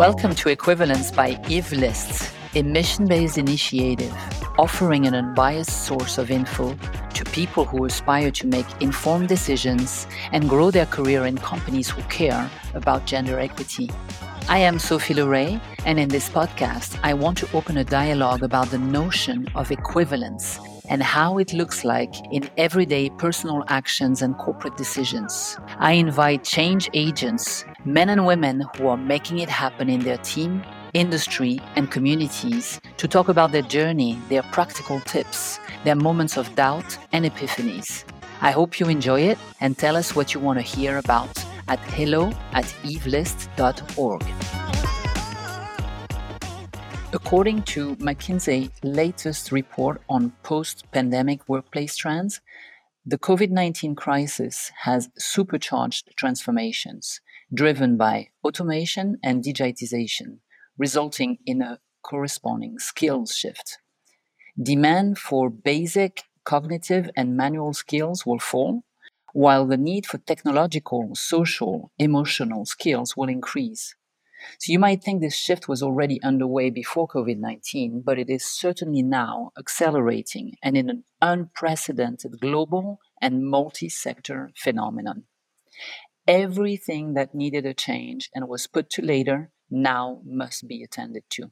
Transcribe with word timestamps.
Welcome 0.00 0.34
to 0.36 0.48
Equivalence 0.48 1.10
by 1.10 1.38
Evelist, 1.50 2.32
a 2.54 2.62
mission 2.62 3.06
based 3.06 3.36
initiative 3.36 4.10
offering 4.58 5.06
an 5.06 5.14
unbiased 5.14 5.84
source 5.84 6.16
of 6.16 6.30
info 6.30 6.74
to 7.12 7.24
people 7.26 7.66
who 7.66 7.84
aspire 7.84 8.30
to 8.30 8.46
make 8.46 8.64
informed 8.80 9.28
decisions 9.28 10.06
and 10.32 10.48
grow 10.48 10.70
their 10.70 10.86
career 10.86 11.26
in 11.26 11.36
companies 11.36 11.90
who 11.90 12.00
care 12.04 12.50
about 12.72 13.04
gender 13.04 13.38
equity. 13.38 13.90
I 14.48 14.56
am 14.60 14.78
Sophie 14.78 15.12
Leray, 15.12 15.60
and 15.84 16.00
in 16.00 16.08
this 16.08 16.30
podcast, 16.30 16.98
I 17.02 17.12
want 17.12 17.36
to 17.36 17.48
open 17.52 17.76
a 17.76 17.84
dialogue 17.84 18.42
about 18.42 18.68
the 18.68 18.78
notion 18.78 19.48
of 19.54 19.70
equivalence 19.70 20.58
and 20.90 21.02
how 21.02 21.38
it 21.38 21.54
looks 21.54 21.84
like 21.84 22.12
in 22.32 22.50
everyday 22.58 23.08
personal 23.10 23.64
actions 23.68 24.20
and 24.20 24.36
corporate 24.36 24.76
decisions. 24.76 25.56
I 25.78 25.92
invite 25.92 26.44
change 26.44 26.90
agents, 26.92 27.64
men 27.84 28.10
and 28.10 28.26
women 28.26 28.64
who 28.76 28.88
are 28.88 28.96
making 28.96 29.38
it 29.38 29.48
happen 29.48 29.88
in 29.88 30.00
their 30.00 30.18
team, 30.18 30.62
industry, 30.92 31.60
and 31.76 31.90
communities 31.90 32.80
to 32.98 33.08
talk 33.08 33.28
about 33.28 33.52
their 33.52 33.62
journey, 33.62 34.18
their 34.28 34.42
practical 34.42 35.00
tips, 35.00 35.60
their 35.84 35.96
moments 35.96 36.36
of 36.36 36.54
doubt 36.56 36.98
and 37.12 37.24
epiphanies. 37.24 38.04
I 38.42 38.50
hope 38.50 38.80
you 38.80 38.88
enjoy 38.88 39.20
it 39.22 39.38
and 39.60 39.78
tell 39.78 39.96
us 39.96 40.16
what 40.16 40.34
you 40.34 40.40
want 40.40 40.58
to 40.58 40.62
hear 40.62 40.98
about 40.98 41.30
at 41.68 41.78
hello 41.78 42.32
at 42.52 42.66
evelist.org. 42.84 44.24
According 47.12 47.62
to 47.62 47.96
McKinsey's 47.96 48.70
latest 48.84 49.50
report 49.50 50.00
on 50.08 50.30
post 50.44 50.84
pandemic 50.92 51.48
workplace 51.48 51.96
trends, 51.96 52.40
the 53.04 53.18
COVID 53.18 53.50
19 53.50 53.96
crisis 53.96 54.70
has 54.82 55.08
supercharged 55.18 56.10
transformations 56.16 57.20
driven 57.52 57.96
by 57.96 58.28
automation 58.44 59.18
and 59.24 59.42
digitization, 59.42 60.38
resulting 60.78 61.38
in 61.44 61.60
a 61.62 61.80
corresponding 62.02 62.78
skills 62.78 63.34
shift. 63.34 63.78
Demand 64.62 65.18
for 65.18 65.50
basic 65.50 66.22
cognitive 66.44 67.10
and 67.16 67.36
manual 67.36 67.74
skills 67.74 68.24
will 68.24 68.38
fall, 68.38 68.84
while 69.32 69.66
the 69.66 69.76
need 69.76 70.06
for 70.06 70.18
technological, 70.18 71.10
social, 71.16 71.90
emotional 71.98 72.64
skills 72.64 73.16
will 73.16 73.28
increase. 73.28 73.96
So 74.58 74.72
you 74.72 74.78
might 74.78 75.02
think 75.02 75.20
this 75.20 75.36
shift 75.36 75.68
was 75.68 75.82
already 75.82 76.22
underway 76.22 76.70
before 76.70 77.08
COVID 77.08 77.38
19, 77.38 78.02
but 78.04 78.18
it 78.18 78.30
is 78.30 78.44
certainly 78.44 79.02
now 79.02 79.52
accelerating 79.58 80.56
and 80.62 80.76
in 80.76 80.90
an 80.90 81.04
unprecedented 81.20 82.40
global 82.40 83.00
and 83.20 83.46
multi 83.46 83.88
sector 83.88 84.50
phenomenon. 84.56 85.24
Everything 86.26 87.14
that 87.14 87.34
needed 87.34 87.66
a 87.66 87.74
change 87.74 88.30
and 88.34 88.48
was 88.48 88.66
put 88.66 88.90
to 88.90 89.02
later 89.02 89.50
now 89.70 90.20
must 90.24 90.68
be 90.68 90.82
attended 90.82 91.24
to. 91.30 91.50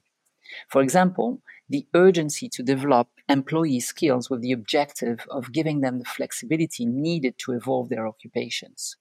For 0.67 0.81
example, 0.81 1.41
the 1.67 1.87
urgency 1.93 2.49
to 2.49 2.63
develop 2.63 3.09
employee 3.27 3.79
skills 3.79 4.29
with 4.29 4.41
the 4.41 4.51
objective 4.51 5.27
of 5.29 5.53
giving 5.53 5.81
them 5.81 5.99
the 5.99 6.05
flexibility 6.05 6.85
needed 6.85 7.35
to 7.39 7.51
evolve 7.51 7.89
their 7.89 8.07
occupations. 8.07 8.95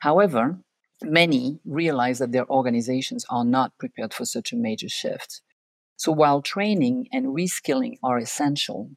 However, 0.00 0.58
many 1.04 1.60
realize 1.64 2.18
that 2.18 2.32
their 2.32 2.48
organizations 2.48 3.24
are 3.30 3.44
not 3.44 3.76
prepared 3.78 4.14
for 4.14 4.24
such 4.24 4.52
a 4.52 4.56
major 4.56 4.88
shift. 4.88 5.42
So 5.96 6.12
while 6.12 6.42
training 6.42 7.08
and 7.12 7.26
reskilling 7.26 7.98
are 8.02 8.18
essential 8.18 8.90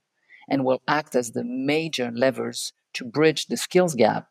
and 0.50 0.64
will 0.64 0.82
act 0.88 1.16
as 1.16 1.32
the 1.32 1.44
major 1.44 2.12
levers 2.14 2.74
to 2.94 3.06
bridge 3.06 3.48
the 3.48 3.58
skills 3.58 3.96
gap, 3.96 4.28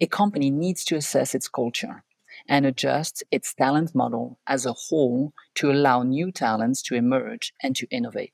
a 0.00 0.06
company 0.06 0.50
needs 0.50 0.84
to 0.84 0.96
assess 0.96 1.34
its 1.34 1.48
culture 1.48 2.04
and 2.48 2.66
adjust 2.66 3.22
its 3.30 3.54
talent 3.54 3.94
model 3.94 4.38
as 4.46 4.66
a 4.66 4.72
whole 4.72 5.32
to 5.54 5.70
allow 5.70 6.02
new 6.02 6.32
talents 6.32 6.82
to 6.82 6.94
emerge 6.94 7.52
and 7.62 7.76
to 7.76 7.86
innovate. 7.90 8.32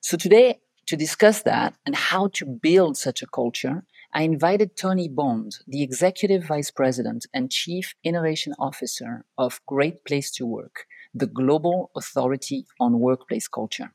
So 0.00 0.16
today, 0.16 0.60
to 0.86 0.96
discuss 0.96 1.42
that 1.42 1.74
and 1.86 1.94
how 1.94 2.28
to 2.34 2.46
build 2.46 2.96
such 2.96 3.22
a 3.22 3.26
culture, 3.26 3.84
I 4.12 4.22
invited 4.22 4.76
Tony 4.76 5.08
Bond, 5.08 5.58
the 5.68 5.84
Executive 5.84 6.44
Vice 6.44 6.72
President 6.72 7.26
and 7.32 7.50
Chief 7.50 7.94
Innovation 8.02 8.54
Officer 8.58 9.24
of 9.38 9.60
Great 9.66 10.04
Place 10.04 10.32
to 10.32 10.44
Work, 10.44 10.86
the 11.14 11.28
global 11.28 11.92
authority 11.96 12.66
on 12.80 12.98
workplace 12.98 13.46
culture. 13.46 13.94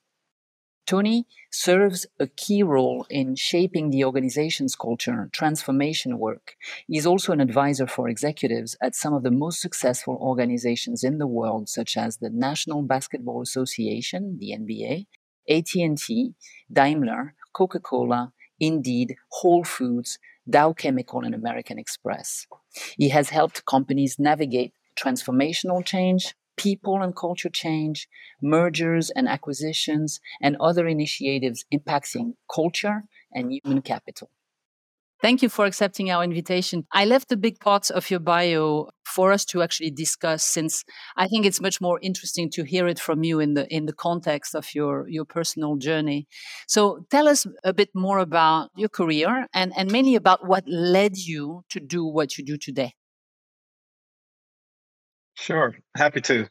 Tony 0.87 1.25
serves 1.51 2.05
a 2.17 2.27
key 2.27 2.63
role 2.63 3.05
in 3.09 3.35
shaping 3.35 3.89
the 3.89 4.05
organization's 4.05 4.75
culture 4.75 5.29
transformation 5.33 6.17
work. 6.17 6.55
He's 6.87 7.05
also 7.05 7.33
an 7.33 7.41
advisor 7.41 7.87
for 7.87 8.07
executives 8.07 8.77
at 8.81 8.95
some 8.95 9.13
of 9.13 9.23
the 9.23 9.31
most 9.31 9.59
successful 9.59 10.17
organizations 10.21 11.03
in 11.03 11.17
the 11.17 11.27
world, 11.27 11.67
such 11.67 11.97
as 11.97 12.17
the 12.17 12.29
National 12.29 12.83
Basketball 12.83 13.41
Association, 13.41 14.37
the 14.39 14.55
NBA, 14.57 15.07
AT&T, 15.49 16.35
Daimler, 16.71 17.33
Coca-Cola, 17.51 18.31
Indeed, 18.59 19.15
Whole 19.29 19.63
Foods, 19.63 20.19
Dow 20.49 20.73
Chemical, 20.73 21.21
and 21.21 21.35
American 21.35 21.77
Express. 21.79 22.47
He 22.97 23.09
has 23.09 23.29
helped 23.29 23.65
companies 23.65 24.17
navigate 24.19 24.73
transformational 24.95 25.83
change, 25.83 26.35
people 26.57 27.01
and 27.01 27.15
culture 27.15 27.49
change, 27.49 28.07
mergers 28.41 29.09
and 29.09 29.27
acquisitions, 29.27 30.19
and 30.41 30.55
other 30.59 30.87
initiatives 30.87 31.65
impacting 31.73 32.33
culture 32.53 33.03
and 33.33 33.51
human 33.51 33.81
capital. 33.81 34.29
Thank 35.21 35.41
you 35.41 35.49
for 35.49 35.65
accepting 35.65 36.11
our 36.11 36.23
invitation. 36.23 36.85
I 36.91 37.05
left 37.05 37.29
the 37.29 37.37
big 37.37 37.59
parts 37.59 37.89
of 37.89 38.11
your 38.11 38.19
bio 38.19 38.89
for 39.05 39.31
us 39.31 39.45
to 39.45 39.61
actually 39.61 39.91
discuss 39.91 40.43
since 40.43 40.83
I 41.15 41.27
think 41.27 41.45
it's 41.45 41.61
much 41.61 41.79
more 41.79 41.99
interesting 42.01 42.49
to 42.51 42.63
hear 42.63 42.87
it 42.87 42.99
from 42.99 43.23
you 43.23 43.39
in 43.39 43.53
the 43.53 43.65
in 43.73 43.85
the 43.85 43.93
context 43.93 44.55
of 44.55 44.75
your 44.75 45.07
your 45.07 45.25
personal 45.25 45.77
journey. 45.77 46.27
So 46.67 47.05
tell 47.09 47.27
us 47.27 47.47
a 47.63 47.73
bit 47.73 47.89
more 47.95 48.19
about 48.19 48.69
your 48.75 48.89
career 48.89 49.47
and, 49.53 49.71
and 49.77 49.91
mainly 49.91 50.15
about 50.15 50.45
what 50.45 50.65
led 50.67 51.17
you 51.17 51.63
to 51.69 51.79
do 51.79 52.05
what 52.05 52.37
you 52.37 52.43
do 52.43 52.57
today. 52.57 52.93
Sure, 55.35 55.75
happy 55.95 56.21
to. 56.21 56.47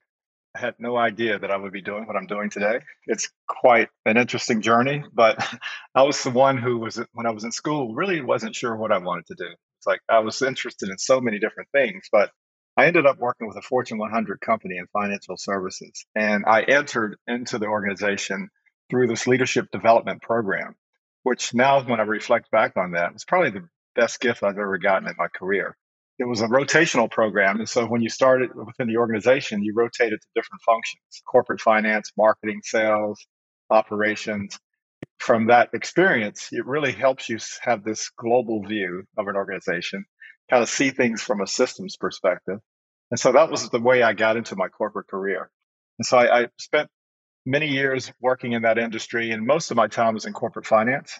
Had 0.57 0.75
no 0.79 0.97
idea 0.97 1.39
that 1.39 1.51
I 1.51 1.57
would 1.57 1.73
be 1.73 1.83
doing 1.83 2.07
what 2.07 2.17
I'm 2.17 2.27
doing 2.27 2.49
today. 2.49 2.81
It's 3.07 3.29
quite 3.49 3.89
an 4.07 4.17
interesting 4.17 4.61
journey, 4.63 5.05
but 5.13 5.45
I 5.95 6.03
was 6.03 6.23
the 6.23 6.31
one 6.31 6.59
who 6.59 6.79
was, 6.79 7.01
when 7.13 7.27
I 7.27 7.31
was 7.33 7.45
in 7.45 7.53
school, 7.53 7.95
really 7.95 8.21
wasn't 8.21 8.55
sure 8.55 8.77
what 8.77 8.93
I 8.93 8.99
wanted 8.99 9.27
to 9.27 9.35
do. 9.35 9.49
It's 9.79 9.87
like 9.87 10.01
I 10.09 10.21
was 10.21 10.41
interested 10.43 10.91
in 10.91 10.99
so 10.99 11.21
many 11.21 11.39
different 11.39 11.71
things, 11.73 12.09
but 12.13 12.31
I 12.77 12.87
ended 12.87 13.07
up 13.07 13.19
working 13.19 13.49
with 13.49 13.57
a 13.57 13.63
Fortune 13.63 13.99
100 13.99 14.41
company 14.41 14.77
in 14.79 14.87
financial 14.93 15.37
services. 15.37 16.07
And 16.15 16.45
I 16.47 16.63
entered 16.63 17.17
into 17.27 17.59
the 17.59 17.67
organization 17.67 18.49
through 18.91 19.09
this 19.09 19.27
leadership 19.27 19.71
development 19.73 20.23
program, 20.23 20.77
which 21.23 21.55
now, 21.55 21.83
when 21.83 22.01
I 22.01 22.05
reflect 22.05 22.51
back 22.51 22.77
on 22.77 22.93
that, 22.93 23.13
was 23.13 23.25
probably 23.25 23.51
the 23.51 23.69
best 23.95 24.21
gift 24.21 24.43
I've 24.43 24.59
ever 24.59 24.79
gotten 24.79 25.09
in 25.09 25.15
my 25.19 25.29
career 25.29 25.77
it 26.19 26.25
was 26.25 26.41
a 26.41 26.47
rotational 26.47 27.11
program. 27.11 27.59
And 27.59 27.69
so 27.69 27.87
when 27.87 28.01
you 28.01 28.09
started 28.09 28.51
within 28.55 28.87
the 28.87 28.97
organization, 28.99 29.63
you 29.63 29.75
rotated 29.75 30.21
to 30.21 30.27
different 30.35 30.63
functions 30.63 31.03
corporate 31.27 31.61
finance, 31.61 32.13
marketing, 32.17 32.61
sales, 32.63 33.27
operations. 33.71 34.59
From 35.19 35.47
that 35.49 35.71
experience, 35.75 36.49
it 36.53 36.67
really 36.67 36.93
helps 36.93 37.29
you 37.29 37.39
have 37.63 37.83
this 37.83 38.11
global 38.11 38.63
view 38.63 39.05
of 39.17 39.27
an 39.27 39.37
organization, 39.37 40.05
kind 40.51 40.63
of 40.63 40.69
see 40.69 40.91
things 40.91 41.23
from 41.23 41.41
a 41.41 41.47
systems 41.47 41.97
perspective. 41.97 42.59
And 43.11 43.19
so 43.19 43.33
that 43.33 43.51
was 43.51 43.69
the 43.71 43.81
way 43.81 44.03
I 44.03 44.13
got 44.13 44.37
into 44.37 44.57
my 44.57 44.69
corporate 44.69 45.09
career. 45.09 45.51
And 45.99 46.07
so 46.07 46.19
I, 46.19 46.43
I 46.43 46.49
spent 46.59 46.89
many 47.47 47.69
years 47.69 48.13
working 48.21 48.53
in 48.53 48.63
that 48.63 48.79
industry, 48.79 49.31
and 49.31 49.47
most 49.47 49.71
of 49.71 49.77
my 49.77 49.89
time 49.89 50.15
was 50.15 50.25
in 50.25 50.33
corporate 50.33 50.67
finance 50.67 51.19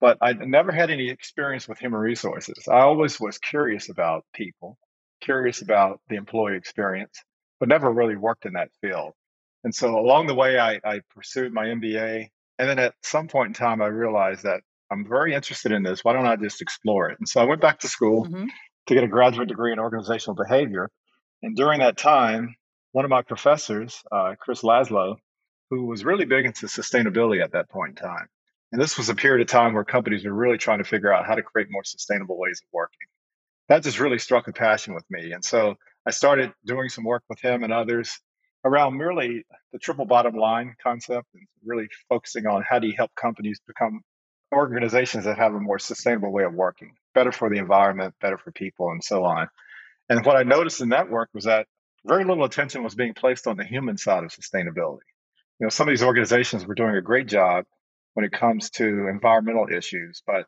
but 0.00 0.18
I 0.20 0.32
never 0.32 0.72
had 0.72 0.90
any 0.90 1.08
experience 1.08 1.66
with 1.68 1.78
human 1.78 2.00
resources. 2.00 2.68
I 2.68 2.80
always 2.80 3.18
was 3.20 3.38
curious 3.38 3.88
about 3.88 4.24
people, 4.34 4.78
curious 5.20 5.62
about 5.62 6.00
the 6.08 6.16
employee 6.16 6.56
experience, 6.56 7.22
but 7.58 7.68
never 7.68 7.90
really 7.90 8.16
worked 8.16 8.46
in 8.46 8.54
that 8.54 8.70
field. 8.80 9.12
And 9.64 9.74
so 9.74 9.98
along 9.98 10.26
the 10.26 10.34
way, 10.34 10.58
I, 10.58 10.80
I 10.84 11.00
pursued 11.14 11.52
my 11.52 11.64
MBA. 11.64 12.28
And 12.58 12.68
then 12.68 12.78
at 12.78 12.94
some 13.02 13.28
point 13.28 13.48
in 13.48 13.54
time, 13.54 13.82
I 13.82 13.86
realized 13.86 14.44
that 14.44 14.60
I'm 14.90 15.08
very 15.08 15.34
interested 15.34 15.72
in 15.72 15.82
this. 15.82 16.04
Why 16.04 16.12
don't 16.12 16.26
I 16.26 16.36
just 16.36 16.62
explore 16.62 17.10
it? 17.10 17.18
And 17.18 17.28
so 17.28 17.40
I 17.40 17.44
went 17.44 17.60
back 17.60 17.80
to 17.80 17.88
school 17.88 18.26
mm-hmm. 18.26 18.46
to 18.86 18.94
get 18.94 19.04
a 19.04 19.08
graduate 19.08 19.48
degree 19.48 19.72
in 19.72 19.78
organizational 19.78 20.36
behavior. 20.36 20.90
And 21.42 21.56
during 21.56 21.80
that 21.80 21.96
time, 21.96 22.54
one 22.92 23.04
of 23.04 23.10
my 23.10 23.22
professors, 23.22 24.02
uh, 24.12 24.34
Chris 24.38 24.62
Laszlo, 24.62 25.16
who 25.70 25.86
was 25.86 26.04
really 26.04 26.24
big 26.24 26.46
into 26.46 26.66
sustainability 26.66 27.42
at 27.42 27.52
that 27.52 27.68
point 27.68 27.98
in 27.98 28.06
time, 28.06 28.28
and 28.72 28.80
this 28.80 28.98
was 28.98 29.08
a 29.08 29.14
period 29.14 29.42
of 29.42 29.48
time 29.48 29.74
where 29.74 29.84
companies 29.84 30.24
were 30.24 30.32
really 30.32 30.58
trying 30.58 30.78
to 30.78 30.84
figure 30.84 31.12
out 31.12 31.26
how 31.26 31.34
to 31.34 31.42
create 31.42 31.68
more 31.70 31.84
sustainable 31.84 32.38
ways 32.38 32.60
of 32.62 32.68
working. 32.72 33.06
That 33.68 33.82
just 33.82 34.00
really 34.00 34.18
struck 34.18 34.48
a 34.48 34.52
passion 34.52 34.94
with 34.94 35.04
me. 35.10 35.32
And 35.32 35.44
so 35.44 35.76
I 36.06 36.10
started 36.10 36.52
doing 36.64 36.88
some 36.88 37.04
work 37.04 37.22
with 37.28 37.40
him 37.40 37.64
and 37.64 37.72
others 37.72 38.20
around 38.64 38.96
merely 38.96 39.44
the 39.72 39.78
triple 39.78 40.04
bottom 40.04 40.34
line 40.34 40.74
concept 40.82 41.26
and 41.34 41.46
really 41.64 41.88
focusing 42.08 42.46
on 42.46 42.64
how 42.68 42.78
do 42.78 42.86
you 42.86 42.94
help 42.96 43.14
companies 43.14 43.60
become 43.66 44.02
organizations 44.52 45.24
that 45.24 45.38
have 45.38 45.54
a 45.54 45.60
more 45.60 45.78
sustainable 45.78 46.32
way 46.32 46.44
of 46.44 46.54
working, 46.54 46.94
better 47.14 47.32
for 47.32 47.50
the 47.50 47.58
environment, 47.58 48.14
better 48.20 48.38
for 48.38 48.52
people, 48.52 48.90
and 48.90 49.02
so 49.02 49.24
on. 49.24 49.48
And 50.08 50.24
what 50.24 50.36
I 50.36 50.42
noticed 50.44 50.80
in 50.80 50.90
that 50.90 51.10
work 51.10 51.30
was 51.34 51.44
that 51.44 51.66
very 52.04 52.24
little 52.24 52.44
attention 52.44 52.84
was 52.84 52.94
being 52.94 53.14
placed 53.14 53.46
on 53.46 53.56
the 53.56 53.64
human 53.64 53.98
side 53.98 54.24
of 54.24 54.30
sustainability. 54.30 55.06
You 55.58 55.66
know, 55.66 55.68
some 55.68 55.88
of 55.88 55.92
these 55.92 56.02
organizations 56.02 56.66
were 56.66 56.74
doing 56.74 56.94
a 56.94 57.02
great 57.02 57.26
job 57.26 57.64
when 58.16 58.24
it 58.24 58.32
comes 58.32 58.70
to 58.70 59.08
environmental 59.08 59.68
issues, 59.68 60.22
but 60.26 60.46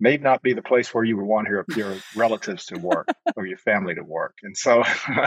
may 0.00 0.16
not 0.16 0.42
be 0.42 0.54
the 0.54 0.62
place 0.62 0.92
where 0.92 1.04
you 1.04 1.16
would 1.16 1.24
want 1.24 1.46
your, 1.46 1.64
your 1.76 1.94
relatives 2.16 2.66
to 2.66 2.78
work 2.80 3.06
or 3.36 3.46
your 3.46 3.58
family 3.58 3.94
to 3.94 4.02
work. 4.02 4.34
And 4.42 4.56
so 4.56 4.82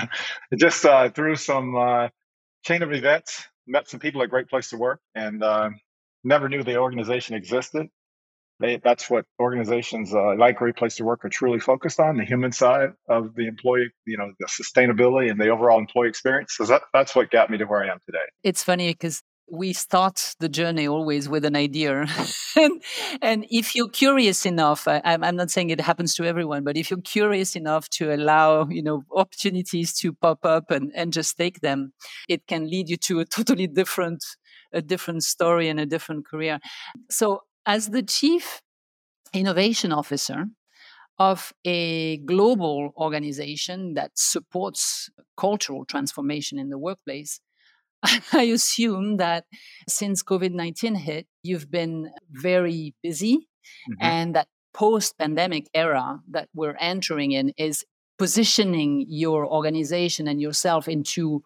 just 0.58 0.84
uh, 0.84 1.10
through 1.10 1.38
some 1.38 1.78
uh, 1.78 2.10
chain 2.66 2.84
of 2.84 2.92
events, 2.92 3.48
met 3.66 3.88
some 3.88 4.02
people 4.02 4.22
at 4.24 4.30
Great 4.30 4.50
Place 4.50 4.72
to 4.72 4.78
Work 4.78 5.00
and 5.16 5.42
uh, 5.42 5.70
never 6.26 6.50
knew 6.50 6.64
the 6.64 6.76
organization 6.76 7.38
existed. 7.38 7.88
They, 8.60 8.76
that's 8.76 9.10
what 9.10 9.24
organizations 9.40 10.14
uh, 10.14 10.36
like 10.36 10.58
Great 10.58 10.76
Place 10.76 10.98
to 10.98 11.06
Work 11.06 11.24
are 11.24 11.30
truly 11.30 11.62
focused 11.62 12.02
on, 12.02 12.18
the 12.18 12.26
human 12.26 12.52
side 12.52 12.90
of 13.08 13.34
the 13.36 13.48
employee, 13.48 13.92
you 14.06 14.18
know, 14.18 14.34
the 14.38 14.48
sustainability 14.48 15.32
and 15.32 15.40
the 15.40 15.48
overall 15.48 15.80
employee 15.80 16.10
experience. 16.10 16.56
So 16.58 16.66
that, 16.66 16.82
that's 16.94 17.16
what 17.16 17.32
got 17.32 17.50
me 17.50 17.58
to 17.60 17.64
where 17.64 17.86
I 17.86 17.88
am 17.90 18.00
today. 18.06 18.26
It's 18.44 18.62
funny 18.62 18.92
because 18.92 19.24
we 19.52 19.74
start 19.74 20.36
the 20.40 20.50
journey 20.50 20.88
always 20.88 21.28
with 21.28 21.46
an 21.46 21.56
idea. 21.56 22.06
And, 22.56 22.82
and, 23.22 23.46
if 23.52 23.76
you're 23.76 23.90
curious 23.90 24.46
enough 24.46 24.88
I, 24.88 25.02
am 25.06 25.36
not 25.36 25.52
saying 25.52 25.70
it 25.70 25.80
happens 25.80 26.16
to 26.16 26.26
everyone 26.26 26.64
but 26.64 26.76
if 26.76 26.90
you're 26.90 27.00
curious 27.02 27.56
enough 27.56 27.88
to 27.92 28.14
allow 28.14 28.68
you 28.68 28.82
know 28.82 29.04
opportunities 29.16 29.94
to 30.00 30.14
pop 30.14 30.44
up 30.46 30.72
and, 30.72 30.92
and 30.96 31.14
just 31.14 31.38
take 31.38 31.62
them 31.62 31.94
it 32.28 32.48
can 32.48 32.68
lead 32.70 32.90
you 32.90 32.98
to 32.98 33.20
a 33.20 33.26
totally 33.26 33.68
different 33.68 34.24
a 34.74 34.82
different 34.82 35.24
story 35.24 35.70
and 35.70 35.80
a 35.80 35.86
different 35.86 36.26
career. 36.26 36.60
So 37.10 37.44
as 37.66 37.90
the 37.90 38.04
chief 38.04 38.62
innovation 39.34 39.92
officer 39.92 40.46
of 41.18 41.54
a 41.66 42.18
global 42.20 42.94
organization 42.98 43.94
that 43.94 44.12
supports 44.16 45.10
cultural 45.38 45.86
transformation 45.86 46.58
in 46.58 46.70
the 46.70 46.78
workplace 46.78 47.42
I 48.34 48.44
assume 48.44 49.18
that 49.18 49.46
since 49.88 50.24
COVID 50.24 50.52
19 50.52 50.96
hit, 50.96 51.28
you've 51.44 51.70
been 51.70 52.12
very 52.32 52.96
busy 53.04 53.48
mm-hmm. 53.90 53.94
and 54.02 54.36
that 54.36 54.48
post 54.74 55.18
pandemic 55.18 55.68
era 55.74 56.20
that 56.30 56.50
we're 56.54 56.78
entering 56.80 57.32
in 57.32 57.54
is 57.58 57.86
positioning 58.18 59.06
your 59.08 59.46
organization 59.46 60.28
and 60.28 60.42
yourself 60.42 60.88
into 60.88 61.42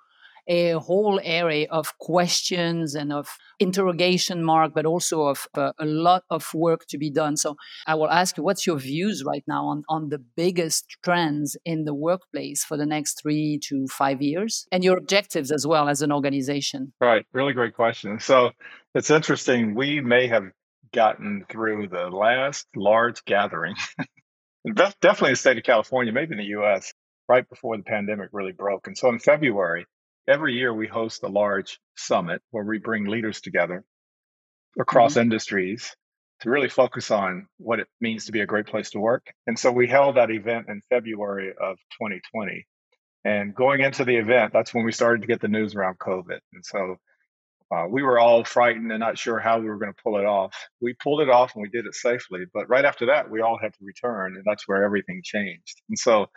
a 0.47 0.73
whole 0.73 1.19
area 1.23 1.67
of 1.69 1.97
questions 1.99 2.95
and 2.95 3.13
of 3.13 3.29
interrogation 3.59 4.43
mark, 4.43 4.73
but 4.73 4.85
also 4.85 5.23
of 5.23 5.47
uh, 5.55 5.71
a 5.79 5.85
lot 5.85 6.23
of 6.29 6.53
work 6.53 6.85
to 6.87 6.97
be 6.97 7.09
done. 7.09 7.37
So 7.37 7.55
I 7.87 7.95
will 7.95 8.09
ask 8.09 8.37
you, 8.37 8.43
what's 8.43 8.67
your 8.67 8.77
views 8.77 9.23
right 9.23 9.43
now 9.47 9.65
on, 9.65 9.83
on 9.89 10.09
the 10.09 10.19
biggest 10.19 10.97
trends 11.03 11.57
in 11.65 11.85
the 11.85 11.93
workplace 11.93 12.63
for 12.63 12.77
the 12.77 12.85
next 12.85 13.21
three 13.21 13.59
to 13.63 13.87
five 13.87 14.21
years 14.21 14.67
and 14.71 14.83
your 14.83 14.97
objectives 14.97 15.51
as 15.51 15.65
well 15.65 15.87
as 15.87 16.01
an 16.01 16.11
organization? 16.11 16.93
Right. 16.99 17.25
Really 17.31 17.53
great 17.53 17.75
question. 17.75 18.19
So 18.19 18.51
it's 18.93 19.09
interesting. 19.09 19.75
We 19.75 20.01
may 20.01 20.27
have 20.27 20.43
gotten 20.93 21.45
through 21.49 21.87
the 21.87 22.09
last 22.09 22.67
large 22.75 23.25
gathering, 23.25 23.75
definitely 24.73 25.29
in 25.29 25.33
the 25.33 25.37
state 25.37 25.57
of 25.57 25.63
California, 25.63 26.13
maybe 26.13 26.33
in 26.33 26.37
the 26.37 26.59
US, 26.59 26.93
right 27.27 27.47
before 27.49 27.75
the 27.77 27.83
pandemic 27.83 28.29
really 28.31 28.51
broke. 28.51 28.87
And 28.87 28.97
so 28.97 29.09
in 29.09 29.19
February, 29.19 29.85
every 30.27 30.53
year 30.53 30.73
we 30.73 30.87
host 30.87 31.23
a 31.23 31.27
large 31.27 31.79
summit 31.95 32.41
where 32.51 32.63
we 32.63 32.79
bring 32.79 33.05
leaders 33.05 33.41
together 33.41 33.83
across 34.79 35.13
mm-hmm. 35.13 35.21
industries 35.21 35.95
to 36.41 36.49
really 36.49 36.69
focus 36.69 37.11
on 37.11 37.47
what 37.57 37.79
it 37.79 37.87
means 38.01 38.25
to 38.25 38.31
be 38.31 38.41
a 38.41 38.45
great 38.45 38.67
place 38.67 38.91
to 38.91 38.99
work. 38.99 39.25
And 39.47 39.57
so 39.57 39.71
we 39.71 39.87
held 39.87 40.17
that 40.17 40.31
event 40.31 40.67
in 40.67 40.81
February 40.89 41.49
of 41.49 41.77
2020. 42.01 42.65
And 43.25 43.55
going 43.55 43.79
into 43.79 44.03
the 44.03 44.17
event, 44.17 44.51
that's 44.51 44.73
when 44.73 44.83
we 44.83 44.91
started 44.91 45.21
to 45.21 45.27
get 45.27 45.39
the 45.39 45.47
news 45.47 45.75
around 45.75 45.99
COVID. 45.99 46.39
And 46.53 46.65
so 46.65 46.97
uh, 47.73 47.87
we 47.87 48.03
were 48.03 48.19
all 48.19 48.43
frightened 48.43 48.91
and 48.91 48.99
not 48.99 49.17
sure 49.17 49.39
how 49.39 49.59
we 49.59 49.67
were 49.67 49.77
going 49.77 49.93
to 49.93 50.03
pull 50.03 50.17
it 50.17 50.25
off. 50.25 50.55
We 50.81 50.93
pulled 50.93 51.21
it 51.21 51.29
off 51.29 51.55
and 51.55 51.63
we 51.63 51.69
did 51.69 51.85
it 51.85 51.95
safely. 51.95 52.41
But 52.53 52.69
right 52.69 52.85
after 52.85 53.07
that, 53.07 53.31
we 53.31 53.41
all 53.41 53.57
had 53.61 53.73
to 53.73 53.79
return, 53.85 54.35
and 54.35 54.43
that's 54.45 54.67
where 54.67 54.83
everything 54.83 55.21
changed. 55.23 55.81
And 55.89 55.97
so, 55.97 56.27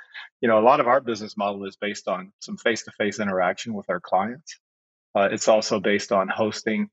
you 0.40 0.48
know, 0.48 0.58
a 0.58 0.64
lot 0.64 0.80
of 0.80 0.86
our 0.86 1.00
business 1.00 1.36
model 1.36 1.66
is 1.66 1.76
based 1.76 2.08
on 2.08 2.32
some 2.40 2.56
face 2.56 2.84
to 2.84 2.92
face 2.92 3.20
interaction 3.20 3.74
with 3.74 3.90
our 3.90 4.00
clients. 4.00 4.58
Uh, 5.14 5.28
it's 5.30 5.48
also 5.48 5.80
based 5.80 6.12
on 6.12 6.28
hosting 6.28 6.88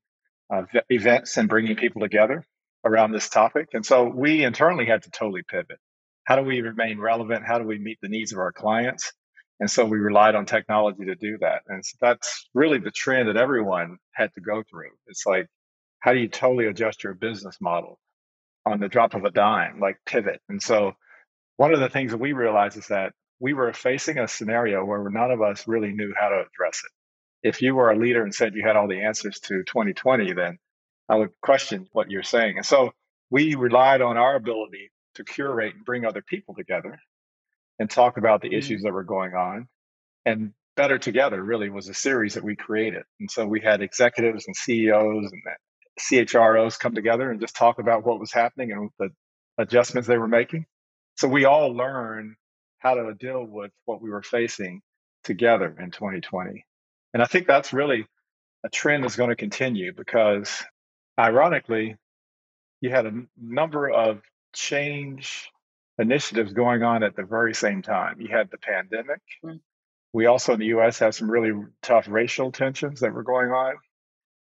uh, 0.54 0.64
events 0.90 1.38
and 1.38 1.50
bringing 1.50 1.76
people 1.76 2.02
together 2.02 2.46
around 2.86 3.12
this 3.12 3.30
topic. 3.30 3.70
And 3.74 3.86
so 3.86 4.06
we 4.06 4.44
internally 4.44 4.86
had 4.86 5.04
to 5.04 5.12
totally 5.12 5.44
pivot. 5.48 5.80
How 6.26 6.36
do 6.36 6.44
we 6.44 6.62
remain 6.62 7.00
relevant? 7.00 7.46
How 7.46 7.60
do 7.60 7.66
we 7.66 7.80
meet 7.80 8.00
the 8.02 8.10
needs 8.10 8.34
of 8.34 8.40
our 8.40 8.52
clients? 8.52 9.14
And 9.64 9.72
so 9.72 9.86
we 9.86 9.98
relied 9.98 10.36
on 10.36 10.46
technology 10.46 11.06
to 11.06 11.16
do 11.16 11.38
that. 11.40 11.62
And 11.70 11.86
so 11.86 11.96
that's 12.02 12.50
really 12.54 12.80
the 12.80 12.92
trend 12.92 13.30
that 13.30 13.38
everyone 13.38 13.96
had 14.12 14.34
to 14.34 14.42
go 14.42 14.62
through. 14.70 14.90
It's 15.08 15.26
like, 15.26 15.48
how 16.02 16.12
do 16.12 16.20
you 16.20 16.28
totally 16.28 16.66
adjust 16.66 17.06
your 17.06 17.14
business 17.14 17.56
model 17.62 17.98
on 18.66 18.82
the 18.82 18.90
drop 18.90 19.14
of 19.14 19.24
a 19.24 19.32
dime, 19.32 19.80
like 19.80 20.00
pivot? 20.06 20.42
And 20.50 20.62
so 20.62 20.98
one 21.56 21.74
of 21.74 21.80
the 21.80 21.88
things 21.88 22.12
that 22.12 22.18
we 22.18 22.34
realized 22.34 22.76
is 22.76 22.88
that 22.88 23.14
we 23.40 23.54
were 23.54 23.72
facing 23.72 24.18
a 24.18 24.28
scenario 24.28 24.84
where 24.84 25.10
none 25.10 25.32
of 25.32 25.42
us 25.42 25.66
really 25.66 25.94
knew 25.94 26.14
how 26.14 26.28
to 26.28 26.44
address 26.46 26.84
it. 26.84 27.48
If 27.48 27.62
you 27.62 27.74
were 27.74 27.90
a 27.90 27.98
leader 27.98 28.22
and 28.22 28.36
said 28.36 28.56
you 28.56 28.64
had 28.68 28.76
all 28.76 28.90
the 28.90 29.04
answers 29.04 29.40
to 29.46 29.64
2020, 29.64 30.34
then 30.34 30.58
I 31.08 31.16
would 31.16 31.30
question 31.42 31.88
what 31.94 32.12
you're 32.12 32.24
saying. 32.24 32.58
And 32.58 32.66
so 32.66 32.92
we 33.30 33.56
relied 33.56 34.02
on 34.02 34.18
our 34.18 34.36
ability 34.36 34.92
to 35.16 35.24
curate 35.24 35.74
and 35.74 35.86
bring 35.86 36.04
other 36.04 36.22
people 36.22 36.54
together 36.54 37.00
and 37.80 37.90
talk 37.90 38.18
about 38.18 38.42
the 38.42 38.50
mm-hmm. 38.50 38.58
issues 38.58 38.84
that 38.84 38.94
were 38.94 39.04
going 39.04 39.34
on. 39.34 39.68
And 40.26 40.54
Better 40.76 40.98
Together 40.98 41.42
really 41.42 41.70
was 41.70 41.90
a 41.90 41.94
series 41.94 42.36
that 42.36 42.44
we 42.44 42.56
created. 42.56 43.04
And 43.20 43.30
so 43.30 43.46
we 43.46 43.62
had 43.62 43.82
executives 43.82 44.46
and 44.48 44.56
CEOs 44.56 45.32
and 45.32 45.42
CHROs 46.00 46.80
come 46.80 46.96
together 46.96 47.30
and 47.30 47.40
just 47.40 47.56
talk 47.56 47.80
about 47.80 48.06
what 48.06 48.20
was 48.20 48.32
happening 48.32 48.72
and 48.72 48.90
the 48.98 49.10
adjustments 49.58 50.08
they 50.08 50.18
were 50.18 50.28
making. 50.28 50.66
So 51.18 51.28
we 51.28 51.46
all 51.46 51.76
learned 51.76 52.36
how 52.80 52.96
to 52.96 53.14
deal 53.14 53.46
with 53.46 53.72
what 53.86 54.02
we 54.02 54.10
were 54.10 54.24
facing 54.24 54.82
together 55.24 55.76
in 55.80 55.92
2020. 55.92 56.66
And 57.14 57.22
I 57.22 57.26
think 57.28 57.48
that's 57.48 57.72
really 57.72 58.08
a 58.66 58.70
trend 58.70 59.04
that's 59.04 59.16
going 59.16 59.30
to 59.30 59.36
continue 59.36 59.94
because 59.94 60.64
ironically, 61.20 61.96
you 62.82 62.90
had 62.90 63.06
a 63.06 63.14
number 63.40 63.90
of 63.90 64.22
change 64.54 65.50
initiatives 65.98 66.54
going 66.54 66.84
on 66.84 67.04
at 67.04 67.16
the 67.16 67.24
very 67.24 67.54
same 67.54 67.82
time. 67.82 68.20
You 68.20 68.30
had 68.30 68.50
the 68.50 68.58
pandemic. 68.58 69.22
Mm. 69.44 69.60
We 70.14 70.28
also 70.28 70.54
in 70.54 70.60
the 70.60 70.68
US 70.78 71.00
had 71.00 71.16
some 71.16 71.30
really 71.30 71.54
tough 71.82 72.08
racial 72.08 72.52
tensions 72.52 73.00
that 73.02 73.14
were 73.14 73.24
going 73.24 73.50
on. 73.50 73.76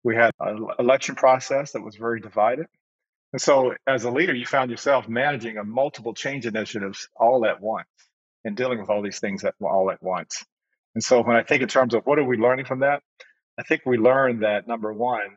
We 0.03 0.17
had 0.17 0.33
an 0.41 0.67
election 0.79 1.15
process 1.15 1.73
that 1.73 1.83
was 1.83 1.97
very 1.97 2.21
divided. 2.21 2.67
And 3.33 3.41
so 3.41 3.75
as 3.87 4.05
a 4.05 4.11
leader, 4.11 4.35
you 4.35 4.47
found 4.47 4.71
yourself 4.71 5.09
managing 5.09 5.57
a 5.57 5.65
multiple 5.65 6.15
change 6.15 6.47
initiatives 6.47 7.09
all 7.15 7.47
at 7.47 7.61
once 7.61 7.87
and 8.45 8.57
dealing 8.57 8.81
with 8.81 8.91
all 8.91 9.03
these 9.03 9.21
things 9.21 9.45
at, 9.45 9.55
all 9.61 9.91
at 9.91 10.03
once. 10.03 10.45
And 10.95 11.05
so 11.05 11.23
when 11.23 11.37
I 11.37 11.43
think 11.45 11.63
in 11.63 11.69
terms 11.69 11.95
of 11.95 12.05
what 12.05 12.19
are 12.19 12.25
we 12.25 12.37
learning 12.37 12.65
from 12.65 12.81
that, 12.81 13.03
I 13.59 13.63
think 13.63 13.83
we 13.85 13.99
learned 13.99 14.43
that 14.43 14.67
number 14.67 14.93
one, 14.93 15.37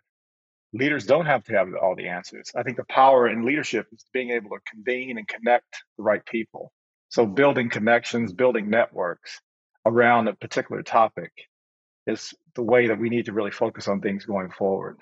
leaders 0.74 1.06
don't 1.06 1.28
have 1.28 1.44
to 1.46 1.54
have 1.54 1.68
all 1.82 1.96
the 1.96 2.08
answers. 2.08 2.52
I 2.56 2.64
think 2.64 2.78
the 2.78 2.86
power 2.86 3.28
in 3.28 3.46
leadership 3.46 3.88
is 3.92 4.06
being 4.12 4.32
able 4.32 4.50
to 4.50 4.60
convene 4.70 5.18
and 5.18 5.28
connect 5.28 5.84
the 5.98 6.04
right 6.04 6.26
people. 6.26 6.72
So 7.10 7.26
building 7.26 7.70
connections, 7.70 8.34
building 8.34 8.70
networks 8.70 9.40
around 9.86 10.28
a 10.28 10.34
particular 10.34 10.82
topic 10.82 11.32
is 12.08 12.34
the 12.56 12.64
way 12.64 12.88
that 12.88 13.00
we 13.00 13.10
need 13.10 13.26
to 13.26 13.34
really 13.34 13.52
focus 13.52 13.88
on 13.88 14.02
things 14.02 14.26
going 14.26 14.50
forward. 14.50 14.98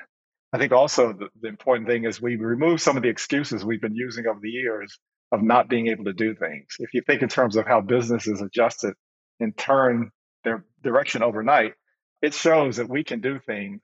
I 0.53 0.57
think 0.57 0.73
also 0.73 1.13
the, 1.13 1.29
the 1.39 1.47
important 1.47 1.87
thing 1.87 2.03
is 2.03 2.21
we 2.21 2.35
remove 2.35 2.81
some 2.81 2.97
of 2.97 3.03
the 3.03 3.09
excuses 3.09 3.63
we've 3.63 3.81
been 3.81 3.95
using 3.95 4.27
over 4.27 4.39
the 4.41 4.49
years 4.49 4.99
of 5.31 5.41
not 5.41 5.69
being 5.69 5.87
able 5.87 6.03
to 6.03 6.13
do 6.13 6.35
things. 6.35 6.75
If 6.79 6.93
you 6.93 7.01
think 7.01 7.21
in 7.21 7.29
terms 7.29 7.55
of 7.55 7.65
how 7.65 7.79
businesses 7.79 8.41
adjusted 8.41 8.93
and 9.39 9.57
turn 9.57 10.11
their 10.43 10.65
direction 10.83 11.23
overnight, 11.23 11.73
it 12.21 12.33
shows 12.33 12.77
that 12.77 12.89
we 12.89 13.05
can 13.05 13.21
do 13.21 13.39
things 13.39 13.81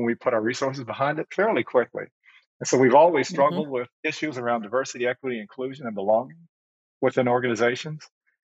when 0.00 0.06
we 0.06 0.14
put 0.14 0.32
our 0.32 0.40
resources 0.40 0.84
behind 0.84 1.18
it 1.18 1.26
fairly 1.34 1.62
quickly. 1.62 2.04
And 2.60 2.66
so 2.66 2.78
we've 2.78 2.94
always 2.94 3.26
mm-hmm. 3.26 3.34
struggled 3.34 3.66
mm-hmm. 3.66 3.74
with 3.74 3.88
issues 4.02 4.38
around 4.38 4.62
diversity, 4.62 5.06
equity, 5.06 5.40
inclusion, 5.40 5.86
and 5.86 5.94
belonging 5.94 6.48
within 7.00 7.28
organizations. 7.28 8.06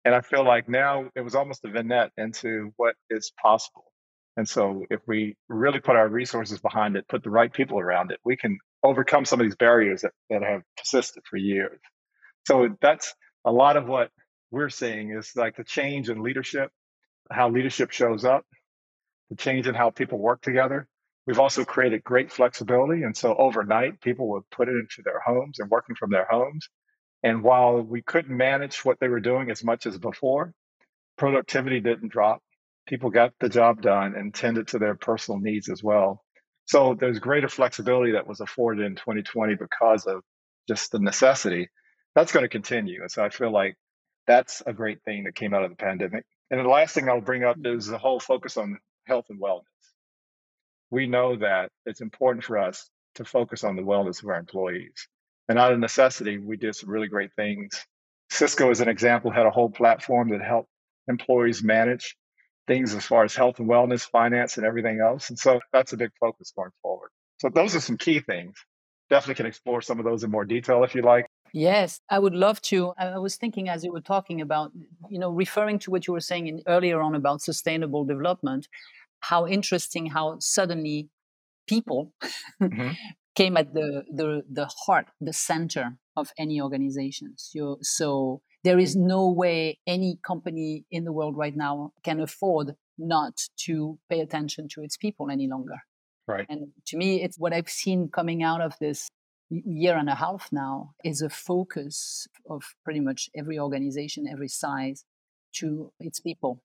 And 0.03 0.13
I 0.13 0.21
feel 0.21 0.45
like 0.45 0.69
now 0.69 1.09
it 1.15 1.21
was 1.21 1.35
almost 1.35 1.65
a 1.65 1.69
vignette 1.69 2.11
into 2.17 2.71
what 2.77 2.95
is 3.09 3.31
possible. 3.41 3.85
And 4.37 4.47
so 4.47 4.85
if 4.89 5.01
we 5.07 5.35
really 5.49 5.79
put 5.79 5.95
our 5.95 6.07
resources 6.07 6.59
behind 6.59 6.95
it, 6.95 7.07
put 7.07 7.23
the 7.23 7.29
right 7.29 7.51
people 7.51 7.79
around 7.79 8.11
it, 8.11 8.19
we 8.23 8.37
can 8.37 8.59
overcome 8.83 9.25
some 9.25 9.39
of 9.39 9.45
these 9.45 9.55
barriers 9.55 10.01
that, 10.01 10.11
that 10.29 10.43
have 10.43 10.61
persisted 10.77 11.23
for 11.29 11.37
years. 11.37 11.79
So 12.45 12.69
that's 12.81 13.13
a 13.45 13.51
lot 13.51 13.77
of 13.77 13.87
what 13.87 14.11
we're 14.51 14.69
seeing 14.69 15.11
is 15.11 15.31
like 15.35 15.55
the 15.55 15.63
change 15.63 16.09
in 16.09 16.21
leadership, 16.21 16.71
how 17.31 17.49
leadership 17.49 17.91
shows 17.91 18.23
up, 18.25 18.45
the 19.29 19.35
change 19.35 19.67
in 19.67 19.75
how 19.75 19.89
people 19.89 20.19
work 20.19 20.41
together, 20.41 20.87
We've 21.27 21.39
also 21.39 21.65
created 21.65 22.05
great 22.05 22.31
flexibility. 22.31 23.03
And 23.03 23.15
so 23.15 23.35
overnight, 23.35 23.99
people 23.99 24.29
would 24.29 24.49
put 24.49 24.69
it 24.69 24.75
into 24.75 25.01
their 25.03 25.19
homes 25.19 25.59
and 25.59 25.69
working 25.69 25.95
from 25.95 26.09
their 26.09 26.25
homes. 26.29 26.69
And 27.21 27.43
while 27.43 27.81
we 27.81 28.01
couldn't 28.01 28.35
manage 28.35 28.85
what 28.85 28.99
they 29.01 29.09
were 29.09 29.19
doing 29.19 29.51
as 29.51 29.63
much 29.63 29.85
as 29.85 29.97
before, 29.97 30.53
productivity 31.17 31.81
didn't 31.81 32.13
drop. 32.13 32.41
People 32.87 33.09
got 33.09 33.33
the 33.41 33.49
job 33.49 33.81
done 33.81 34.15
and 34.15 34.33
tended 34.33 34.69
to 34.69 34.79
their 34.79 34.95
personal 34.95 35.39
needs 35.39 35.69
as 35.69 35.83
well. 35.83 36.23
So 36.65 36.95
there's 36.97 37.19
greater 37.19 37.49
flexibility 37.49 38.13
that 38.13 38.27
was 38.27 38.39
afforded 38.39 38.85
in 38.85 38.95
2020 38.95 39.55
because 39.55 40.05
of 40.05 40.21
just 40.67 40.91
the 40.91 40.99
necessity. 40.99 41.69
That's 42.15 42.31
going 42.31 42.43
to 42.43 42.49
continue. 42.49 43.01
And 43.01 43.11
so 43.11 43.23
I 43.23 43.29
feel 43.29 43.51
like 43.51 43.75
that's 44.27 44.61
a 44.65 44.73
great 44.73 45.01
thing 45.03 45.25
that 45.25 45.35
came 45.35 45.53
out 45.53 45.63
of 45.63 45.71
the 45.71 45.77
pandemic. 45.77 46.25
And 46.51 46.59
the 46.59 46.69
last 46.69 46.93
thing 46.93 47.09
I'll 47.09 47.21
bring 47.21 47.43
up 47.43 47.57
is 47.65 47.87
the 47.87 47.97
whole 47.97 48.19
focus 48.19 48.55
on 48.55 48.79
health 49.05 49.25
and 49.29 49.41
wellness. 49.41 49.63
We 50.89 51.07
know 51.07 51.35
that 51.37 51.69
it's 51.85 52.01
important 52.01 52.43
for 52.43 52.57
us 52.57 52.89
to 53.15 53.25
focus 53.25 53.63
on 53.63 53.75
the 53.75 53.81
wellness 53.81 54.21
of 54.23 54.29
our 54.29 54.39
employees. 54.39 55.07
And 55.49 55.57
out 55.57 55.73
of 55.73 55.79
necessity, 55.79 56.37
we 56.37 56.57
did 56.57 56.75
some 56.75 56.89
really 56.89 57.07
great 57.07 57.31
things. 57.35 57.85
Cisco, 58.29 58.69
as 58.69 58.81
an 58.81 58.89
example, 58.89 59.31
had 59.31 59.45
a 59.45 59.51
whole 59.51 59.69
platform 59.69 60.29
that 60.29 60.41
helped 60.41 60.69
employees 61.07 61.63
manage 61.63 62.15
things 62.67 62.93
as 62.93 63.05
far 63.05 63.23
as 63.23 63.35
health 63.35 63.59
and 63.59 63.69
wellness, 63.69 64.01
finance, 64.01 64.57
and 64.57 64.65
everything 64.65 64.99
else. 64.99 65.29
And 65.29 65.39
so 65.39 65.59
that's 65.71 65.93
a 65.93 65.97
big 65.97 66.11
focus 66.19 66.51
going 66.55 66.71
forward. 66.81 67.09
So 67.39 67.49
those 67.49 67.75
are 67.75 67.79
some 67.79 67.97
key 67.97 68.19
things. 68.19 68.55
Definitely 69.09 69.35
can 69.35 69.45
explore 69.45 69.81
some 69.81 69.99
of 69.99 70.05
those 70.05 70.23
in 70.23 70.31
more 70.31 70.43
detail 70.43 70.83
if 70.83 70.93
you 70.93 71.01
like. 71.01 71.27
Yes, 71.53 72.01
I 72.09 72.19
would 72.19 72.35
love 72.35 72.61
to. 72.63 72.93
I 72.97 73.17
was 73.19 73.37
thinking 73.37 73.69
as 73.69 73.85
you 73.85 73.93
were 73.93 74.01
talking 74.01 74.41
about, 74.41 74.73
you 75.09 75.17
know, 75.17 75.29
referring 75.29 75.79
to 75.79 75.91
what 75.91 76.05
you 76.05 76.11
were 76.13 76.19
saying 76.19 76.47
in, 76.47 76.61
earlier 76.67 77.01
on 77.01 77.15
about 77.15 77.41
sustainable 77.41 78.03
development, 78.03 78.67
how 79.21 79.47
interesting 79.47 80.07
how 80.07 80.37
suddenly 80.39 81.09
people 81.67 82.13
mm-hmm. 82.61 82.91
came 83.35 83.57
at 83.57 83.73
the, 83.73 84.03
the 84.11 84.41
the 84.51 84.69
heart, 84.85 85.07
the 85.21 85.33
center 85.33 85.97
of 86.15 86.31
any 86.37 86.59
organizations. 86.59 87.49
So, 87.53 87.77
so 87.81 88.41
there 88.63 88.79
is 88.79 88.95
no 88.95 89.29
way 89.29 89.79
any 89.85 90.17
company 90.25 90.85
in 90.89 91.03
the 91.03 91.13
world 91.13 91.37
right 91.37 91.55
now 91.55 91.91
can 92.03 92.19
afford 92.19 92.73
not 92.97 93.33
to 93.65 93.99
pay 94.09 94.19
attention 94.19 94.67
to 94.69 94.81
its 94.81 94.97
people 94.97 95.29
any 95.29 95.47
longer. 95.47 95.77
Right. 96.27 96.45
And 96.49 96.69
to 96.87 96.97
me, 96.97 97.23
it's 97.23 97.37
what 97.37 97.53
I've 97.53 97.69
seen 97.69 98.09
coming 98.11 98.43
out 98.43 98.61
of 98.61 98.73
this 98.81 99.07
year 99.49 99.95
and 99.95 100.09
a 100.09 100.15
half 100.15 100.49
now 100.51 100.91
is 101.03 101.21
a 101.21 101.29
focus 101.29 102.27
of 102.49 102.63
pretty 102.83 102.99
much 102.99 103.29
every 103.35 103.57
organization, 103.59 104.25
every 104.29 104.49
size 104.49 105.05
to 105.53 105.91
its 105.99 106.19
people, 106.19 106.61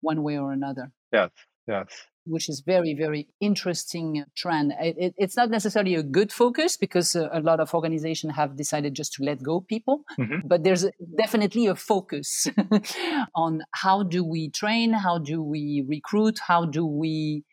one 0.00 0.22
way 0.22 0.36
or 0.36 0.52
another. 0.52 0.92
Yes, 1.12 1.30
yes 1.66 2.06
which 2.26 2.48
is 2.48 2.60
very 2.60 2.94
very 2.94 3.28
interesting 3.40 4.24
trend 4.36 4.72
it, 4.80 4.96
it, 4.98 5.14
it's 5.16 5.36
not 5.36 5.48
necessarily 5.50 5.94
a 5.94 6.02
good 6.02 6.32
focus 6.32 6.76
because 6.76 7.14
a, 7.14 7.28
a, 7.32 7.40
lot 7.40 7.60
of 7.60 7.72
organizations 7.72 8.34
have 8.34 8.56
decided 8.56 8.94
just 8.94 9.12
to 9.12 9.22
let 9.22 9.42
go 9.42 9.60
people 9.60 10.02
mm-hmm. 10.18 10.46
but 10.46 10.64
there's 10.64 10.86
definitely 11.16 11.66
a 11.66 11.74
focus 11.74 12.48
on 13.34 13.62
how 13.72 14.02
do 14.02 14.24
we 14.24 14.50
train 14.50 14.92
how 14.92 15.18
do 15.18 15.42
we 15.42 15.84
recruit 15.88 16.38
how 16.46 16.64
do 16.64 16.84
we 16.84 17.44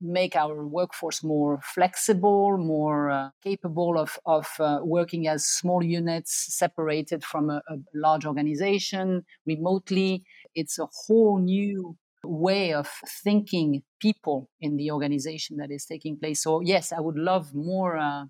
make 0.00 0.34
our 0.34 0.66
workforce 0.66 1.22
more 1.22 1.60
flexible, 1.62 2.56
more 2.56 3.10
uh, 3.10 3.28
capable 3.42 3.98
of, 3.98 4.18
of 4.24 4.48
uh, 4.58 4.78
working 4.82 5.28
as 5.28 5.44
small 5.44 5.84
units 5.84 6.56
separated 6.56 7.22
from 7.22 7.50
a, 7.50 7.60
a 7.68 7.76
large 7.94 8.24
organization 8.24 9.24
remotely. 9.46 10.24
It's 10.54 10.78
a 10.78 10.88
whole 11.06 11.38
new 11.38 11.96
way 12.24 12.72
of 12.72 12.88
thinking 13.24 13.82
people 14.00 14.50
in 14.60 14.76
the 14.76 14.90
organization 14.90 15.56
that 15.58 15.70
is 15.70 15.84
taking 15.86 16.18
place. 16.18 16.42
So 16.42 16.60
yes, 16.60 16.92
I 16.92 17.00
would 17.00 17.16
love 17.16 17.54
more 17.54 17.96
uh, 17.96 18.24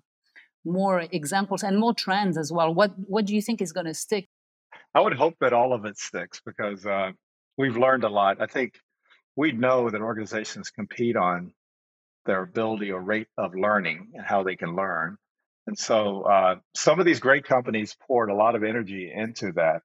more 0.63 1.01
examples 1.11 1.63
and 1.63 1.77
more 1.77 1.93
trends 1.93 2.37
as 2.37 2.51
well. 2.51 2.73
What 2.73 2.91
what 3.07 3.25
do 3.25 3.35
you 3.35 3.41
think 3.41 3.61
is 3.61 3.71
going 3.71 3.87
to 3.87 3.93
stick? 3.93 4.29
I 4.93 5.01
would 5.01 5.13
hope 5.13 5.35
that 5.41 5.53
all 5.53 5.73
of 5.73 5.85
it 5.85 5.97
sticks 5.97 6.41
because 6.45 6.85
uh, 6.85 7.11
we've 7.57 7.77
learned 7.77 8.03
a 8.03 8.09
lot. 8.09 8.41
I 8.41 8.47
think 8.47 8.79
we 9.35 9.51
know 9.51 9.89
that 9.89 10.01
organizations 10.01 10.69
compete 10.69 11.15
on 11.15 11.53
their 12.25 12.43
ability 12.43 12.91
or 12.91 13.01
rate 13.01 13.27
of 13.37 13.55
learning 13.55 14.11
and 14.13 14.25
how 14.25 14.43
they 14.43 14.55
can 14.55 14.75
learn. 14.75 15.17
And 15.67 15.77
so 15.77 16.23
uh, 16.23 16.55
some 16.75 16.99
of 16.99 17.05
these 17.05 17.19
great 17.19 17.45
companies 17.45 17.95
poured 18.07 18.29
a 18.29 18.35
lot 18.35 18.55
of 18.55 18.63
energy 18.63 19.11
into 19.13 19.53
that 19.53 19.81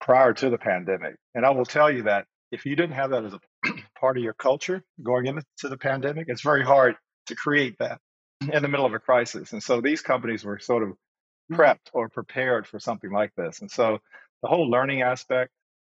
prior 0.00 0.32
to 0.34 0.50
the 0.50 0.58
pandemic. 0.58 1.16
And 1.34 1.44
I 1.44 1.50
will 1.50 1.64
tell 1.64 1.90
you 1.90 2.04
that 2.04 2.26
if 2.54 2.64
you 2.64 2.76
didn't 2.76 2.94
have 2.94 3.10
that 3.10 3.24
as 3.24 3.34
a 3.34 3.40
part 4.00 4.16
of 4.16 4.22
your 4.22 4.32
culture 4.34 4.82
going 5.02 5.26
into 5.26 5.68
the 5.68 5.76
pandemic, 5.76 6.26
it's 6.28 6.42
very 6.42 6.64
hard 6.64 6.94
to 7.26 7.34
create 7.34 7.76
that 7.78 7.98
in 8.40 8.62
the 8.62 8.68
middle 8.68 8.86
of 8.86 8.94
a 8.94 8.98
crisis. 8.98 9.52
And 9.52 9.62
so 9.62 9.80
these 9.80 10.02
companies 10.02 10.44
were 10.44 10.58
sort 10.58 10.82
of 10.82 10.90
mm-hmm. 10.90 11.56
prepped 11.56 11.90
or 11.92 12.08
prepared 12.08 12.66
for 12.66 12.78
something 12.78 13.10
like 13.10 13.32
this. 13.36 13.60
And 13.60 13.70
so 13.70 13.98
the 14.42 14.48
whole 14.48 14.70
learning 14.70 15.02
aspect, 15.02 15.50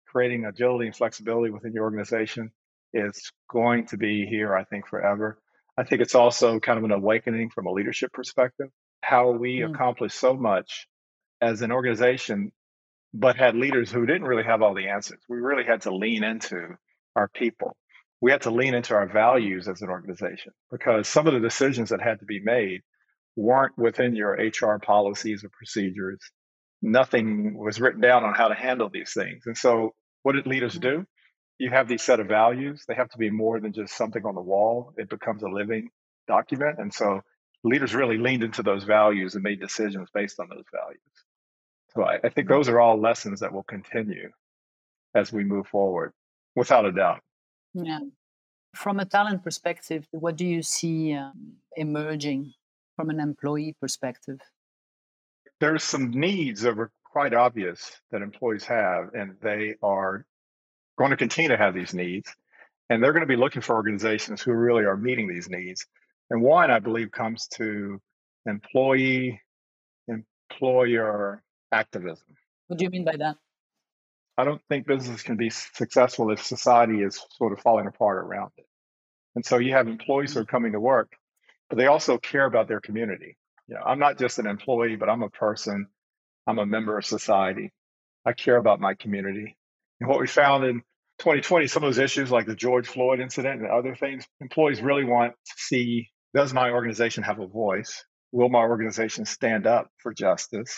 creating 0.06 0.44
agility 0.44 0.86
and 0.86 0.96
flexibility 0.96 1.50
within 1.50 1.72
your 1.72 1.84
organization 1.84 2.52
is 2.92 3.32
going 3.50 3.86
to 3.86 3.96
be 3.96 4.26
here, 4.26 4.54
I 4.54 4.64
think, 4.64 4.86
forever. 4.86 5.38
I 5.76 5.82
think 5.82 6.02
it's 6.02 6.14
also 6.14 6.60
kind 6.60 6.78
of 6.78 6.84
an 6.84 6.92
awakening 6.92 7.50
from 7.50 7.66
a 7.66 7.72
leadership 7.72 8.12
perspective, 8.12 8.68
how 9.02 9.32
we 9.32 9.58
mm. 9.58 9.74
accomplish 9.74 10.14
so 10.14 10.34
much 10.34 10.86
as 11.40 11.62
an 11.62 11.72
organization 11.72 12.52
but 13.14 13.36
had 13.36 13.54
leaders 13.54 13.92
who 13.92 14.04
didn't 14.06 14.24
really 14.24 14.42
have 14.42 14.60
all 14.60 14.74
the 14.74 14.88
answers. 14.88 15.20
We 15.28 15.36
really 15.36 15.62
had 15.64 15.82
to 15.82 15.94
lean 15.94 16.24
into 16.24 16.76
our 17.14 17.28
people. 17.28 17.76
We 18.20 18.32
had 18.32 18.42
to 18.42 18.50
lean 18.50 18.74
into 18.74 18.94
our 18.94 19.06
values 19.06 19.68
as 19.68 19.82
an 19.82 19.88
organization 19.88 20.52
because 20.72 21.06
some 21.06 21.28
of 21.28 21.32
the 21.32 21.40
decisions 21.40 21.90
that 21.90 22.02
had 22.02 22.18
to 22.18 22.24
be 22.24 22.40
made 22.40 22.80
weren't 23.36 23.78
within 23.78 24.16
your 24.16 24.32
HR 24.32 24.80
policies 24.80 25.44
or 25.44 25.50
procedures. 25.50 26.18
Nothing 26.82 27.56
was 27.56 27.80
written 27.80 28.00
down 28.00 28.24
on 28.24 28.34
how 28.34 28.48
to 28.48 28.54
handle 28.54 28.90
these 28.92 29.12
things. 29.12 29.44
And 29.46 29.56
so, 29.56 29.94
what 30.22 30.32
did 30.32 30.46
leaders 30.46 30.74
mm-hmm. 30.74 31.00
do? 31.00 31.06
You 31.58 31.70
have 31.70 31.86
these 31.86 32.02
set 32.02 32.18
of 32.18 32.26
values. 32.26 32.84
They 32.88 32.94
have 32.94 33.10
to 33.10 33.18
be 33.18 33.30
more 33.30 33.60
than 33.60 33.72
just 33.72 33.96
something 33.96 34.24
on 34.24 34.34
the 34.34 34.40
wall, 34.40 34.92
it 34.96 35.08
becomes 35.08 35.42
a 35.42 35.48
living 35.48 35.90
document. 36.26 36.76
And 36.78 36.92
so, 36.92 37.20
leaders 37.62 37.94
really 37.94 38.18
leaned 38.18 38.42
into 38.42 38.62
those 38.62 38.82
values 38.82 39.34
and 39.34 39.44
made 39.44 39.60
decisions 39.60 40.08
based 40.12 40.40
on 40.40 40.48
those 40.48 40.64
values. 40.72 41.00
So 41.96 42.04
I, 42.04 42.18
I 42.24 42.28
think 42.28 42.48
those 42.48 42.68
are 42.68 42.80
all 42.80 43.00
lessons 43.00 43.40
that 43.40 43.52
will 43.52 43.62
continue 43.64 44.30
as 45.14 45.32
we 45.32 45.44
move 45.44 45.66
forward, 45.68 46.12
without 46.56 46.84
a 46.84 46.92
doubt. 46.92 47.20
Yeah. 47.72 48.00
From 48.74 48.98
a 48.98 49.04
talent 49.04 49.44
perspective, 49.44 50.06
what 50.10 50.36
do 50.36 50.44
you 50.44 50.62
see 50.62 51.14
um, 51.14 51.52
emerging 51.76 52.52
from 52.96 53.10
an 53.10 53.20
employee 53.20 53.76
perspective? 53.80 54.40
There's 55.60 55.84
some 55.84 56.10
needs 56.10 56.62
that 56.62 56.78
are 56.78 56.90
quite 57.04 57.32
obvious 57.32 58.00
that 58.10 58.22
employees 58.22 58.64
have, 58.64 59.14
and 59.14 59.36
they 59.40 59.76
are 59.82 60.26
going 60.98 61.10
to 61.10 61.16
continue 61.16 61.48
to 61.50 61.56
have 61.56 61.74
these 61.74 61.94
needs. 61.94 62.34
And 62.90 63.02
they're 63.02 63.12
going 63.12 63.22
to 63.22 63.26
be 63.26 63.36
looking 63.36 63.62
for 63.62 63.76
organizations 63.76 64.42
who 64.42 64.52
really 64.52 64.84
are 64.84 64.96
meeting 64.96 65.28
these 65.28 65.48
needs. 65.48 65.86
And 66.30 66.42
one, 66.42 66.70
I 66.70 66.80
believe, 66.80 67.10
comes 67.12 67.46
to 67.54 68.00
employee 68.46 69.40
employer 70.08 71.42
activism. 71.74 72.26
What 72.68 72.78
do 72.78 72.84
you 72.84 72.90
mean 72.90 73.04
by 73.04 73.16
that? 73.16 73.36
I 74.38 74.44
don't 74.44 74.62
think 74.68 74.86
business 74.86 75.22
can 75.22 75.36
be 75.36 75.50
successful 75.50 76.30
if 76.30 76.42
society 76.42 77.02
is 77.02 77.20
sort 77.36 77.52
of 77.52 77.60
falling 77.60 77.86
apart 77.86 78.18
around 78.18 78.52
it. 78.56 78.66
And 79.36 79.44
so 79.44 79.58
you 79.58 79.72
have 79.72 79.88
employees 79.88 80.34
who 80.34 80.40
are 80.40 80.44
coming 80.44 80.72
to 80.72 80.80
work, 80.80 81.12
but 81.68 81.76
they 81.76 81.86
also 81.86 82.18
care 82.18 82.44
about 82.44 82.68
their 82.68 82.80
community. 82.80 83.36
You 83.68 83.74
know, 83.74 83.82
I'm 83.84 83.98
not 83.98 84.18
just 84.18 84.38
an 84.38 84.46
employee, 84.46 84.96
but 84.96 85.08
I'm 85.08 85.22
a 85.22 85.30
person. 85.30 85.88
I'm 86.46 86.58
a 86.58 86.66
member 86.66 86.98
of 86.98 87.04
society. 87.04 87.72
I 88.24 88.32
care 88.32 88.56
about 88.56 88.80
my 88.80 88.94
community. 88.94 89.56
And 90.00 90.08
what 90.08 90.20
we 90.20 90.26
found 90.26 90.64
in 90.64 90.80
2020, 91.18 91.66
some 91.68 91.84
of 91.84 91.88
those 91.88 92.02
issues 92.02 92.30
like 92.30 92.46
the 92.46 92.54
George 92.54 92.88
Floyd 92.88 93.20
incident 93.20 93.62
and 93.62 93.70
other 93.70 93.94
things, 93.94 94.26
employees 94.40 94.82
really 94.82 95.04
want 95.04 95.32
to 95.32 95.52
see 95.56 96.10
does 96.34 96.52
my 96.52 96.70
organization 96.70 97.22
have 97.22 97.38
a 97.38 97.46
voice? 97.46 98.04
Will 98.32 98.48
my 98.48 98.62
organization 98.62 99.24
stand 99.24 99.68
up 99.68 99.88
for 99.98 100.12
justice? 100.12 100.76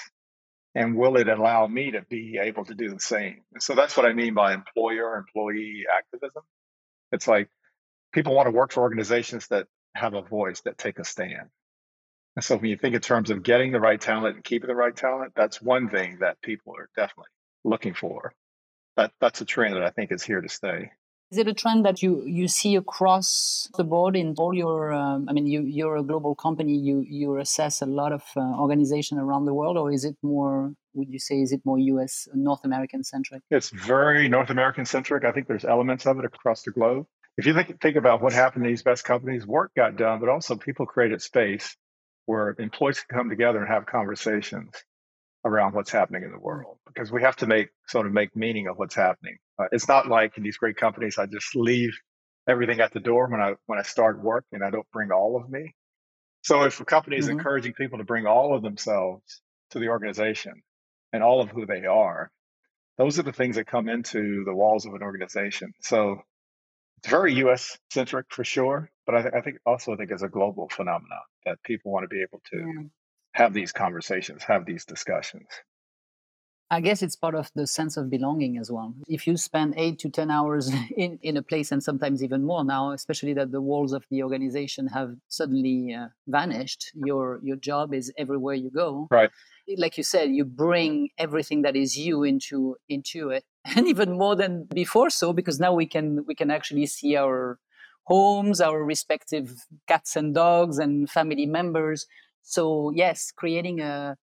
And 0.76 0.94
will 0.94 1.16
it 1.16 1.26
allow 1.26 1.66
me 1.66 1.92
to 1.92 2.02
be 2.02 2.38
able 2.38 2.66
to 2.66 2.74
do 2.74 2.90
the 2.90 3.00
same? 3.00 3.40
So 3.58 3.74
that's 3.74 3.96
what 3.96 4.04
I 4.04 4.12
mean 4.12 4.34
by 4.34 4.52
employer 4.52 5.16
employee 5.16 5.84
activism. 5.90 6.42
It's 7.12 7.26
like 7.26 7.48
people 8.12 8.34
want 8.34 8.46
to 8.46 8.50
work 8.50 8.72
for 8.72 8.82
organizations 8.82 9.48
that 9.48 9.68
have 9.94 10.12
a 10.12 10.20
voice, 10.20 10.60
that 10.60 10.76
take 10.76 10.98
a 10.98 11.04
stand. 11.04 11.48
And 12.36 12.44
so 12.44 12.56
when 12.56 12.68
you 12.68 12.76
think 12.76 12.94
in 12.94 13.00
terms 13.00 13.30
of 13.30 13.42
getting 13.42 13.72
the 13.72 13.80
right 13.80 13.98
talent 13.98 14.36
and 14.36 14.44
keeping 14.44 14.68
the 14.68 14.76
right 14.76 14.94
talent, 14.94 15.32
that's 15.34 15.62
one 15.62 15.88
thing 15.88 16.18
that 16.20 16.42
people 16.42 16.74
are 16.76 16.90
definitely 16.94 17.30
looking 17.64 17.94
for. 17.94 18.34
That 18.98 19.12
that's 19.18 19.40
a 19.40 19.46
trend 19.46 19.76
that 19.76 19.82
I 19.82 19.90
think 19.90 20.12
is 20.12 20.22
here 20.22 20.42
to 20.42 20.48
stay. 20.50 20.90
Is 21.32 21.38
it 21.38 21.48
a 21.48 21.54
trend 21.54 21.84
that 21.84 22.02
you, 22.02 22.22
you 22.24 22.46
see 22.46 22.76
across 22.76 23.68
the 23.76 23.82
board 23.82 24.14
in 24.14 24.34
all 24.38 24.54
your? 24.54 24.92
Um, 24.92 25.26
I 25.28 25.32
mean, 25.32 25.46
you 25.46 25.62
you're 25.62 25.96
a 25.96 26.02
global 26.02 26.36
company. 26.36 26.76
You 26.76 27.04
you 27.08 27.36
assess 27.38 27.82
a 27.82 27.86
lot 27.86 28.12
of 28.12 28.22
uh, 28.36 28.40
organizations 28.40 29.20
around 29.20 29.44
the 29.44 29.54
world, 29.54 29.76
or 29.76 29.90
is 29.90 30.04
it 30.04 30.16
more? 30.22 30.72
Would 30.94 31.08
you 31.10 31.18
say 31.18 31.40
is 31.40 31.50
it 31.50 31.62
more 31.64 31.78
U.S. 31.78 32.28
North 32.32 32.64
American 32.64 33.02
centric? 33.02 33.42
It's 33.50 33.70
very 33.70 34.28
North 34.28 34.50
American 34.50 34.84
centric. 34.84 35.24
I 35.24 35.32
think 35.32 35.48
there's 35.48 35.64
elements 35.64 36.06
of 36.06 36.18
it 36.20 36.24
across 36.24 36.62
the 36.62 36.70
globe. 36.70 37.06
If 37.36 37.44
you 37.44 37.54
think 37.54 37.80
think 37.80 37.96
about 37.96 38.22
what 38.22 38.32
happened 38.32 38.64
in 38.64 38.70
these 38.70 38.84
best 38.84 39.02
companies, 39.02 39.44
work 39.44 39.72
got 39.76 39.96
done, 39.96 40.20
but 40.20 40.28
also 40.28 40.54
people 40.54 40.86
created 40.86 41.20
space 41.22 41.76
where 42.26 42.54
employees 42.58 43.00
could 43.00 43.16
come 43.16 43.30
together 43.30 43.58
and 43.58 43.68
have 43.68 43.84
conversations 43.86 44.70
around 45.44 45.74
what's 45.74 45.90
happening 45.90 46.22
in 46.22 46.30
the 46.30 46.38
world 46.38 46.76
because 46.86 47.10
we 47.10 47.22
have 47.22 47.36
to 47.36 47.46
make 47.46 47.68
sort 47.88 48.06
of 48.06 48.12
make 48.12 48.34
meaning 48.36 48.68
of 48.68 48.78
what's 48.78 48.94
happening. 48.94 49.38
Uh, 49.58 49.66
it's 49.72 49.88
not 49.88 50.08
like 50.08 50.36
in 50.36 50.42
these 50.42 50.56
great 50.56 50.76
companies 50.76 51.18
I 51.18 51.26
just 51.26 51.54
leave 51.56 51.98
everything 52.48 52.80
at 52.80 52.92
the 52.92 53.00
door 53.00 53.28
when 53.28 53.40
I 53.40 53.54
when 53.66 53.78
I 53.78 53.82
start 53.82 54.22
work 54.22 54.44
and 54.52 54.62
I 54.62 54.70
don't 54.70 54.90
bring 54.92 55.10
all 55.10 55.36
of 55.36 55.48
me. 55.48 55.74
So 56.42 56.62
if 56.62 56.80
a 56.80 56.84
company 56.84 57.16
is 57.16 57.26
mm-hmm. 57.26 57.38
encouraging 57.38 57.72
people 57.72 57.98
to 57.98 58.04
bring 58.04 58.26
all 58.26 58.54
of 58.54 58.62
themselves 58.62 59.40
to 59.70 59.78
the 59.78 59.88
organization 59.88 60.62
and 61.12 61.22
all 61.22 61.40
of 61.40 61.50
who 61.50 61.66
they 61.66 61.84
are, 61.86 62.30
those 62.98 63.18
are 63.18 63.24
the 63.24 63.32
things 63.32 63.56
that 63.56 63.66
come 63.66 63.88
into 63.88 64.44
the 64.44 64.54
walls 64.54 64.86
of 64.86 64.94
an 64.94 65.02
organization. 65.02 65.72
So 65.80 66.22
it's 66.98 67.08
very 67.08 67.34
U.S. 67.34 67.76
centric 67.90 68.26
for 68.30 68.44
sure, 68.44 68.90
but 69.06 69.16
I, 69.16 69.22
th- 69.22 69.34
I 69.34 69.40
think 69.40 69.58
also 69.66 69.92
I 69.92 69.96
think 69.96 70.10
it's 70.10 70.22
a 70.22 70.28
global 70.28 70.68
phenomenon 70.68 71.20
that 71.44 71.62
people 71.62 71.92
want 71.92 72.04
to 72.04 72.08
be 72.08 72.22
able 72.22 72.40
to 72.52 72.58
yeah. 72.58 72.88
have 73.32 73.52
these 73.52 73.72
conversations, 73.72 74.44
have 74.44 74.64
these 74.64 74.84
discussions. 74.84 75.48
I 76.68 76.80
guess 76.80 77.00
it's 77.00 77.14
part 77.14 77.36
of 77.36 77.50
the 77.54 77.66
sense 77.66 77.96
of 77.96 78.10
belonging 78.10 78.58
as 78.58 78.72
well. 78.72 78.92
If 79.06 79.26
you 79.26 79.36
spend 79.36 79.74
eight 79.76 80.00
to 80.00 80.10
10 80.10 80.30
hours 80.30 80.72
in, 80.96 81.18
in 81.22 81.36
a 81.36 81.42
place, 81.42 81.70
and 81.70 81.82
sometimes 81.82 82.24
even 82.24 82.44
more 82.44 82.64
now, 82.64 82.90
especially 82.90 83.34
that 83.34 83.52
the 83.52 83.60
walls 83.60 83.92
of 83.92 84.04
the 84.10 84.22
organization 84.22 84.88
have 84.88 85.14
suddenly 85.28 85.94
uh, 85.94 86.08
vanished, 86.26 86.90
your, 86.94 87.40
your 87.44 87.56
job 87.56 87.94
is 87.94 88.12
everywhere 88.18 88.54
you 88.54 88.70
go. 88.70 89.06
Right. 89.10 89.30
Like 89.76 89.96
you 89.96 90.04
said, 90.04 90.30
you 90.30 90.44
bring 90.44 91.10
everything 91.18 91.62
that 91.62 91.76
is 91.76 91.96
you 91.96 92.24
into, 92.24 92.76
into 92.88 93.30
it. 93.30 93.44
And 93.76 93.86
even 93.88 94.16
more 94.16 94.36
than 94.36 94.64
before 94.64 95.10
so, 95.10 95.32
because 95.32 95.58
now 95.58 95.72
we 95.72 95.86
can, 95.86 96.24
we 96.26 96.34
can 96.34 96.50
actually 96.50 96.86
see 96.86 97.16
our 97.16 97.58
homes, 98.04 98.60
our 98.60 98.82
respective 98.84 99.66
cats 99.88 100.14
and 100.14 100.34
dogs 100.34 100.78
and 100.78 101.10
family 101.10 101.46
members. 101.46 102.06
So 102.42 102.90
yes, 102.94 103.32
creating 103.34 103.80
a, 103.80 104.16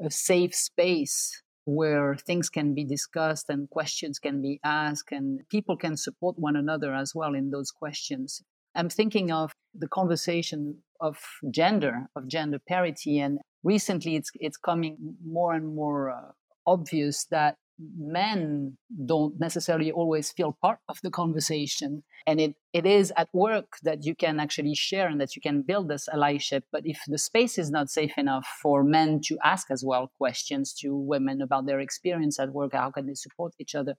a 0.00 0.10
safe 0.10 0.54
space 0.54 1.42
where 1.66 2.14
things 2.14 2.48
can 2.48 2.74
be 2.74 2.84
discussed 2.84 3.50
and 3.50 3.68
questions 3.68 4.18
can 4.18 4.40
be 4.40 4.60
asked 4.64 5.10
and 5.10 5.40
people 5.50 5.76
can 5.76 5.96
support 5.96 6.38
one 6.38 6.56
another 6.56 6.94
as 6.94 7.12
well 7.14 7.34
in 7.34 7.50
those 7.50 7.70
questions. 7.72 8.42
I'm 8.74 8.88
thinking 8.88 9.32
of 9.32 9.52
the 9.74 9.88
conversation 9.88 10.78
of 11.00 11.18
gender, 11.50 12.06
of 12.14 12.28
gender 12.28 12.58
parity, 12.66 13.18
and 13.18 13.40
recently 13.64 14.16
it's 14.16 14.30
it's 14.34 14.56
coming 14.56 15.16
more 15.24 15.54
and 15.54 15.74
more 15.74 16.10
uh, 16.10 16.32
obvious 16.66 17.26
that 17.30 17.56
men 17.78 18.76
don't 19.04 19.38
necessarily 19.38 19.92
always 19.92 20.32
feel 20.32 20.56
part 20.62 20.78
of 20.88 21.00
the 21.02 21.10
conversation. 21.10 22.02
And 22.26 22.40
it, 22.40 22.54
it 22.72 22.86
is 22.86 23.12
at 23.16 23.28
work 23.32 23.78
that 23.82 24.04
you 24.04 24.14
can 24.14 24.40
actually 24.40 24.74
share 24.74 25.08
and 25.08 25.20
that 25.20 25.36
you 25.36 25.42
can 25.42 25.62
build 25.62 25.88
this 25.88 26.08
allyship. 26.12 26.62
But 26.72 26.86
if 26.86 27.00
the 27.06 27.18
space 27.18 27.58
is 27.58 27.70
not 27.70 27.90
safe 27.90 28.16
enough 28.16 28.46
for 28.62 28.82
men 28.82 29.20
to 29.26 29.38
ask 29.44 29.70
as 29.70 29.84
well 29.84 30.10
questions 30.18 30.72
to 30.80 30.96
women 30.96 31.42
about 31.42 31.66
their 31.66 31.80
experience 31.80 32.38
at 32.38 32.52
work 32.52 32.72
how 32.72 32.90
can 32.90 33.06
they 33.06 33.14
support 33.14 33.52
each 33.58 33.74
other 33.74 33.94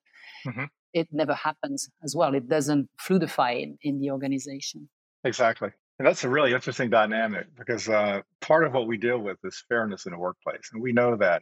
mm-hmm. 0.45 0.65
it 0.93 1.07
never 1.11 1.33
happens 1.33 1.89
as 2.03 2.15
well. 2.15 2.33
It 2.33 2.47
doesn't 2.47 2.89
fluidify 2.99 3.63
in, 3.63 3.77
in 3.81 3.99
the 3.99 4.11
organization. 4.11 4.89
Exactly. 5.23 5.69
And 5.99 6.07
that's 6.07 6.23
a 6.23 6.29
really 6.29 6.53
interesting 6.53 6.89
dynamic 6.89 7.47
because 7.57 7.89
uh, 7.89 8.21
part 8.39 8.65
of 8.65 8.73
what 8.73 8.87
we 8.87 8.97
deal 8.97 9.17
with 9.17 9.37
is 9.43 9.63
fairness 9.67 10.05
in 10.05 10.11
the 10.11 10.19
workplace. 10.19 10.69
And 10.71 10.81
we 10.81 10.93
know 10.93 11.17
that 11.17 11.41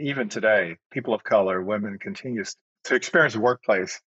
even 0.00 0.28
today, 0.28 0.76
people 0.90 1.14
of 1.14 1.22
color, 1.22 1.62
women 1.62 1.98
continues 1.98 2.56
to 2.84 2.94
experience 2.94 3.34
the 3.34 3.40
workplace 3.40 4.00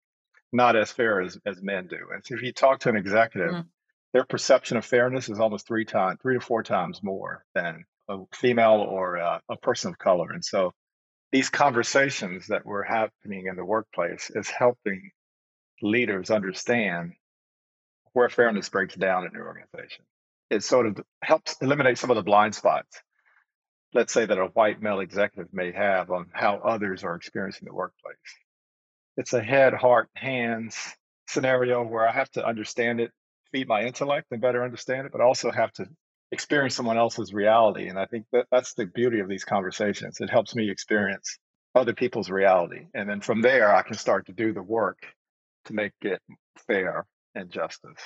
not 0.52 0.76
as 0.76 0.90
fair 0.90 1.20
as, 1.20 1.38
as 1.46 1.62
men 1.62 1.86
do. 1.86 1.98
And 2.12 2.24
so 2.24 2.34
if 2.34 2.42
you 2.42 2.52
talk 2.52 2.80
to 2.80 2.88
an 2.88 2.96
executive, 2.96 3.52
mm. 3.52 3.66
their 4.12 4.24
perception 4.24 4.76
of 4.76 4.84
fairness 4.84 5.28
is 5.28 5.38
almost 5.38 5.66
three 5.66 5.84
times, 5.84 6.18
three 6.22 6.34
to 6.34 6.40
four 6.40 6.62
times 6.62 7.02
more 7.02 7.44
than 7.54 7.84
a 8.08 8.18
female 8.34 8.84
or 8.88 9.16
a, 9.16 9.40
a 9.48 9.56
person 9.56 9.90
of 9.90 9.98
color. 9.98 10.32
And 10.32 10.44
so 10.44 10.72
these 11.30 11.48
conversations 11.48 12.48
that 12.48 12.66
were 12.66 12.82
happening 12.82 13.46
in 13.46 13.56
the 13.56 13.64
workplace 13.64 14.30
is 14.34 14.48
helping 14.48 15.10
leaders 15.82 16.30
understand 16.30 17.12
where 18.12 18.28
fairness 18.28 18.68
breaks 18.68 18.96
down 18.96 19.24
in 19.24 19.32
their 19.32 19.46
organization. 19.46 20.04
It 20.50 20.64
sort 20.64 20.86
of 20.86 21.00
helps 21.22 21.56
eliminate 21.62 21.98
some 21.98 22.10
of 22.10 22.16
the 22.16 22.24
blind 22.24 22.56
spots 22.56 23.00
let's 23.92 24.12
say 24.12 24.26
that 24.26 24.38
a 24.38 24.46
white 24.46 24.80
male 24.80 25.00
executive 25.00 25.52
may 25.52 25.72
have 25.72 26.10
on 26.10 26.26
how 26.32 26.56
others 26.56 27.04
are 27.04 27.14
experiencing 27.14 27.66
the 27.66 27.74
workplace. 27.74 28.16
It's 29.16 29.32
a 29.32 29.42
head, 29.42 29.74
heart, 29.74 30.08
hands 30.14 30.76
scenario 31.28 31.82
where 31.84 32.08
I 32.08 32.12
have 32.12 32.30
to 32.32 32.46
understand 32.46 33.00
it, 33.00 33.12
feed 33.52 33.68
my 33.68 33.82
intellect 33.82 34.28
and 34.30 34.40
better 34.40 34.64
understand 34.64 35.06
it, 35.06 35.12
but 35.12 35.20
also 35.20 35.50
have 35.50 35.72
to 35.74 35.86
experience 36.32 36.74
someone 36.74 36.98
else's 36.98 37.32
reality. 37.32 37.88
And 37.88 37.98
I 37.98 38.06
think 38.06 38.26
that 38.32 38.46
that's 38.50 38.74
the 38.74 38.86
beauty 38.86 39.20
of 39.20 39.28
these 39.28 39.44
conversations. 39.44 40.20
It 40.20 40.30
helps 40.30 40.54
me 40.54 40.70
experience 40.70 41.38
other 41.74 41.92
people's 41.92 42.30
reality. 42.30 42.86
And 42.94 43.08
then 43.08 43.20
from 43.20 43.42
there, 43.42 43.74
I 43.74 43.82
can 43.82 43.96
start 43.96 44.26
to 44.26 44.32
do 44.32 44.52
the 44.52 44.62
work 44.62 44.98
to 45.66 45.72
make 45.72 45.92
it 46.02 46.20
fair 46.66 47.06
and 47.34 47.50
justice. 47.50 48.00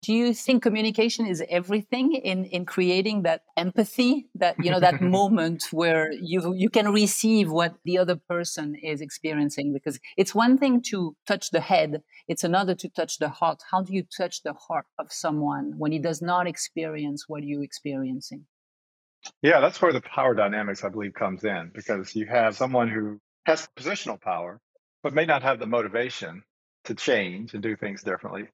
Do 0.00 0.12
you 0.12 0.32
think 0.32 0.62
communication 0.62 1.26
is 1.26 1.42
everything 1.50 2.14
in, 2.14 2.44
in 2.44 2.64
creating 2.64 3.22
that 3.22 3.42
empathy, 3.56 4.28
that 4.36 4.54
you 4.62 4.70
know, 4.70 4.78
that 4.78 5.00
moment 5.18 5.64
where 5.72 6.12
you 6.12 6.54
you 6.54 6.70
can 6.70 6.92
receive 6.92 7.50
what 7.50 7.74
the 7.84 7.98
other 7.98 8.14
person 8.14 8.76
is 8.76 9.00
experiencing? 9.00 9.72
Because 9.72 9.98
it's 10.16 10.34
one 10.34 10.56
thing 10.56 10.82
to 10.90 11.16
touch 11.26 11.50
the 11.50 11.60
head, 11.60 12.02
it's 12.28 12.44
another 12.44 12.76
to 12.76 12.88
touch 12.88 13.18
the 13.18 13.28
heart. 13.28 13.60
How 13.70 13.82
do 13.82 13.92
you 13.92 14.04
touch 14.16 14.42
the 14.44 14.52
heart 14.52 14.86
of 15.00 15.12
someone 15.12 15.74
when 15.78 15.90
he 15.90 15.98
does 15.98 16.22
not 16.22 16.46
experience 16.46 17.24
what 17.26 17.42
you're 17.42 17.64
experiencing? 17.64 18.46
Yeah, 19.42 19.58
that's 19.58 19.82
where 19.82 19.92
the 19.92 20.00
power 20.00 20.32
dynamics, 20.32 20.84
I 20.84 20.90
believe, 20.90 21.14
comes 21.14 21.42
in 21.42 21.72
because 21.74 22.14
you 22.14 22.26
have 22.26 22.54
someone 22.54 22.88
who 22.88 23.18
has 23.46 23.68
positional 23.76 24.20
power, 24.20 24.60
but 25.02 25.12
may 25.12 25.26
not 25.26 25.42
have 25.42 25.58
the 25.58 25.66
motivation 25.66 26.44
to 26.84 26.94
change 26.94 27.52
and 27.54 27.62
do 27.62 27.74
things 27.74 28.04
differently 28.04 28.48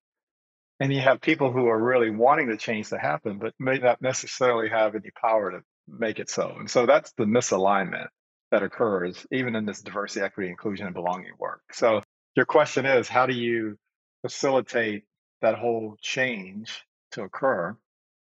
and 0.80 0.92
you 0.92 1.00
have 1.00 1.20
people 1.20 1.52
who 1.52 1.66
are 1.68 1.82
really 1.82 2.10
wanting 2.10 2.48
the 2.48 2.56
change 2.56 2.88
to 2.90 2.98
happen, 2.98 3.38
but 3.38 3.54
may 3.58 3.78
not 3.78 4.02
necessarily 4.02 4.68
have 4.68 4.94
any 4.94 5.10
power 5.20 5.52
to 5.52 5.60
make 5.86 6.18
it 6.18 6.30
so. 6.30 6.56
And 6.58 6.70
so 6.70 6.86
that's 6.86 7.12
the 7.12 7.24
misalignment 7.24 8.08
that 8.50 8.62
occurs 8.62 9.26
even 9.32 9.56
in 9.56 9.66
this 9.66 9.82
diversity, 9.82 10.24
equity, 10.24 10.50
inclusion, 10.50 10.86
and 10.86 10.94
belonging 10.94 11.32
work. 11.38 11.62
So 11.72 12.02
your 12.36 12.46
question 12.46 12.86
is 12.86 13.08
how 13.08 13.26
do 13.26 13.34
you 13.34 13.76
facilitate 14.22 15.04
that 15.42 15.58
whole 15.58 15.96
change 16.00 16.82
to 17.12 17.22
occur? 17.22 17.76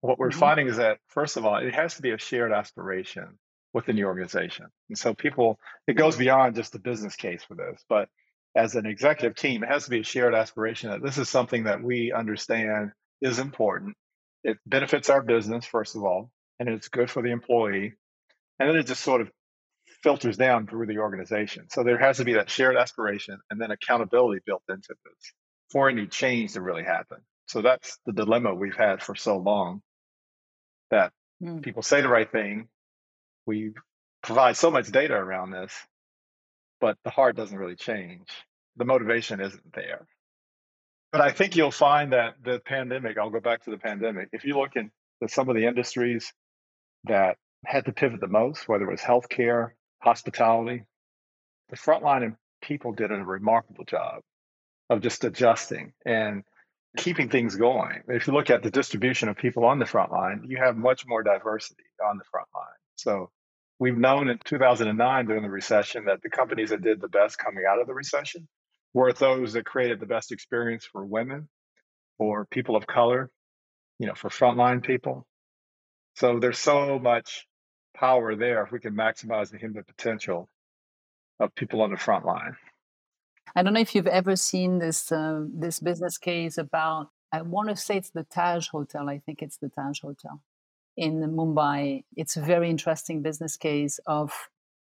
What 0.01 0.19
we're 0.19 0.29
mm-hmm. 0.29 0.39
finding 0.39 0.67
is 0.67 0.77
that, 0.77 0.99
first 1.07 1.37
of 1.37 1.45
all, 1.45 1.57
it 1.57 1.73
has 1.73 1.95
to 1.95 2.01
be 2.01 2.11
a 2.11 2.17
shared 2.17 2.51
aspiration 2.51 3.39
within 3.73 3.95
the 3.95 4.05
organization. 4.05 4.67
And 4.89 4.97
so 4.97 5.13
people, 5.13 5.59
it 5.87 5.93
goes 5.93 6.15
beyond 6.15 6.55
just 6.55 6.71
the 6.71 6.79
business 6.79 7.15
case 7.15 7.43
for 7.43 7.55
this, 7.55 7.83
but 7.89 8.09
as 8.55 8.75
an 8.75 8.85
executive 8.85 9.35
team, 9.35 9.63
it 9.63 9.69
has 9.69 9.85
to 9.85 9.89
be 9.89 9.99
a 9.99 10.03
shared 10.03 10.33
aspiration 10.33 10.89
that 10.89 11.03
this 11.03 11.17
is 11.17 11.29
something 11.29 11.65
that 11.65 11.83
we 11.83 12.11
understand 12.11 12.91
is 13.21 13.39
important. 13.39 13.95
It 14.43 14.57
benefits 14.65 15.09
our 15.09 15.21
business, 15.21 15.65
first 15.65 15.95
of 15.95 16.03
all, 16.03 16.31
and 16.59 16.69
it's 16.69 16.87
good 16.87 17.09
for 17.09 17.21
the 17.21 17.31
employee. 17.31 17.93
And 18.59 18.69
then 18.69 18.75
it 18.75 18.87
just 18.87 19.03
sort 19.03 19.21
of 19.21 19.31
filters 20.03 20.37
down 20.37 20.67
through 20.67 20.87
the 20.87 20.99
organization. 20.99 21.67
So 21.69 21.83
there 21.83 21.97
has 21.97 22.17
to 22.17 22.25
be 22.25 22.33
that 22.33 22.49
shared 22.49 22.77
aspiration 22.77 23.39
and 23.49 23.59
then 23.59 23.71
accountability 23.71 24.41
built 24.45 24.63
into 24.69 24.95
this 25.05 25.33
for 25.71 25.89
any 25.89 26.07
change 26.07 26.53
to 26.53 26.61
really 26.61 26.83
happen. 26.83 27.17
So 27.47 27.61
that's 27.61 27.97
the 28.05 28.13
dilemma 28.13 28.53
we've 28.53 28.75
had 28.75 29.01
for 29.01 29.15
so 29.15 29.37
long 29.37 29.81
that 30.91 31.11
mm. 31.41 31.61
people 31.61 31.81
say 31.81 32.01
the 32.01 32.09
right 32.09 32.29
thing. 32.31 32.67
We 33.45 33.73
provide 34.21 34.57
so 34.57 34.69
much 34.71 34.91
data 34.91 35.13
around 35.13 35.51
this, 35.51 35.73
but 36.79 36.97
the 37.03 37.09
heart 37.09 37.35
doesn't 37.35 37.57
really 37.57 37.75
change 37.75 38.27
the 38.77 38.85
motivation 38.85 39.41
isn't 39.41 39.73
there. 39.73 40.07
But 41.11 41.21
I 41.21 41.31
think 41.31 41.55
you'll 41.55 41.71
find 41.71 42.13
that 42.13 42.35
the 42.43 42.59
pandemic, 42.59 43.17
I'll 43.17 43.29
go 43.29 43.39
back 43.39 43.63
to 43.63 43.71
the 43.71 43.77
pandemic. 43.77 44.29
If 44.31 44.45
you 44.45 44.57
look 44.57 44.75
into 44.75 44.91
some 45.27 45.49
of 45.49 45.55
the 45.55 45.65
industries 45.65 46.31
that 47.05 47.37
had 47.65 47.85
to 47.85 47.91
pivot 47.91 48.19
the 48.19 48.27
most, 48.27 48.67
whether 48.67 48.85
it 48.85 48.91
was 48.91 49.01
healthcare, 49.01 49.71
hospitality, 49.99 50.83
the 51.69 51.75
frontline 51.75 52.35
people 52.61 52.91
did 52.91 53.11
a 53.11 53.15
remarkable 53.15 53.83
job 53.85 54.21
of 54.89 55.01
just 55.01 55.23
adjusting 55.23 55.93
and 56.05 56.43
keeping 56.97 57.29
things 57.29 57.55
going. 57.55 58.03
If 58.07 58.27
you 58.27 58.33
look 58.33 58.49
at 58.49 58.63
the 58.63 58.71
distribution 58.71 59.29
of 59.29 59.37
people 59.37 59.65
on 59.65 59.79
the 59.79 59.85
front 59.85 60.11
line, 60.11 60.43
you 60.47 60.57
have 60.57 60.77
much 60.77 61.05
more 61.05 61.23
diversity 61.23 61.83
on 62.05 62.17
the 62.17 62.23
front 62.31 62.47
line. 62.53 62.65
So 62.95 63.29
we've 63.79 63.97
known 63.97 64.29
in 64.29 64.39
2009 64.43 65.25
during 65.25 65.43
the 65.43 65.49
recession 65.49 66.05
that 66.05 66.21
the 66.21 66.29
companies 66.29 66.69
that 66.69 66.81
did 66.81 67.01
the 67.01 67.07
best 67.07 67.37
coming 67.37 67.63
out 67.69 67.79
of 67.79 67.87
the 67.87 67.93
recession 67.93 68.47
were 68.93 69.13
those 69.13 69.53
that 69.53 69.65
created 69.65 69.99
the 69.99 70.05
best 70.05 70.31
experience 70.31 70.85
for 70.85 71.05
women 71.05 71.47
or 72.17 72.45
people 72.45 72.75
of 72.75 72.87
color, 72.87 73.29
you 73.99 74.07
know, 74.07 74.15
for 74.15 74.29
frontline 74.29 74.83
people. 74.83 75.27
So 76.15 76.39
there's 76.39 76.57
so 76.57 76.97
much 76.97 77.45
power 77.95 78.35
there 78.35 78.63
if 78.63 78.71
we 78.71 78.79
can 78.79 78.95
maximize 78.95 79.51
the 79.51 79.57
human 79.57 79.83
potential 79.83 80.49
of 81.39 81.53
people 81.53 81.81
on 81.81 81.91
the 81.91 81.97
front 81.97 82.25
line. 82.25 82.55
I 83.55 83.61
don't 83.61 83.73
know 83.73 83.79
if 83.79 83.93
you've 83.93 84.07
ever 84.07 84.35
seen 84.35 84.79
this 84.79 85.11
uh, 85.11 85.45
this 85.53 85.79
business 85.79 86.17
case 86.17 86.57
about. 86.57 87.09
I 87.31 87.41
want 87.41 87.69
to 87.69 87.75
say 87.75 87.97
it's 87.97 88.09
the 88.09 88.23
Taj 88.23 88.69
Hotel. 88.69 89.09
I 89.09 89.19
think 89.19 89.41
it's 89.41 89.57
the 89.57 89.69
Taj 89.69 89.99
Hotel 90.01 90.41
in 90.97 91.21
Mumbai. 91.21 92.03
It's 92.15 92.35
a 92.35 92.41
very 92.41 92.69
interesting 92.69 93.21
business 93.21 93.55
case 93.55 93.99
of 94.07 94.31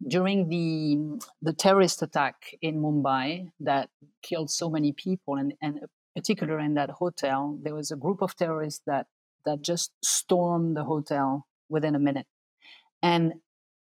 during 0.07 0.49
the 0.49 1.19
the 1.41 1.53
terrorist 1.53 2.01
attack 2.01 2.55
in 2.61 2.81
Mumbai 2.81 3.51
that 3.59 3.89
killed 4.21 4.49
so 4.49 4.69
many 4.69 4.91
people, 4.91 5.35
and 5.35 5.53
and 5.61 5.81
particular 6.15 6.59
in 6.59 6.73
that 6.73 6.89
hotel, 6.89 7.57
there 7.61 7.75
was 7.75 7.91
a 7.91 7.95
group 7.95 8.21
of 8.21 8.35
terrorists 8.35 8.81
that 8.85 9.07
that 9.45 9.61
just 9.61 9.91
stormed 10.03 10.75
the 10.75 10.83
hotel 10.83 11.45
within 11.69 11.95
a 11.95 11.99
minute, 11.99 12.27
and 13.01 13.33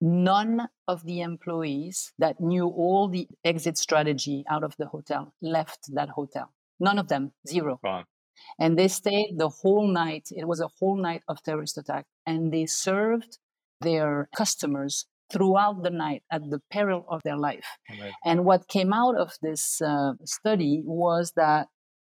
none 0.00 0.68
of 0.88 1.04
the 1.04 1.20
employees 1.20 2.12
that 2.18 2.40
knew 2.40 2.66
all 2.66 3.08
the 3.08 3.28
exit 3.44 3.78
strategy 3.78 4.44
out 4.50 4.64
of 4.64 4.76
the 4.76 4.86
hotel 4.86 5.32
left 5.40 5.94
that 5.94 6.10
hotel. 6.10 6.52
None 6.80 6.98
of 6.98 7.06
them, 7.06 7.32
zero. 7.46 7.78
Wow. 7.82 8.04
And 8.58 8.78
they 8.78 8.88
stayed 8.88 9.34
the 9.38 9.48
whole 9.48 9.86
night. 9.86 10.28
It 10.30 10.46
was 10.46 10.60
a 10.60 10.68
whole 10.78 10.96
night 10.96 11.22
of 11.28 11.42
terrorist 11.42 11.78
attack, 11.78 12.06
and 12.26 12.52
they 12.52 12.66
served 12.66 13.38
their 13.80 14.28
customers 14.36 15.06
throughout 15.32 15.82
the 15.82 15.90
night 15.90 16.22
at 16.30 16.42
the 16.50 16.60
peril 16.70 17.06
of 17.08 17.22
their 17.24 17.36
life. 17.36 17.66
Amazing. 17.88 18.12
And 18.24 18.44
what 18.44 18.68
came 18.68 18.92
out 18.92 19.16
of 19.16 19.32
this 19.40 19.80
uh, 19.80 20.12
study 20.24 20.82
was 20.84 21.32
that 21.36 21.68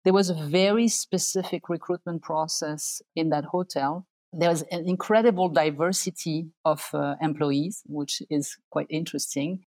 there 0.03 0.13
was 0.13 0.29
a 0.29 0.35
very 0.35 0.87
specific 0.87 1.67
recruitment 1.67 2.21
process 2.21 3.01
in 3.15 3.29
that 3.29 3.45
hotel. 3.45 4.05
There 4.31 4.49
was 4.49 4.61
an 4.71 4.87
incredible 4.87 5.49
diversity 5.49 6.47
of 6.63 6.87
uh, 6.93 7.15
employees, 7.21 7.81
which 7.85 8.21
is 8.29 8.55
quite 8.69 8.87
interesting. 8.89 9.65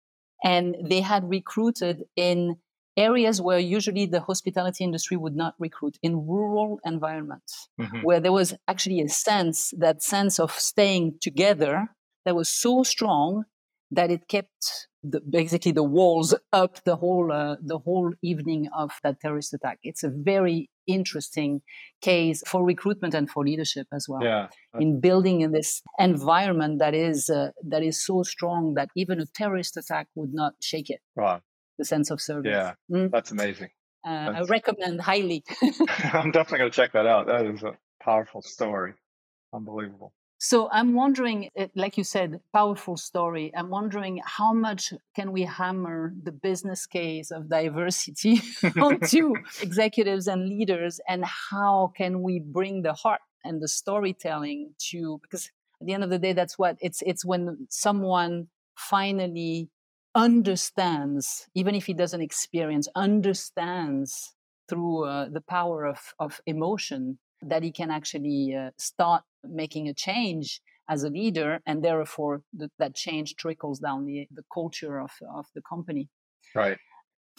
And 0.45 0.77
they 0.90 1.01
had 1.01 1.31
recruited 1.31 2.05
in 2.16 2.57
areas 2.97 3.41
where 3.41 3.59
usually 3.59 4.07
the 4.07 4.21
hospitality 4.21 4.85
industry 4.85 5.17
would 5.17 5.37
not 5.37 5.55
recruit 5.59 5.99
in 6.03 6.27
rural 6.27 6.81
environments 6.85 7.69
mm-hmm. 7.81 8.01
where 8.03 8.21
there 8.21 8.33
was 8.33 8.55
actually 8.69 9.01
a 9.01 9.09
sense 9.09 9.75
that 9.79 10.03
sense 10.03 10.39
of 10.39 10.51
staying 10.53 11.15
together 11.21 11.89
that 12.25 12.35
was 12.35 12.49
so 12.49 12.83
strong 12.83 13.45
that 13.91 14.11
it 14.11 14.29
kept 14.29 14.89
the, 15.03 15.21
basically 15.21 15.73
the 15.73 15.83
walls 15.83 16.35
up 16.53 16.83
the 16.85 16.97
whole 16.97 17.31
uh, 17.31 17.57
the 17.63 17.79
whole 17.79 18.13
evening 18.23 18.69
of 18.77 18.91
that 19.05 19.21
terrorist 19.21 19.55
attack. 19.55 19.79
It's 19.85 20.03
a 20.03 20.11
very 20.11 20.69
interesting 20.87 21.63
case 22.01 22.43
for 22.47 22.65
recruitment 22.65 23.15
and 23.15 23.31
for 23.31 23.45
leadership 23.45 23.87
as 23.93 24.09
well. 24.09 24.23
Yeah. 24.23 24.49
In 24.79 25.01
building 25.01 25.41
in 25.41 25.53
this 25.53 25.83
environment 25.99 26.79
that 26.81 26.95
is 26.95 27.31
uh, 27.31 27.51
that 27.65 27.83
is 27.83 28.05
so 28.05 28.23
strong 28.23 28.75
that 28.75 28.89
even 28.97 29.21
a 29.21 29.27
terrorist 29.27 29.77
attack 29.77 30.09
would 30.15 30.35
not 30.35 30.55
shake 30.61 30.91
it. 30.91 31.01
Wow. 31.15 31.43
The 31.79 31.85
sense 31.85 32.11
of 32.11 32.21
service. 32.21 32.51
Yeah, 32.51 32.75
mm. 32.91 33.11
that's 33.11 33.31
amazing. 33.31 33.71
Uh, 34.07 34.33
that's... 34.33 34.51
I 34.51 34.53
recommend 34.53 35.01
highly. 35.01 35.45
I'm 36.12 36.31
definitely 36.31 36.59
going 36.59 36.71
to 36.71 36.77
check 36.77 36.93
that 36.93 37.07
out. 37.07 37.27
That 37.27 37.47
is 37.47 37.62
a 37.62 37.77
powerful 38.01 38.43
story. 38.43 38.95
Unbelievable. 39.53 40.12
So 40.39 40.69
I'm 40.71 40.93
wondering, 40.95 41.49
eh, 41.57 41.69
like 41.75 41.97
you 41.97 42.05
said, 42.05 42.41
powerful 42.53 42.97
story. 42.97 43.53
I'm 43.57 43.71
wondering 43.71 44.21
how 44.25 44.53
much 44.53 44.93
can 45.15 45.33
we 45.33 45.43
hammer 45.43 46.12
the 46.23 46.33
business 46.33 46.87
case 46.87 47.31
of 47.31 47.49
diversity 47.49 48.41
onto 48.81 49.35
executives 49.62 50.27
and 50.27 50.49
leaders, 50.49 51.01
and 51.09 51.25
how 51.25 51.93
can 51.97 52.23
we 52.23 52.39
bring 52.39 52.83
the 52.83 52.93
heart 52.93 53.21
and 53.45 53.62
the 53.62 53.69
storytelling 53.69 54.75
to 54.91 55.19
because 55.23 55.51
at 55.81 55.87
the 55.87 55.93
end 55.93 56.05
of 56.05 56.11
the 56.11 56.19
day, 56.19 56.33
that's 56.33 56.59
what 56.59 56.77
it's. 56.81 57.03
It's 57.05 57.25
when 57.25 57.67
someone 57.71 58.49
finally 58.77 59.69
understands, 60.17 61.47
even 61.55 61.75
if 61.75 61.87
he 61.87 61.93
doesn't 61.93 62.23
experience, 62.23 62.89
understands 62.97 64.35
through 64.69 65.05
uh, 65.05 65.29
the 65.29 65.43
power 65.43 65.85
of, 65.85 66.15
of 66.19 66.41
emotion 66.47 67.19
that 67.43 67.63
he 67.63 67.71
can 67.71 67.91
actually 67.91 68.57
uh, 68.57 68.71
start 68.79 69.23
making 69.45 69.89
a 69.89 69.95
change 69.95 70.61
as 70.89 71.05
a 71.05 71.11
leader 71.11 71.61
and 71.67 71.85
therefore 71.85 72.43
th- 72.59 72.71
that 72.79 72.95
change 72.95 73.37
trickles 73.37 73.79
down 73.79 74.07
the, 74.07 74.27
the 74.33 74.43
culture 74.53 74.99
of, 74.99 75.11
of 75.33 75.47
the 75.55 75.63
company. 75.63 76.09
Right. 76.55 76.79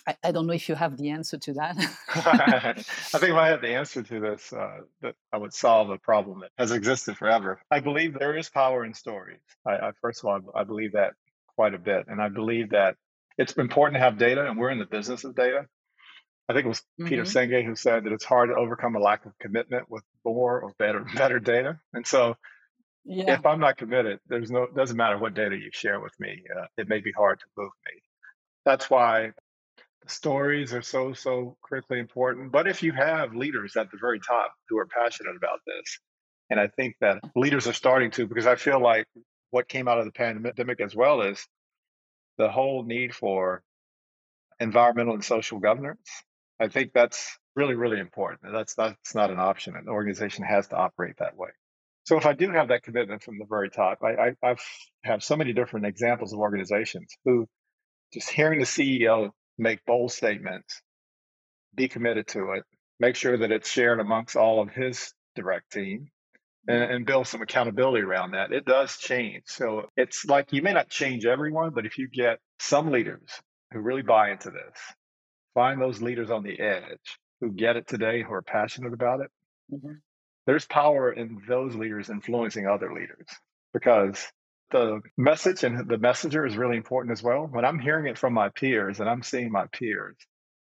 I, 0.08 0.16
I 0.24 0.32
don't 0.32 0.46
know 0.46 0.54
if 0.54 0.70
you 0.70 0.76
have 0.76 0.98
the 0.98 1.10
answer 1.10 1.40
to 1.40 1.54
that. 1.54 1.76
I 2.10 3.18
think 3.18 3.32
if 3.32 3.36
i 3.36 3.48
had 3.48 3.62
the 3.62 3.74
answer 3.74 4.04
to 4.04 4.20
this 4.20 4.54
uh, 4.54 4.82
that 5.02 5.16
i 5.34 5.38
would 5.38 5.54
solve 5.54 5.90
a 5.90 5.98
problem 5.98 6.42
that 6.42 6.52
has 6.60 6.72
existed 6.72 7.18
forever. 7.18 7.60
I 7.72 7.80
believe 7.80 8.14
there 8.14 8.38
is 8.38 8.50
power 8.50 8.86
in 8.86 8.94
stories. 8.94 9.40
I, 9.66 9.72
I 9.72 9.92
first 10.00 10.24
of 10.24 10.26
all 10.30 10.40
i 10.56 10.64
believe 10.64 10.92
that 10.92 11.14
quite 11.58 11.74
a 11.74 11.80
bit 11.80 12.06
and 12.08 12.22
i 12.22 12.30
believe 12.30 12.70
that 12.70 12.96
it's 13.38 13.54
important 13.54 13.96
to 13.96 14.00
have 14.00 14.18
data 14.18 14.48
and 14.48 14.58
we're 14.58 14.70
in 14.70 14.80
the 14.80 14.86
business 14.86 15.26
of 15.26 15.36
data 15.36 15.66
I 16.50 16.54
think 16.54 16.66
it 16.66 16.70
was 16.70 16.80
mm-hmm. 16.80 17.08
Peter 17.08 17.24
Senge 17.24 17.66
who 17.66 17.76
said 17.76 18.06
that 18.06 18.14
it's 18.14 18.24
hard 18.24 18.50
to 18.50 18.56
overcome 18.56 18.96
a 18.96 19.00
lack 19.00 19.26
of 19.26 19.38
commitment 19.40 19.90
with 19.90 20.04
more 20.24 20.62
or 20.62 20.74
better 20.80 21.06
better 21.16 21.40
data. 21.40 21.80
And 21.94 22.08
so, 22.08 22.36
yeah. 23.04 23.34
if 23.34 23.46
I'm 23.46 23.60
not 23.60 23.78
committed, 23.78 24.20
there's 24.28 24.50
no 24.50 24.68
doesn't 24.68 24.98
matter 24.98 25.18
what 25.18 25.34
data 25.34 25.56
you 25.56 25.70
share 25.74 26.00
with 26.00 26.14
me. 26.20 26.44
Uh, 26.56 26.66
it 26.78 26.88
may 26.88 27.00
be 27.00 27.12
hard 27.12 27.40
to 27.40 27.46
move 27.58 27.72
me. 27.86 28.02
That's 28.66 28.90
why 28.90 29.32
the 30.04 30.10
stories 30.10 30.74
are 30.74 30.82
so 30.82 31.14
so 31.14 31.58
critically 31.62 32.00
important. 32.00 32.52
But 32.52 32.68
if 32.68 32.82
you 32.82 32.94
have 32.94 33.36
leaders 33.36 33.76
at 33.76 33.92
the 33.92 33.98
very 34.00 34.20
top 34.20 34.54
who 34.70 34.78
are 34.78 34.88
passionate 34.88 35.36
about 35.36 35.60
this, 35.66 36.00
and 36.50 36.60
I 36.62 36.68
think 36.68 36.96
that 37.02 37.20
leaders 37.36 37.68
are 37.68 37.74
starting 37.74 38.12
to, 38.12 38.26
because 38.26 38.48
I 38.48 38.56
feel 38.56 38.82
like 38.82 39.06
what 39.52 39.68
came 39.68 39.88
out 39.88 40.00
of 40.00 40.06
the 40.06 40.12
pandemic 40.12 40.82
as 40.82 40.96
well 40.96 41.22
is 41.22 41.48
the 42.38 42.50
whole 42.50 42.84
need 42.84 43.14
for 43.16 43.64
environmental 44.60 45.14
and 45.14 45.24
social 45.24 45.60
governance 45.60 46.10
I 46.60 46.68
think 46.68 46.92
that's 46.94 47.38
really, 47.56 47.76
really 47.76 48.00
important. 48.00 48.42
That's 48.52 48.74
that's 48.76 49.16
not 49.16 49.30
an 49.32 49.40
option. 49.40 49.76
An 49.76 49.88
organization 49.88 50.44
has 50.44 50.68
to 50.70 50.76
operate 50.76 51.18
that 51.20 51.38
way. 51.38 51.50
So 52.06 52.18
if 52.18 52.26
I 52.26 52.34
do 52.34 52.52
have 52.52 52.70
that 52.70 52.84
commitment 52.84 53.22
from 53.22 53.38
the 53.38 53.46
very 53.48 53.70
top, 53.70 54.00
I, 54.04 54.14
I 54.14 54.32
I've 54.44 54.64
have 55.04 55.24
so 55.24 55.36
many 55.36 55.54
different 55.54 55.86
examples 55.86 56.34
of 56.34 56.40
organizations 56.40 57.14
who 57.26 57.48
just 58.14 58.30
hearing 58.30 58.60
the 58.60 58.66
CEO 58.66 59.32
make 59.58 59.86
bold 59.86 60.12
statements, 60.12 60.82
be 61.76 61.88
committed 61.88 62.28
to 62.30 62.54
it, 62.54 62.64
make 63.00 63.16
sure 63.16 63.38
that 63.38 63.52
it's 63.52 63.70
shared 63.70 64.00
amongst 64.00 64.36
all 64.36 64.62
of 64.62 64.70
his 64.70 65.14
direct 65.36 65.72
team, 65.72 66.10
and, 66.68 66.84
and, 66.84 67.06
build 67.06 67.28
some 67.28 67.42
accountability 67.42 68.04
around 68.04 68.32
that. 68.32 68.52
It 68.52 68.66
does 68.66 68.98
change. 68.98 69.44
So 69.46 69.90
it's 69.96 70.26
like 70.26 70.52
you 70.52 70.62
may 70.62 70.74
not 70.74 70.90
change 70.90 71.26
everyone, 71.26 71.72
but 71.74 71.86
if 71.86 71.98
you 71.98 72.08
get 72.10 72.40
some 72.60 72.92
leaders 72.92 73.30
who 73.72 73.80
really 73.80 74.02
buy 74.02 74.32
into 74.32 74.50
this, 74.50 74.78
find 75.54 75.82
those 75.82 76.02
leaders 76.02 76.30
on 76.30 76.44
the 76.44 76.60
edge 76.60 77.20
who 77.42 77.52
get 77.52 77.76
it 77.76 77.88
today, 77.88 78.24
who 78.24 78.34
are 78.34 78.42
passionate 78.42 78.94
about 78.94 79.22
it. 79.22 79.32
Mm-hmm. 79.74 79.94
There's 80.46 80.66
power 80.66 81.12
in 81.12 81.42
those 81.48 81.76
leaders 81.76 82.10
influencing 82.10 82.68
other 82.68 82.94
leaders 82.94 83.28
because 83.74 84.26
the 84.72 85.02
message 85.18 85.64
and 85.64 85.88
the 85.90 85.98
messenger 85.98 86.46
is 86.46 86.58
really 86.58 86.78
important 86.78 87.12
as 87.12 87.24
well. 87.24 87.48
When 87.50 87.66
I'm 87.66 87.80
hearing 87.80 88.08
it 88.08 88.18
from 88.18 88.34
my 88.34 88.50
peers 88.50 89.00
and 89.00 89.10
I'm 89.10 89.24
seeing 89.24 89.52
my 89.52 89.66
peers 89.72 90.16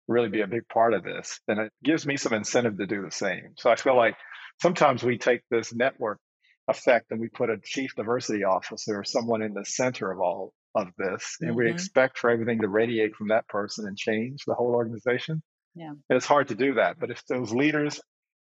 really 0.07 0.29
be 0.29 0.41
a 0.41 0.47
big 0.47 0.67
part 0.67 0.93
of 0.93 1.03
this, 1.03 1.39
then 1.47 1.59
it 1.59 1.71
gives 1.83 2.05
me 2.05 2.17
some 2.17 2.33
incentive 2.33 2.77
to 2.77 2.85
do 2.85 3.03
the 3.03 3.11
same. 3.11 3.53
So 3.57 3.69
I 3.69 3.75
feel 3.75 3.95
like 3.95 4.15
sometimes 4.61 5.03
we 5.03 5.17
take 5.17 5.41
this 5.49 5.73
network 5.73 6.19
effect 6.67 7.11
and 7.11 7.19
we 7.19 7.27
put 7.27 7.49
a 7.49 7.57
chief 7.63 7.95
diversity 7.95 8.43
officer 8.43 8.99
or 8.99 9.03
someone 9.03 9.41
in 9.41 9.53
the 9.53 9.65
center 9.65 10.11
of 10.11 10.19
all 10.19 10.53
of 10.75 10.87
this 10.97 11.37
and 11.41 11.51
mm-hmm. 11.51 11.59
we 11.59 11.69
expect 11.69 12.17
for 12.17 12.29
everything 12.29 12.61
to 12.61 12.67
radiate 12.67 13.15
from 13.15 13.27
that 13.27 13.47
person 13.47 13.85
and 13.87 13.97
change 13.97 14.43
the 14.45 14.53
whole 14.53 14.73
organization. 14.73 15.41
Yeah. 15.75 15.89
And 15.89 16.17
it's 16.17 16.25
hard 16.25 16.49
to 16.49 16.55
do 16.55 16.75
that 16.75 16.99
but 16.99 17.11
if 17.11 17.25
those 17.27 17.51
leaders 17.51 17.99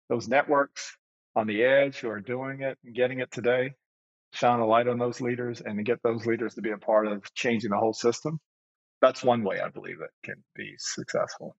those 0.09 0.27
networks 0.27 0.95
on 1.35 1.47
the 1.47 1.63
edge 1.63 1.97
who 1.97 2.09
are 2.09 2.21
doing 2.21 2.61
it 2.61 2.77
and 2.83 2.95
getting 2.95 3.19
it 3.19 3.31
today 3.31 3.71
shine 4.33 4.59
a 4.59 4.67
light 4.67 4.87
on 4.87 4.99
those 4.99 5.21
leaders 5.21 5.61
and 5.61 5.83
get 5.85 5.99
those 6.03 6.25
leaders 6.25 6.55
to 6.55 6.61
be 6.61 6.71
a 6.71 6.77
part 6.77 7.07
of 7.07 7.23
changing 7.33 7.71
the 7.71 7.77
whole 7.77 7.93
system 7.93 8.39
that's 9.01 9.23
one 9.23 9.43
way 9.43 9.59
i 9.59 9.69
believe 9.69 9.97
it 10.01 10.11
can 10.23 10.43
be 10.55 10.75
successful 10.77 11.55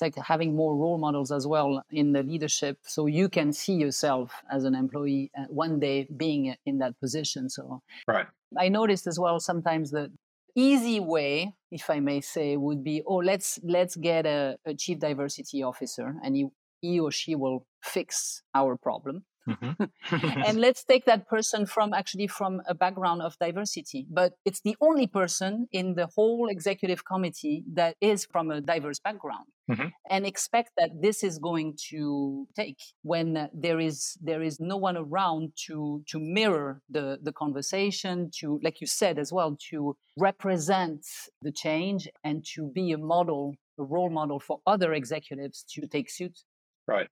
it's 0.00 0.16
like 0.16 0.24
having 0.24 0.54
more 0.54 0.76
role 0.76 0.98
models 0.98 1.32
as 1.32 1.46
well 1.46 1.82
in 1.90 2.12
the 2.12 2.22
leadership 2.22 2.78
so 2.82 3.06
you 3.06 3.28
can 3.28 3.52
see 3.52 3.74
yourself 3.74 4.32
as 4.50 4.64
an 4.64 4.74
employee 4.74 5.30
uh, 5.36 5.44
one 5.48 5.80
day 5.80 6.06
being 6.16 6.54
in 6.66 6.78
that 6.78 6.98
position. 7.00 7.50
So 7.50 7.82
right. 8.06 8.26
I 8.56 8.68
noticed 8.68 9.06
as 9.06 9.18
well 9.18 9.40
sometimes 9.40 9.90
the 9.90 10.10
easy 10.54 10.98
way 10.98 11.54
if 11.70 11.88
i 11.90 12.00
may 12.00 12.20
say 12.20 12.56
would 12.56 12.82
be 12.82 13.00
oh 13.06 13.16
let's 13.16 13.60
let's 13.62 13.94
get 13.94 14.26
a, 14.26 14.56
a 14.66 14.74
chief 14.74 14.98
diversity 14.98 15.62
officer 15.62 16.14
and 16.24 16.34
he, 16.34 16.46
he 16.80 16.98
or 16.98 17.12
she 17.12 17.36
will 17.36 17.64
fix 17.82 18.42
our 18.54 18.76
problem 18.76 19.24
Mm-hmm. 19.48 19.84
and 20.46 20.60
let's 20.60 20.84
take 20.84 21.04
that 21.06 21.28
person 21.28 21.66
from 21.66 21.92
actually 21.92 22.26
from 22.26 22.62
a 22.66 22.74
background 22.74 23.22
of 23.22 23.38
diversity. 23.38 24.06
But 24.10 24.34
it's 24.44 24.60
the 24.60 24.76
only 24.80 25.06
person 25.06 25.68
in 25.72 25.94
the 25.94 26.06
whole 26.06 26.48
executive 26.48 27.04
committee 27.04 27.64
that 27.74 27.96
is 28.00 28.26
from 28.30 28.50
a 28.50 28.60
diverse 28.60 28.98
background. 28.98 29.46
Mm-hmm. 29.70 29.88
And 30.10 30.26
expect 30.26 30.72
that 30.78 30.90
this 31.02 31.22
is 31.22 31.38
going 31.38 31.76
to 31.90 32.46
take 32.56 32.78
when 33.02 33.50
there 33.52 33.78
is 33.78 34.16
there 34.20 34.42
is 34.42 34.58
no 34.60 34.76
one 34.76 34.96
around 34.96 35.52
to 35.66 36.02
to 36.08 36.18
mirror 36.18 36.80
the 36.88 37.18
the 37.22 37.32
conversation, 37.32 38.30
to 38.40 38.58
like 38.62 38.80
you 38.80 38.86
said 38.86 39.18
as 39.18 39.32
well, 39.32 39.56
to 39.70 39.96
represent 40.16 41.04
the 41.42 41.52
change 41.52 42.08
and 42.24 42.44
to 42.54 42.70
be 42.74 42.92
a 42.92 42.98
model, 42.98 43.56
a 43.78 43.84
role 43.84 44.10
model 44.10 44.40
for 44.40 44.60
other 44.66 44.94
executives 44.94 45.64
to 45.74 45.86
take 45.86 46.08
suit. 46.10 46.40
Right 46.86 47.08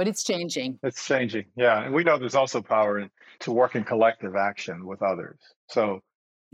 but 0.00 0.08
it's 0.08 0.24
changing. 0.24 0.78
It's 0.82 1.04
changing, 1.04 1.44
yeah. 1.56 1.84
And 1.84 1.92
we 1.92 2.04
know 2.04 2.16
there's 2.16 2.34
also 2.34 2.62
power 2.62 3.00
in, 3.00 3.10
to 3.40 3.52
work 3.52 3.76
in 3.76 3.84
collective 3.84 4.34
action 4.34 4.86
with 4.86 5.02
others. 5.02 5.38
So 5.68 6.00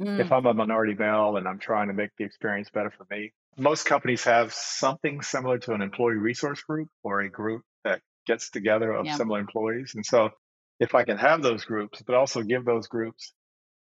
mm. 0.00 0.18
if 0.18 0.32
I'm 0.32 0.46
a 0.46 0.52
minority 0.52 0.94
male 0.94 1.36
and 1.36 1.46
I'm 1.46 1.60
trying 1.60 1.86
to 1.86 1.94
make 1.94 2.10
the 2.18 2.24
experience 2.24 2.70
better 2.70 2.90
for 2.90 3.06
me. 3.08 3.32
Most 3.56 3.84
companies 3.86 4.24
have 4.24 4.52
something 4.52 5.22
similar 5.22 5.58
to 5.58 5.74
an 5.74 5.80
employee 5.80 6.16
resource 6.16 6.60
group 6.62 6.88
or 7.04 7.20
a 7.20 7.30
group 7.30 7.62
that 7.84 8.00
gets 8.26 8.50
together 8.50 8.90
of 8.90 9.06
yeah. 9.06 9.14
similar 9.14 9.38
employees. 9.38 9.92
And 9.94 10.04
so 10.04 10.30
if 10.80 10.96
I 10.96 11.04
can 11.04 11.16
have 11.16 11.40
those 11.40 11.64
groups, 11.64 12.02
but 12.04 12.16
also 12.16 12.42
give 12.42 12.64
those 12.64 12.88
groups 12.88 13.32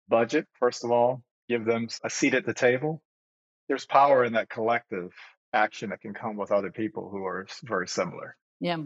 budget, 0.09 0.49
first 0.59 0.83
of 0.83 0.91
all, 0.91 1.23
give 1.49 1.65
them 1.65 1.87
a 2.03 2.11
seat 2.11 2.35
at 2.35 2.45
the 2.45 2.53
table, 2.53 3.01
there's 3.69 3.87
power 3.87 4.25
in 4.25 4.33
that 4.33 4.51
collective 4.51 5.13
action 5.53 5.91
that 5.91 6.01
can 6.01 6.15
come 6.15 6.37
with 6.37 6.51
other 6.51 6.73
people 6.73 7.11
who 7.11 7.25
are 7.25 7.47
very 7.63 7.87
similar. 7.87 8.37
Yeah. 8.59 8.79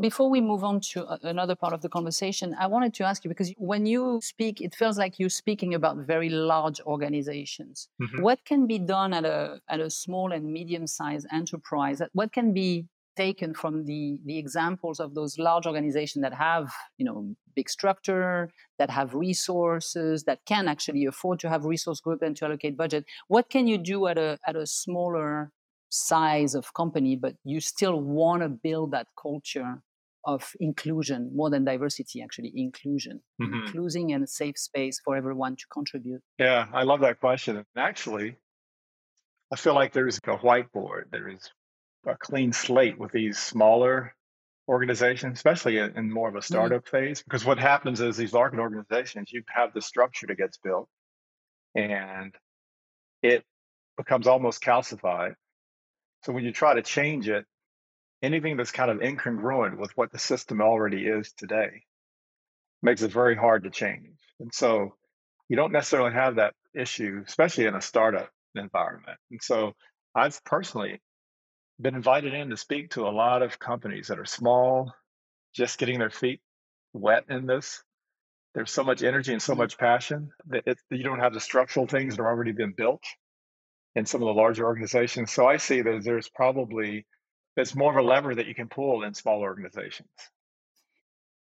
Before 0.00 0.30
we 0.30 0.40
move 0.40 0.64
on 0.64 0.80
to 0.92 1.06
another 1.22 1.54
part 1.54 1.72
of 1.72 1.82
the 1.82 1.88
conversation, 1.88 2.54
I 2.58 2.66
wanted 2.66 2.94
to 2.94 3.04
ask 3.04 3.24
you 3.24 3.28
because 3.28 3.52
when 3.56 3.86
you 3.86 4.20
speak, 4.22 4.60
it 4.60 4.74
feels 4.74 4.98
like 4.98 5.18
you're 5.18 5.28
speaking 5.28 5.74
about 5.74 5.96
very 5.98 6.28
large 6.28 6.80
organizations. 6.82 7.88
Mm-hmm. 8.00 8.22
What 8.22 8.44
can 8.44 8.66
be 8.66 8.78
done 8.78 9.14
at 9.14 9.24
a 9.24 9.60
at 9.68 9.80
a 9.80 9.90
small 9.90 10.32
and 10.32 10.52
medium 10.52 10.86
sized 10.86 11.26
enterprise? 11.32 12.02
What 12.12 12.32
can 12.32 12.52
be 12.52 12.86
taken 13.16 13.54
from 13.54 13.84
the 13.84 14.18
the 14.24 14.38
examples 14.38 15.00
of 15.00 15.14
those 15.14 15.38
large 15.38 15.66
organizations 15.66 16.22
that 16.22 16.34
have 16.34 16.72
you 16.98 17.04
know 17.04 17.34
big 17.54 17.68
structure 17.68 18.48
that 18.78 18.90
have 18.90 19.14
resources 19.14 20.24
that 20.24 20.38
can 20.46 20.68
actually 20.68 21.04
afford 21.04 21.38
to 21.38 21.48
have 21.48 21.64
resource 21.64 22.00
group 22.00 22.22
and 22.22 22.36
to 22.36 22.44
allocate 22.46 22.76
budget 22.76 23.04
what 23.28 23.50
can 23.50 23.66
you 23.66 23.76
do 23.76 24.06
at 24.06 24.16
a 24.16 24.38
at 24.46 24.56
a 24.56 24.66
smaller 24.66 25.50
size 25.92 26.54
of 26.54 26.72
company 26.74 27.16
but 27.16 27.34
you 27.44 27.60
still 27.60 28.00
want 28.00 28.42
to 28.42 28.48
build 28.48 28.92
that 28.92 29.06
culture 29.20 29.82
of 30.24 30.52
inclusion 30.60 31.30
more 31.34 31.50
than 31.50 31.64
diversity 31.64 32.22
actually 32.22 32.52
inclusion 32.54 33.20
mm-hmm. 33.40 33.54
including 33.54 34.12
and 34.12 34.24
a 34.24 34.26
safe 34.26 34.56
space 34.56 35.00
for 35.04 35.16
everyone 35.16 35.56
to 35.56 35.64
contribute 35.72 36.22
yeah 36.38 36.66
i 36.72 36.82
love 36.82 37.00
that 37.00 37.18
question 37.20 37.56
And 37.56 37.66
actually 37.76 38.36
i 39.52 39.56
feel 39.56 39.74
like 39.74 39.92
there's 39.92 40.18
a 40.18 40.36
whiteboard 40.36 41.10
there 41.10 41.28
is 41.28 41.50
a 42.06 42.16
clean 42.16 42.52
slate 42.52 42.98
with 42.98 43.12
these 43.12 43.38
smaller 43.38 44.14
organizations, 44.68 45.38
especially 45.38 45.78
in 45.78 46.10
more 46.10 46.28
of 46.28 46.34
a 46.34 46.38
mm-hmm. 46.38 46.54
startup 46.54 46.84
mm-hmm. 46.84 46.96
phase. 46.96 47.22
Because 47.22 47.44
what 47.44 47.58
happens 47.58 48.00
is 48.00 48.16
these 48.16 48.32
large 48.32 48.54
organizations, 48.54 49.32
you 49.32 49.42
have 49.48 49.72
the 49.74 49.82
structure 49.82 50.26
that 50.26 50.38
gets 50.38 50.58
built 50.58 50.88
and 51.74 52.34
it 53.22 53.44
becomes 53.96 54.26
almost 54.26 54.62
calcified. 54.62 55.34
So 56.22 56.32
when 56.32 56.44
you 56.44 56.52
try 56.52 56.74
to 56.74 56.82
change 56.82 57.28
it, 57.28 57.44
anything 58.22 58.56
that's 58.56 58.70
kind 58.70 58.90
of 58.90 58.98
incongruent 58.98 59.76
with 59.76 59.96
what 59.96 60.12
the 60.12 60.18
system 60.18 60.60
already 60.60 61.06
is 61.06 61.32
today 61.32 61.82
makes 62.82 63.02
it 63.02 63.12
very 63.12 63.36
hard 63.36 63.64
to 63.64 63.70
change. 63.70 64.18
And 64.40 64.52
so 64.52 64.94
you 65.48 65.56
don't 65.56 65.72
necessarily 65.72 66.12
have 66.12 66.36
that 66.36 66.54
issue, 66.74 67.22
especially 67.26 67.66
in 67.66 67.74
a 67.74 67.80
startup 67.80 68.30
environment. 68.54 69.18
And 69.30 69.42
so 69.42 69.74
I've 70.14 70.42
personally 70.44 71.00
been 71.80 71.94
invited 71.94 72.34
in 72.34 72.50
to 72.50 72.56
speak 72.56 72.90
to 72.90 73.06
a 73.06 73.10
lot 73.10 73.42
of 73.42 73.58
companies 73.58 74.08
that 74.08 74.18
are 74.18 74.24
small, 74.24 74.92
just 75.54 75.78
getting 75.78 75.98
their 75.98 76.10
feet 76.10 76.40
wet 76.92 77.24
in 77.28 77.46
this. 77.46 77.82
There's 78.54 78.70
so 78.70 78.84
much 78.84 79.02
energy 79.02 79.32
and 79.32 79.42
so 79.42 79.52
mm-hmm. 79.52 79.62
much 79.62 79.78
passion 79.78 80.30
that 80.46 80.64
it, 80.66 80.78
you 80.90 81.02
don't 81.02 81.20
have 81.20 81.34
the 81.34 81.40
structural 81.40 81.86
things 81.86 82.16
that 82.16 82.22
have 82.22 82.30
already 82.30 82.52
been 82.52 82.72
built 82.72 83.02
in 83.94 84.06
some 84.06 84.22
of 84.22 84.26
the 84.26 84.40
larger 84.40 84.64
organizations. 84.64 85.32
So 85.32 85.46
I 85.46 85.58
see 85.58 85.82
that 85.82 86.02
there's 86.04 86.28
probably 86.28 87.06
it's 87.56 87.74
more 87.74 87.90
of 87.90 88.02
a 88.02 88.08
lever 88.08 88.34
that 88.34 88.46
you 88.46 88.54
can 88.54 88.68
pull 88.68 89.02
in 89.02 89.14
small 89.14 89.40
organizations. 89.40 90.08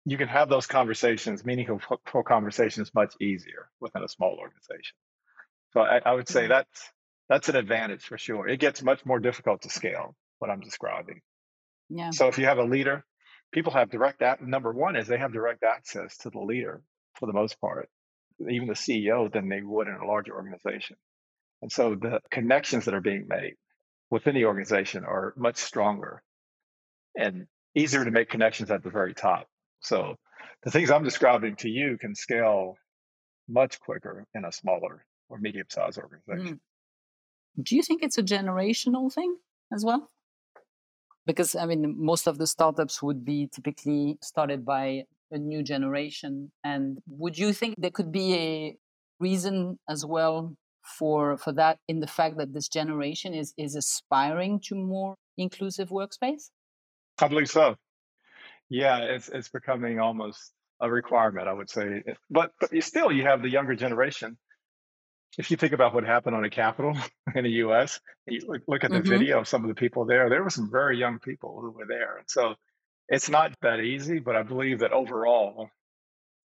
You 0.05 0.17
can 0.17 0.27
have 0.27 0.49
those 0.49 0.65
conversations, 0.65 1.45
meaningful 1.45 1.79
conversations, 2.25 2.91
much 2.95 3.13
easier 3.21 3.69
within 3.79 4.03
a 4.03 4.07
small 4.07 4.35
organization. 4.39 4.95
So 5.73 5.81
I, 5.81 6.01
I 6.03 6.13
would 6.13 6.27
say 6.27 6.41
mm-hmm. 6.41 6.49
that's 6.49 6.89
that's 7.29 7.49
an 7.49 7.55
advantage 7.55 8.03
for 8.03 8.17
sure. 8.17 8.47
It 8.47 8.59
gets 8.59 8.81
much 8.81 9.05
more 9.05 9.19
difficult 9.19 9.61
to 9.61 9.69
scale 9.69 10.15
what 10.39 10.49
I'm 10.49 10.59
describing. 10.59 11.21
Yeah. 11.89 12.09
So 12.11 12.27
if 12.27 12.37
you 12.37 12.45
have 12.45 12.57
a 12.57 12.63
leader, 12.63 13.05
people 13.51 13.73
have 13.73 13.89
direct 13.89 14.21
number 14.41 14.73
one 14.73 14.95
is 14.95 15.07
they 15.07 15.17
have 15.17 15.33
direct 15.33 15.63
access 15.63 16.17
to 16.17 16.29
the 16.29 16.39
leader 16.39 16.81
for 17.19 17.27
the 17.27 17.33
most 17.33 17.59
part, 17.61 17.89
even 18.49 18.67
the 18.67 18.73
CEO 18.73 19.31
than 19.31 19.49
they 19.49 19.61
would 19.61 19.87
in 19.87 19.93
a 19.93 20.05
larger 20.05 20.33
organization. 20.33 20.97
And 21.61 21.71
so 21.71 21.95
the 21.95 22.21
connections 22.31 22.85
that 22.85 22.93
are 22.93 23.01
being 23.01 23.27
made 23.27 23.55
within 24.09 24.35
the 24.35 24.45
organization 24.45 25.03
are 25.03 25.33
much 25.37 25.57
stronger 25.57 26.21
and 27.15 27.47
easier 27.75 28.03
to 28.03 28.11
make 28.11 28.29
connections 28.29 28.71
at 28.71 28.83
the 28.83 28.89
very 28.89 29.13
top. 29.13 29.47
So 29.79 30.15
the 30.63 30.71
things 30.71 30.91
I'm 30.91 31.03
describing 31.03 31.55
to 31.57 31.69
you 31.69 31.97
can 31.97 32.15
scale 32.15 32.75
much 33.47 33.79
quicker 33.79 34.25
in 34.33 34.45
a 34.45 34.51
smaller 34.51 35.05
or 35.29 35.37
medium 35.39 35.67
sized 35.69 35.97
organization. 35.97 36.55
Mm. 36.55 37.63
Do 37.63 37.75
you 37.75 37.83
think 37.83 38.01
it's 38.03 38.17
a 38.17 38.23
generational 38.23 39.11
thing 39.13 39.35
as 39.73 39.83
well? 39.83 40.09
Because 41.25 41.55
I 41.55 41.65
mean, 41.65 41.95
most 41.97 42.27
of 42.27 42.37
the 42.37 42.47
startups 42.47 43.01
would 43.03 43.23
be 43.23 43.47
typically 43.53 44.17
started 44.21 44.65
by 44.65 45.03
a 45.31 45.37
new 45.37 45.63
generation. 45.63 46.51
And 46.63 46.99
would 47.07 47.37
you 47.37 47.53
think 47.53 47.75
there 47.77 47.91
could 47.91 48.11
be 48.11 48.33
a 48.35 48.77
reason 49.19 49.79
as 49.87 50.05
well 50.05 50.55
for 50.83 51.37
for 51.37 51.51
that 51.53 51.79
in 51.87 51.99
the 51.99 52.07
fact 52.07 52.37
that 52.37 52.53
this 52.53 52.67
generation 52.67 53.33
is 53.33 53.53
is 53.57 53.75
aspiring 53.75 54.59
to 54.65 54.75
more 54.75 55.15
inclusive 55.37 55.89
workspace? 55.89 56.49
I 57.19 57.27
believe 57.27 57.49
so. 57.49 57.75
Yeah, 58.69 58.99
it's 58.99 59.29
it's 59.29 59.49
becoming 59.49 59.99
almost 59.99 60.51
a 60.79 60.89
requirement, 60.89 61.47
I 61.47 61.53
would 61.53 61.69
say. 61.69 62.03
But 62.29 62.51
but 62.59 62.71
still, 62.83 63.11
you 63.11 63.23
have 63.23 63.41
the 63.41 63.49
younger 63.49 63.75
generation 63.75 64.37
if 65.37 65.49
you 65.49 65.57
think 65.57 65.73
about 65.73 65.93
what 65.93 66.03
happened 66.03 66.35
on 66.35 66.43
the 66.43 66.49
Capitol 66.49 66.95
in 67.35 67.43
the 67.43 67.51
U.S., 67.51 67.99
you 68.27 68.41
look, 68.47 68.61
look 68.67 68.83
at 68.83 68.91
the 68.91 68.99
mm-hmm. 68.99 69.09
video 69.09 69.39
of 69.39 69.47
some 69.47 69.63
of 69.63 69.69
the 69.69 69.75
people 69.75 70.05
there. 70.05 70.29
There 70.29 70.43
were 70.43 70.49
some 70.49 70.69
very 70.69 70.97
young 70.97 71.19
people 71.19 71.59
who 71.61 71.71
were 71.71 71.85
there, 71.87 72.17
and 72.17 72.29
so 72.29 72.55
it's 73.07 73.29
not 73.29 73.53
that 73.61 73.79
easy. 73.79 74.19
But 74.19 74.35
I 74.35 74.43
believe 74.43 74.79
that 74.79 74.91
overall, 74.91 75.69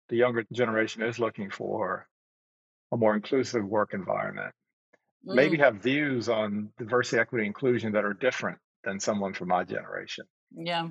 the 0.10 0.18
younger 0.18 0.44
generation 0.52 1.04
is 1.04 1.20
looking 1.20 1.50
for 1.50 2.08
a 2.92 2.98
more 2.98 3.16
inclusive 3.16 3.66
work 3.66 3.94
environment. 3.94 4.54
Mm. 5.28 5.36
Maybe 5.36 5.58
have 5.58 5.76
views 5.76 6.30
on 6.30 6.70
diversity, 6.78 7.20
equity, 7.20 7.46
inclusion 7.46 7.94
that 7.94 8.06
are 8.06 8.14
different 8.14 8.58
than 8.84 9.00
someone 9.00 9.34
from 9.34 9.50
my 9.50 9.64
generation. 9.64 10.26
Yeah. 10.56 10.90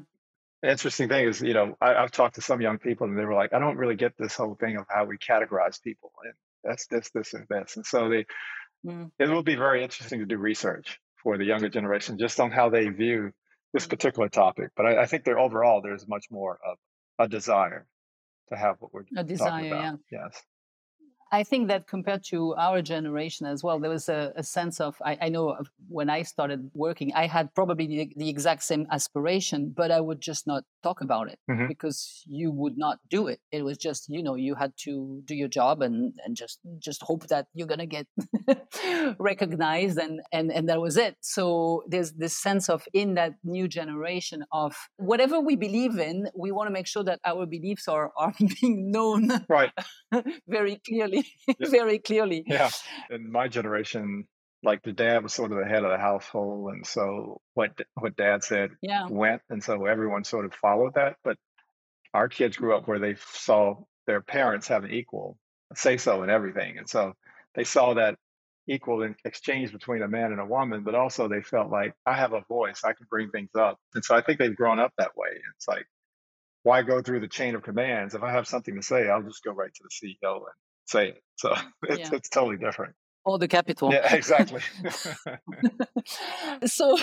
The 0.62 0.70
interesting 0.70 1.08
thing 1.08 1.26
is, 1.26 1.40
you 1.40 1.54
know, 1.54 1.76
I, 1.80 1.94
have 1.94 2.10
talked 2.10 2.36
to 2.36 2.42
some 2.42 2.60
young 2.60 2.78
people 2.78 3.06
and 3.06 3.18
they 3.18 3.24
were 3.24 3.34
like, 3.34 3.52
I 3.52 3.58
don't 3.58 3.76
really 3.76 3.96
get 3.96 4.12
this 4.18 4.36
whole 4.36 4.54
thing 4.54 4.76
of 4.76 4.84
how 4.88 5.04
we 5.04 5.16
categorize 5.16 5.82
people. 5.82 6.12
And 6.24 6.34
that's 6.62 6.86
this, 6.86 7.10
this, 7.14 7.34
and 7.34 7.46
this. 7.48 7.76
And 7.76 7.86
so 7.86 8.08
they, 8.08 8.26
mm. 8.86 9.10
it 9.18 9.28
will 9.28 9.42
be 9.42 9.56
very 9.56 9.82
interesting 9.82 10.20
to 10.20 10.26
do 10.26 10.36
research 10.36 10.98
for 11.22 11.38
the 11.38 11.44
younger 11.44 11.68
generation 11.68 12.18
just 12.18 12.40
on 12.40 12.50
how 12.50 12.68
they 12.68 12.88
view 12.88 13.30
this 13.72 13.86
mm. 13.86 13.90
particular 13.90 14.28
topic. 14.28 14.70
But 14.76 14.86
I, 14.86 15.02
I 15.02 15.06
think 15.06 15.24
there 15.24 15.38
overall 15.38 15.80
there's 15.82 16.06
much 16.06 16.26
more 16.30 16.58
of 16.64 16.76
a 17.18 17.28
desire 17.28 17.86
to 18.50 18.56
have 18.56 18.76
what 18.80 18.92
we're 18.92 19.04
a 19.16 19.24
desire, 19.24 19.50
talking 19.50 19.72
about. 19.72 19.98
Yeah. 20.10 20.20
Yes. 20.24 20.42
I 21.32 21.44
think 21.44 21.68
that 21.68 21.86
compared 21.86 22.24
to 22.24 22.54
our 22.56 22.82
generation 22.82 23.46
as 23.46 23.62
well, 23.62 23.78
there 23.78 23.90
was 23.90 24.08
a, 24.08 24.32
a 24.34 24.42
sense 24.42 24.80
of, 24.80 25.00
I, 25.04 25.16
I, 25.22 25.28
know 25.28 25.56
when 25.88 26.10
I 26.10 26.22
started 26.22 26.70
working, 26.74 27.12
I 27.14 27.28
had 27.28 27.54
probably 27.54 27.86
the, 27.86 28.12
the, 28.16 28.28
exact 28.28 28.64
same 28.64 28.86
aspiration, 28.90 29.72
but 29.76 29.92
I 29.92 30.00
would 30.00 30.20
just 30.20 30.48
not 30.48 30.64
talk 30.82 31.00
about 31.00 31.30
it 31.30 31.38
mm-hmm. 31.48 31.68
because 31.68 32.24
you 32.26 32.50
would 32.50 32.76
not 32.76 32.98
do 33.08 33.28
it. 33.28 33.40
It 33.52 33.62
was 33.62 33.78
just, 33.78 34.08
you 34.08 34.24
know, 34.24 34.34
you 34.34 34.56
had 34.56 34.72
to 34.78 35.22
do 35.24 35.36
your 35.36 35.46
job 35.48 35.82
and, 35.82 36.14
and 36.24 36.36
just, 36.36 36.58
just 36.80 37.02
hope 37.02 37.28
that 37.28 37.46
you're 37.54 37.68
going 37.68 37.78
to 37.78 37.86
get 37.86 38.06
recognized 39.18 39.98
and, 39.98 40.20
and, 40.32 40.50
and 40.50 40.68
that 40.68 40.80
was 40.80 40.96
it. 40.96 41.16
So 41.20 41.84
there's 41.86 42.12
this 42.12 42.36
sense 42.36 42.68
of 42.68 42.84
in 42.92 43.14
that 43.14 43.34
new 43.44 43.68
generation 43.68 44.44
of 44.52 44.74
whatever 44.96 45.38
we 45.38 45.54
believe 45.54 45.98
in, 45.98 46.28
we 46.34 46.50
want 46.50 46.66
to 46.66 46.72
make 46.72 46.88
sure 46.88 47.04
that 47.04 47.20
our 47.24 47.46
beliefs 47.46 47.86
are, 47.86 48.10
are 48.16 48.34
being 48.60 48.90
known 48.90 49.30
right. 49.48 49.70
very 50.48 50.80
clearly 50.84 51.19
very 51.60 51.98
clearly. 51.98 52.44
Yeah. 52.46 52.70
In 53.10 53.30
my 53.30 53.48
generation, 53.48 54.24
like 54.62 54.82
the 54.82 54.92
dad 54.92 55.22
was 55.22 55.32
sort 55.32 55.52
of 55.52 55.58
the 55.58 55.64
head 55.64 55.84
of 55.84 55.90
the 55.90 55.98
household. 55.98 56.72
And 56.72 56.86
so 56.86 57.40
what 57.54 57.78
what 57.94 58.16
dad 58.16 58.44
said 58.44 58.70
yeah. 58.82 59.06
went. 59.08 59.42
And 59.50 59.62
so 59.62 59.86
everyone 59.86 60.24
sort 60.24 60.44
of 60.44 60.54
followed 60.54 60.94
that. 60.94 61.16
But 61.24 61.36
our 62.12 62.28
kids 62.28 62.56
grew 62.56 62.76
up 62.76 62.86
where 62.88 62.98
they 62.98 63.16
saw 63.32 63.76
their 64.06 64.20
parents 64.20 64.68
have 64.68 64.84
an 64.84 64.92
equal 64.92 65.36
say 65.74 65.96
so 65.96 66.22
in 66.22 66.30
everything. 66.30 66.78
And 66.78 66.88
so 66.88 67.12
they 67.54 67.64
saw 67.64 67.94
that 67.94 68.16
equal 68.66 69.02
in 69.02 69.14
exchange 69.24 69.72
between 69.72 70.02
a 70.02 70.08
man 70.08 70.32
and 70.32 70.40
a 70.40 70.46
woman, 70.46 70.82
but 70.82 70.94
also 70.94 71.28
they 71.28 71.42
felt 71.42 71.70
like 71.70 71.94
I 72.06 72.14
have 72.14 72.32
a 72.32 72.44
voice, 72.48 72.82
I 72.84 72.92
can 72.92 73.06
bring 73.08 73.30
things 73.30 73.50
up. 73.58 73.78
And 73.94 74.04
so 74.04 74.14
I 74.14 74.22
think 74.22 74.38
they've 74.38 74.54
grown 74.54 74.78
up 74.78 74.92
that 74.98 75.16
way. 75.16 75.28
It's 75.56 75.68
like, 75.68 75.86
why 76.62 76.82
go 76.82 77.00
through 77.02 77.20
the 77.20 77.28
chain 77.28 77.54
of 77.54 77.62
commands? 77.62 78.14
If 78.14 78.22
I 78.22 78.32
have 78.32 78.46
something 78.46 78.76
to 78.76 78.82
say, 78.82 79.08
I'll 79.08 79.22
just 79.22 79.42
go 79.42 79.52
right 79.52 79.72
to 79.72 79.82
the 79.82 80.08
CEO 80.08 80.36
and 80.36 80.44
say 80.90 81.08
it. 81.10 81.22
So 81.36 81.54
it's, 81.84 82.10
yeah. 82.10 82.16
it's 82.16 82.28
totally 82.28 82.56
different. 82.56 82.94
All 83.26 83.36
the 83.36 83.48
capital. 83.48 83.92
Yeah, 83.92 84.14
exactly. 84.14 84.62
so, 86.64 86.96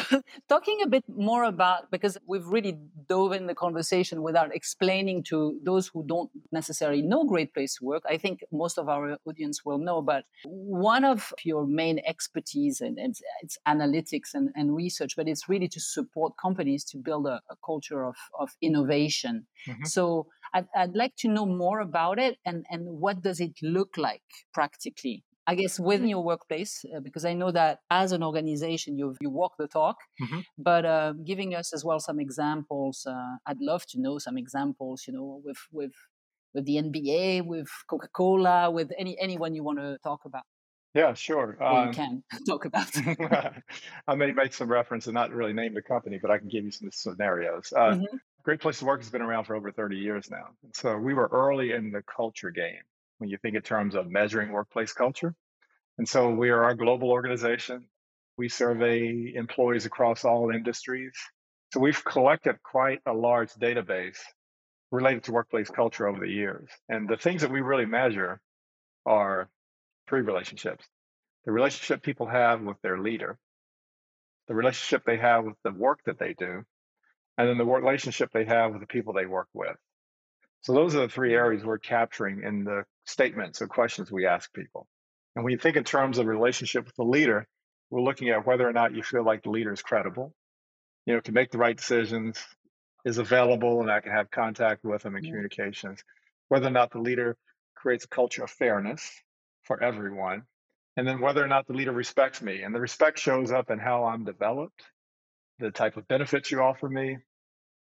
talking 0.50 0.80
a 0.84 0.88
bit 0.88 1.04
more 1.08 1.44
about 1.44 1.92
because 1.92 2.18
we've 2.26 2.48
really 2.48 2.76
dove 3.08 3.34
in 3.34 3.46
the 3.46 3.54
conversation 3.54 4.24
without 4.24 4.54
explaining 4.56 5.22
to 5.26 5.60
those 5.64 5.88
who 5.90 6.04
don't 6.08 6.32
necessarily 6.52 7.04
know 7.04 7.24
Great 7.24 7.54
Place 7.54 7.76
to 7.76 7.86
Work. 7.86 8.02
I 8.10 8.18
think 8.18 8.44
most 8.52 8.80
of 8.80 8.90
our 8.90 9.20
audience 9.28 9.64
will 9.64 9.78
know, 9.78 10.02
but 10.02 10.24
one 10.44 11.04
of 11.06 11.32
your 11.44 11.68
main 11.68 12.02
expertise 12.04 12.82
and 12.82 12.98
it's, 12.98 13.22
it's, 13.44 13.60
analytics 13.68 14.34
and, 14.34 14.50
and, 14.56 14.76
research, 14.76 15.16
but 15.16 15.28
it's 15.28 15.48
really 15.48 15.68
to 15.68 15.80
support 15.80 16.34
companies 16.42 16.84
to 16.86 16.98
build 16.98 17.28
a, 17.28 17.42
a 17.52 17.56
culture 17.64 18.04
of, 18.04 18.16
of 18.40 18.50
innovation. 18.60 19.46
Mm-hmm. 19.68 19.86
So, 19.86 20.26
I'd, 20.54 20.68
I'd 20.76 20.96
like 20.96 21.16
to 21.20 21.28
know 21.28 21.46
more 21.46 21.80
about 21.80 22.20
it 22.20 22.38
and, 22.46 22.66
and 22.70 23.00
what 23.00 23.22
does 23.22 23.40
it 23.40 23.54
look 23.62 23.98
like 23.98 24.24
practically 24.54 25.24
I 25.50 25.56
guess 25.56 25.80
within 25.80 26.10
your 26.10 26.24
workplace, 26.26 26.84
uh, 26.94 27.00
because 27.00 27.24
I 27.24 27.34
know 27.34 27.52
that 27.52 27.80
as 27.90 28.12
an 28.12 28.22
organization, 28.22 28.98
you 28.98 29.16
you 29.22 29.30
walk 29.30 29.54
the 29.58 29.68
talk, 29.68 29.96
mm-hmm. 30.22 30.42
but 30.58 30.86
uh, 30.86 31.14
giving 31.26 31.56
us 31.56 31.74
as 31.74 31.86
well 31.86 32.02
some 32.02 32.20
examples. 32.20 33.06
Uh, 33.08 33.38
I'd 33.46 33.62
love 33.62 33.86
to 33.92 34.02
know 34.02 34.18
some 34.18 34.38
examples. 34.38 35.06
You 35.08 35.14
know, 35.14 35.42
with 35.46 35.58
with 35.72 35.94
with 36.54 36.66
the 36.66 36.76
NBA, 36.76 37.46
with 37.46 37.70
Coca 37.90 38.10
Cola, 38.14 38.70
with 38.70 38.92
any 39.00 39.18
anyone 39.22 39.56
you 39.56 39.64
want 39.64 39.80
to 39.80 39.98
talk 40.04 40.26
about. 40.26 40.44
Yeah, 40.94 41.14
sure. 41.14 41.58
Um, 41.64 41.88
you 41.88 41.94
can 41.94 42.24
talk 42.48 42.66
about. 42.66 42.92
I 44.08 44.16
may 44.16 44.34
make 44.34 44.54
some 44.54 44.68
reference 44.68 45.08
and 45.08 45.14
not 45.14 45.32
really 45.32 45.54
name 45.54 45.74
the 45.76 45.82
company, 45.82 46.20
but 46.22 46.30
I 46.30 46.40
can 46.40 46.50
give 46.50 46.66
you 46.66 46.72
some 46.72 46.90
scenarios. 46.92 47.72
Uh, 47.74 47.80
mm-hmm. 47.80 48.18
Great 48.44 48.62
Place 48.62 48.80
to 48.80 48.86
Work 48.86 49.02
has 49.02 49.10
been 49.10 49.22
around 49.22 49.44
for 49.44 49.56
over 49.56 49.72
30 49.72 49.98
years 49.98 50.30
now. 50.32 50.48
So 50.74 50.98
we 50.98 51.14
were 51.14 51.28
early 51.32 51.74
in 51.74 51.92
the 51.92 52.02
culture 52.04 52.52
game 52.52 52.82
when 53.18 53.30
you 53.30 53.38
think 53.38 53.56
in 53.56 53.62
terms 53.62 53.96
of 53.96 54.10
measuring 54.10 54.52
workplace 54.52 54.94
culture. 54.94 55.36
And 55.98 56.08
so 56.08 56.30
we 56.30 56.50
are 56.50 56.70
a 56.70 56.78
global 56.78 57.12
organization. 57.12 57.86
We 58.38 58.50
survey 58.50 59.34
employees 59.36 59.86
across 59.86 60.24
all 60.24 60.52
industries. 60.52 61.14
So 61.74 61.80
we've 61.80 62.04
collected 62.06 62.62
quite 62.64 63.02
a 63.06 63.14
large 63.14 63.52
database 63.54 64.18
related 64.92 65.24
to 65.26 65.34
workplace 65.34 65.70
culture 65.70 66.08
over 66.08 66.20
the 66.20 66.32
years. 66.32 66.70
And 66.88 67.10
the 67.10 67.18
things 67.18 67.42
that 67.42 67.52
we 67.52 67.62
really 67.62 67.86
measure 67.86 68.40
are 69.06 69.50
three 70.08 70.22
relationships 70.22 70.86
the 71.46 71.52
relationship 71.54 72.04
people 72.04 72.28
have 72.28 72.62
with 72.62 72.76
their 72.82 73.00
leader, 73.00 73.38
the 74.50 74.56
relationship 74.56 75.04
they 75.06 75.18
have 75.18 75.46
with 75.46 75.56
the 75.64 75.72
work 75.72 76.00
that 76.06 76.20
they 76.20 76.34
do, 76.34 76.64
and 77.38 77.48
then 77.48 77.58
the 77.58 77.66
relationship 77.66 78.32
they 78.34 78.46
have 78.46 78.72
with 78.72 78.82
the 78.82 78.88
people 78.88 79.14
they 79.14 79.26
work 79.26 79.48
with. 79.54 79.76
So 80.62 80.74
those 80.74 80.96
are 80.96 81.02
the 81.02 81.10
three 81.10 81.30
mm-hmm. 81.30 81.38
areas 81.38 81.64
we're 81.64 81.78
capturing 81.78 82.44
in 82.44 82.64
the 82.64 82.84
statements 83.06 83.62
or 83.62 83.68
questions 83.68 84.12
we 84.12 84.26
ask 84.26 84.52
people. 84.54 84.88
And 85.36 85.44
when 85.44 85.52
you 85.52 85.60
think 85.60 85.78
in 85.78 85.84
terms 85.84 86.18
of 86.18 86.26
relationship 86.26 86.86
with 86.86 86.96
the 86.96 87.04
leader, 87.04 87.48
we're 87.90 88.02
looking 88.02 88.30
at 88.30 88.46
whether 88.46 88.68
or 88.68 88.74
not 88.74 88.94
you 88.94 89.04
feel 89.04 89.24
like 89.24 89.44
the 89.44 89.50
leader 89.50 89.72
is 89.72 89.82
credible, 89.82 90.34
you 91.06 91.14
know, 91.14 91.22
can 91.22 91.34
make 91.34 91.52
the 91.52 91.58
right 91.58 91.78
decisions, 91.78 92.38
is 93.06 93.18
available, 93.18 93.82
and 93.82 93.92
I 93.92 94.02
can 94.02 94.12
have 94.12 94.30
contact 94.32 94.84
with 94.84 95.04
them 95.04 95.16
in 95.16 95.24
yeah. 95.24 95.28
Mm-hmm. 95.28 95.36
communications. 95.36 96.04
Whether 96.50 96.68
or 96.68 96.72
not 96.72 96.92
the 96.92 97.00
leader 97.00 97.38
creates 97.76 98.06
a 98.06 98.10
culture 98.10 98.44
of 98.44 98.50
fairness 98.50 99.10
for 99.64 99.82
everyone, 99.82 100.44
and 100.98 101.08
then 101.08 101.22
whether 101.22 101.44
or 101.44 101.48
not 101.48 101.68
the 101.68 101.74
leader 101.74 101.92
respects 101.92 102.42
me. 102.42 102.64
And 102.64 102.74
the 102.74 102.82
respect 102.82 103.20
shows 103.20 103.52
up 103.52 103.70
in 103.70 103.80
how 103.80 104.06
I'm 104.06 104.26
developed, 104.26 104.84
the 105.60 105.72
type 105.72 105.98
of 105.98 106.08
benefits 106.08 106.52
you 106.52 106.62
offer 106.62 106.88
me, 106.88 107.18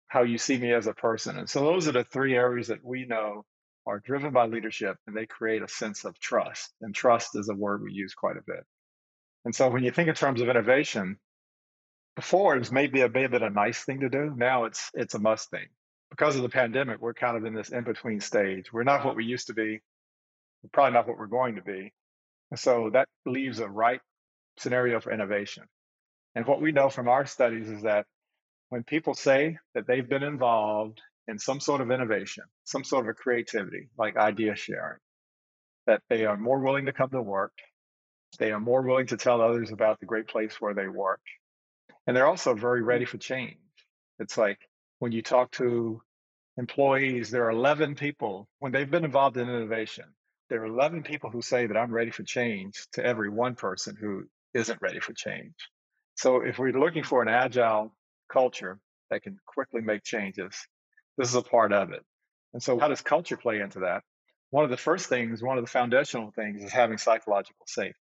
how 0.07 0.23
you 0.23 0.37
see 0.37 0.57
me 0.57 0.73
as 0.73 0.87
a 0.87 0.93
person. 0.93 1.37
And 1.37 1.49
so 1.49 1.61
those 1.61 1.87
are 1.87 1.93
the 1.93 2.03
three 2.03 2.35
areas 2.35 2.67
that 2.67 2.83
we 2.83 3.05
know 3.05 3.43
are 3.85 3.99
driven 3.99 4.31
by 4.31 4.47
leadership 4.47 4.97
and 5.05 5.15
they 5.15 5.25
create 5.25 5.61
a 5.61 5.67
sense 5.67 6.05
of 6.05 6.19
trust. 6.19 6.71
And 6.81 6.93
trust 6.93 7.35
is 7.35 7.49
a 7.49 7.55
word 7.55 7.81
we 7.81 7.91
use 7.91 8.13
quite 8.13 8.37
a 8.37 8.43
bit. 8.45 8.63
And 9.45 9.55
so 9.55 9.69
when 9.69 9.83
you 9.83 9.91
think 9.91 10.09
in 10.09 10.15
terms 10.15 10.41
of 10.41 10.49
innovation, 10.49 11.17
before 12.17 12.55
it 12.55 12.59
was 12.59 12.71
maybe 12.71 13.01
a 13.01 13.09
bit 13.09 13.31
of 13.31 13.43
a 13.43 13.49
nice 13.49 13.83
thing 13.83 13.99
to 14.01 14.09
do. 14.09 14.33
Now 14.35 14.65
it's 14.65 14.89
it's 14.93 15.13
a 15.13 15.19
must 15.19 15.51
thing. 15.51 15.67
Because 16.09 16.35
of 16.35 16.41
the 16.41 16.49
pandemic, 16.49 16.99
we're 16.99 17.13
kind 17.13 17.37
of 17.37 17.45
in 17.45 17.53
this 17.53 17.69
in-between 17.69 18.21
stage. 18.21 18.73
We're 18.73 18.83
not 18.83 19.05
what 19.05 19.15
we 19.15 19.23
used 19.23 19.47
to 19.47 19.53
be. 19.53 19.81
We're 20.63 20.69
probably 20.73 20.93
not 20.93 21.07
what 21.07 21.17
we're 21.17 21.27
going 21.27 21.55
to 21.57 21.61
be. 21.61 21.93
And 22.49 22.59
so 22.59 22.89
that 22.93 23.07
leaves 23.25 23.59
a 23.59 23.67
right 23.67 23.99
scenario 24.57 24.99
for 24.99 25.11
innovation. 25.11 25.65
And 26.37 26.45
what 26.45 26.61
we 26.61 26.71
know 26.71 26.87
from 26.87 27.07
our 27.07 27.25
studies 27.25 27.67
is 27.67 27.81
that 27.81 28.05
when 28.69 28.83
people 28.83 29.15
say 29.15 29.57
that 29.73 29.87
they've 29.87 30.07
been 30.07 30.21
involved 30.21 31.01
in 31.27 31.39
some 31.39 31.59
sort 31.59 31.81
of 31.81 31.89
innovation, 31.89 32.43
some 32.63 32.83
sort 32.83 33.05
of 33.05 33.09
a 33.09 33.13
creativity, 33.15 33.89
like 33.97 34.17
idea 34.17 34.55
sharing, 34.55 34.99
that 35.87 36.03
they 36.09 36.25
are 36.25 36.37
more 36.37 36.59
willing 36.59 36.85
to 36.85 36.93
come 36.93 37.09
to 37.09 37.23
work, 37.23 37.53
they 38.37 38.51
are 38.51 38.59
more 38.59 38.83
willing 38.83 39.07
to 39.07 39.17
tell 39.17 39.41
others 39.41 39.71
about 39.71 39.99
the 39.99 40.05
great 40.05 40.27
place 40.27 40.61
where 40.61 40.75
they 40.75 40.87
work, 40.87 41.21
and 42.05 42.15
they're 42.15 42.27
also 42.27 42.53
very 42.53 42.83
ready 42.83 43.05
for 43.05 43.17
change. 43.17 43.57
It's 44.19 44.37
like 44.37 44.59
when 44.99 45.13
you 45.13 45.23
talk 45.23 45.49
to 45.53 46.03
employees, 46.55 47.31
there 47.31 47.45
are 47.45 47.51
11 47.51 47.95
people, 47.95 48.47
when 48.59 48.71
they've 48.71 48.91
been 48.91 49.05
involved 49.05 49.37
in 49.37 49.49
innovation, 49.49 50.05
there 50.51 50.61
are 50.61 50.67
11 50.67 51.01
people 51.01 51.31
who 51.31 51.41
say 51.41 51.65
that 51.65 51.77
I'm 51.77 51.91
ready 51.91 52.11
for 52.11 52.21
change 52.21 52.85
to 52.91 53.03
every 53.03 53.29
one 53.31 53.55
person 53.55 53.97
who 53.99 54.25
isn't 54.53 54.83
ready 54.83 54.99
for 54.99 55.13
change. 55.13 55.55
So 56.17 56.41
if 56.41 56.59
we're 56.59 56.71
looking 56.71 57.03
for 57.03 57.21
an 57.21 57.29
agile 57.29 57.93
culture 58.31 58.79
that 59.09 59.23
can 59.23 59.37
quickly 59.45 59.81
make 59.81 60.03
changes. 60.03 60.53
This 61.17 61.29
is 61.29 61.35
a 61.35 61.41
part 61.41 61.73
of 61.73 61.91
it. 61.91 62.03
And 62.53 62.61
so, 62.61 62.79
how 62.79 62.87
does 62.87 63.01
culture 63.01 63.37
play 63.37 63.59
into 63.59 63.79
that? 63.79 64.03
One 64.49 64.63
of 64.63 64.69
the 64.69 64.77
first 64.77 65.09
things, 65.09 65.43
one 65.43 65.57
of 65.57 65.63
the 65.63 65.69
foundational 65.69 66.31
things 66.31 66.63
is 66.63 66.71
having 66.71 66.97
psychological 66.97 67.65
safety. 67.67 67.99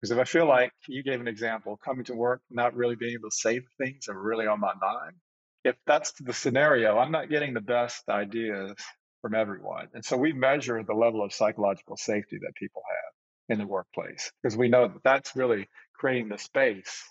Because 0.00 0.12
if 0.12 0.18
I 0.18 0.24
feel 0.24 0.46
like 0.46 0.72
you 0.88 1.02
gave 1.02 1.20
an 1.20 1.28
example, 1.28 1.78
coming 1.84 2.04
to 2.06 2.14
work, 2.14 2.40
not 2.50 2.74
really 2.74 2.96
being 2.96 3.12
able 3.12 3.28
to 3.28 3.36
say 3.36 3.60
things 3.76 4.08
are 4.08 4.18
really 4.18 4.46
on 4.46 4.58
my 4.58 4.72
mind, 4.80 5.16
if 5.62 5.76
that's 5.86 6.12
the 6.12 6.32
scenario, 6.32 6.96
I'm 6.96 7.12
not 7.12 7.28
getting 7.28 7.52
the 7.52 7.60
best 7.60 8.08
ideas 8.08 8.76
from 9.20 9.34
everyone. 9.34 9.88
And 9.92 10.02
so 10.02 10.16
we 10.16 10.32
measure 10.32 10.82
the 10.82 10.94
level 10.94 11.22
of 11.22 11.34
psychological 11.34 11.98
safety 11.98 12.38
that 12.40 12.54
people 12.54 12.82
have 12.88 13.12
in 13.50 13.58
the 13.58 13.66
workplace 13.66 14.32
because 14.42 14.56
we 14.56 14.68
know 14.68 14.88
that 14.88 15.02
that's 15.04 15.36
really 15.36 15.68
creating 16.00 16.30
the 16.30 16.38
space 16.38 17.04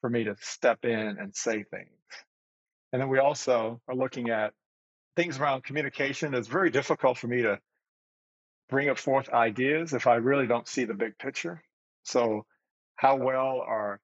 for 0.00 0.10
me 0.10 0.24
to 0.24 0.34
step 0.40 0.84
in 0.84 1.16
and 1.20 1.34
say 1.34 1.62
things. 1.62 1.90
And 2.92 3.00
then 3.00 3.08
we 3.08 3.20
also 3.20 3.80
are 3.86 3.94
looking 3.94 4.30
at 4.30 4.52
things 5.14 5.38
around 5.38 5.62
communication. 5.62 6.34
It's 6.34 6.48
very 6.48 6.70
difficult 6.70 7.18
for 7.18 7.28
me 7.28 7.42
to 7.42 7.60
bring 8.68 8.88
up 8.88 8.98
forth 8.98 9.28
ideas 9.28 9.94
if 9.94 10.08
I 10.08 10.16
really 10.16 10.48
don't 10.48 10.66
see 10.66 10.84
the 10.84 10.94
big 10.94 11.16
picture. 11.18 11.62
So, 12.02 12.44
how 12.96 13.16
well 13.16 13.62
are 13.64 14.00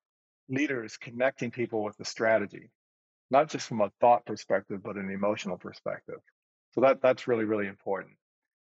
leaders 0.48 0.96
connecting 0.96 1.50
people 1.50 1.82
with 1.82 1.96
the 1.96 2.04
strategy, 2.04 2.70
not 3.32 3.50
just 3.50 3.66
from 3.66 3.80
a 3.80 3.90
thought 4.00 4.24
perspective, 4.24 4.82
but 4.84 4.96
an 4.96 5.10
emotional 5.10 5.58
perspective? 5.58 6.20
So 6.72 6.82
that 6.82 7.02
that's 7.02 7.26
really 7.26 7.44
really 7.44 7.66
important. 7.66 8.12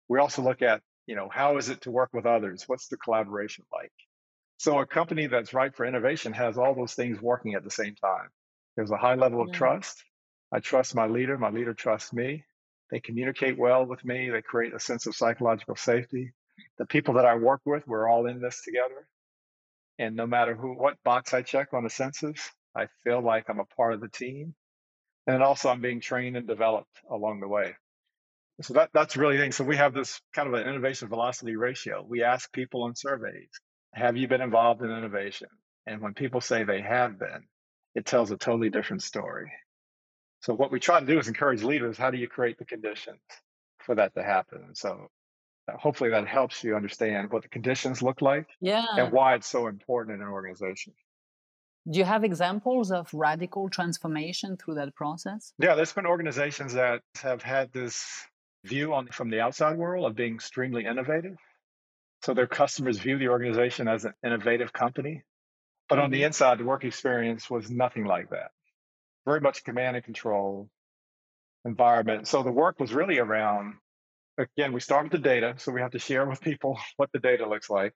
We 0.08 0.18
also 0.18 0.42
look 0.42 0.60
at 0.60 0.82
you 1.06 1.16
know 1.16 1.30
how 1.32 1.56
is 1.56 1.70
it 1.70 1.80
to 1.82 1.90
work 1.90 2.10
with 2.12 2.26
others? 2.26 2.64
What's 2.66 2.88
the 2.88 2.98
collaboration 2.98 3.64
like? 3.72 3.92
So 4.62 4.78
a 4.78 4.86
company 4.86 5.26
that's 5.26 5.52
ripe 5.52 5.74
for 5.74 5.84
innovation 5.84 6.32
has 6.34 6.56
all 6.56 6.72
those 6.72 6.94
things 6.94 7.20
working 7.20 7.54
at 7.54 7.64
the 7.64 7.70
same 7.70 7.96
time. 7.96 8.28
There's 8.76 8.92
a 8.92 8.96
high 8.96 9.16
level 9.16 9.42
of 9.42 9.48
yeah. 9.48 9.58
trust. 9.58 10.04
I 10.52 10.60
trust 10.60 10.94
my 10.94 11.08
leader. 11.08 11.36
My 11.36 11.50
leader 11.50 11.74
trusts 11.74 12.12
me. 12.12 12.44
They 12.88 13.00
communicate 13.00 13.58
well 13.58 13.84
with 13.84 14.04
me. 14.04 14.30
They 14.30 14.40
create 14.40 14.72
a 14.72 14.78
sense 14.78 15.06
of 15.06 15.16
psychological 15.16 15.74
safety. 15.74 16.32
The 16.78 16.86
people 16.86 17.14
that 17.14 17.24
I 17.24 17.34
work 17.34 17.62
with, 17.66 17.88
we're 17.88 18.08
all 18.08 18.28
in 18.28 18.40
this 18.40 18.62
together. 18.62 19.08
And 19.98 20.14
no 20.14 20.28
matter 20.28 20.54
who, 20.54 20.74
what 20.74 20.94
box 21.02 21.34
I 21.34 21.42
check 21.42 21.74
on 21.74 21.82
the 21.82 21.90
census, 21.90 22.38
I 22.72 22.86
feel 23.02 23.20
like 23.20 23.46
I'm 23.48 23.58
a 23.58 23.74
part 23.76 23.94
of 23.94 24.00
the 24.00 24.10
team. 24.10 24.54
And 25.26 25.42
also 25.42 25.70
I'm 25.70 25.80
being 25.80 26.00
trained 26.00 26.36
and 26.36 26.46
developed 26.46 27.00
along 27.10 27.40
the 27.40 27.48
way. 27.48 27.74
So 28.60 28.74
that, 28.74 28.90
that's 28.94 29.16
really 29.16 29.38
thing. 29.38 29.50
So 29.50 29.64
we 29.64 29.78
have 29.78 29.92
this 29.92 30.20
kind 30.32 30.46
of 30.46 30.54
an 30.54 30.68
innovation 30.68 31.08
velocity 31.08 31.56
ratio. 31.56 32.06
We 32.08 32.22
ask 32.22 32.52
people 32.52 32.84
on 32.84 32.94
surveys, 32.94 33.50
have 33.94 34.16
you 34.16 34.28
been 34.28 34.40
involved 34.40 34.82
in 34.82 34.90
innovation? 34.90 35.48
And 35.86 36.00
when 36.00 36.14
people 36.14 36.40
say 36.40 36.64
they 36.64 36.80
have 36.80 37.18
been, 37.18 37.44
it 37.94 38.06
tells 38.06 38.30
a 38.30 38.36
totally 38.36 38.70
different 38.70 39.02
story. 39.02 39.50
So 40.40 40.54
what 40.54 40.72
we 40.72 40.80
try 40.80 41.00
to 41.00 41.06
do 41.06 41.18
is 41.18 41.28
encourage 41.28 41.62
leaders. 41.62 41.98
How 41.98 42.10
do 42.10 42.18
you 42.18 42.28
create 42.28 42.58
the 42.58 42.64
conditions 42.64 43.20
for 43.78 43.94
that 43.96 44.14
to 44.14 44.22
happen? 44.22 44.74
So 44.74 45.08
uh, 45.68 45.76
hopefully 45.76 46.10
that 46.10 46.26
helps 46.26 46.64
you 46.64 46.74
understand 46.74 47.30
what 47.30 47.42
the 47.42 47.48
conditions 47.48 48.02
look 48.02 48.22
like 48.22 48.46
yeah. 48.60 48.84
and 48.96 49.12
why 49.12 49.34
it's 49.34 49.46
so 49.46 49.66
important 49.66 50.16
in 50.16 50.22
an 50.22 50.28
organization. 50.28 50.94
Do 51.90 51.98
you 51.98 52.04
have 52.04 52.22
examples 52.22 52.92
of 52.92 53.12
radical 53.12 53.68
transformation 53.68 54.56
through 54.56 54.74
that 54.74 54.94
process? 54.94 55.52
Yeah, 55.58 55.74
there's 55.74 55.92
been 55.92 56.06
organizations 56.06 56.74
that 56.74 57.02
have 57.20 57.42
had 57.42 57.72
this 57.72 58.24
view 58.64 58.94
on 58.94 59.08
from 59.08 59.30
the 59.30 59.40
outside 59.40 59.76
world 59.76 60.06
of 60.06 60.14
being 60.14 60.34
extremely 60.34 60.86
innovative 60.86 61.36
so 62.24 62.34
their 62.34 62.46
customers 62.46 62.98
view 62.98 63.18
the 63.18 63.28
organization 63.28 63.88
as 63.88 64.04
an 64.04 64.14
innovative 64.24 64.72
company. 64.72 65.22
But 65.88 65.98
on 65.98 66.10
the 66.10 66.18
mm-hmm. 66.18 66.26
inside, 66.26 66.58
the 66.58 66.64
work 66.64 66.84
experience 66.84 67.50
was 67.50 67.70
nothing 67.70 68.04
like 68.04 68.30
that. 68.30 68.50
Very 69.26 69.40
much 69.40 69.64
command 69.64 69.96
and 69.96 70.04
control 70.04 70.68
environment. 71.64 72.28
So 72.28 72.42
the 72.42 72.52
work 72.52 72.78
was 72.78 72.94
really 72.94 73.18
around, 73.18 73.74
again, 74.38 74.72
we 74.72 74.80
start 74.80 75.04
with 75.04 75.12
the 75.12 75.18
data. 75.18 75.54
So 75.58 75.72
we 75.72 75.80
have 75.80 75.92
to 75.92 75.98
share 75.98 76.24
with 76.24 76.40
people 76.40 76.78
what 76.96 77.10
the 77.12 77.18
data 77.18 77.48
looks 77.48 77.68
like. 77.68 77.92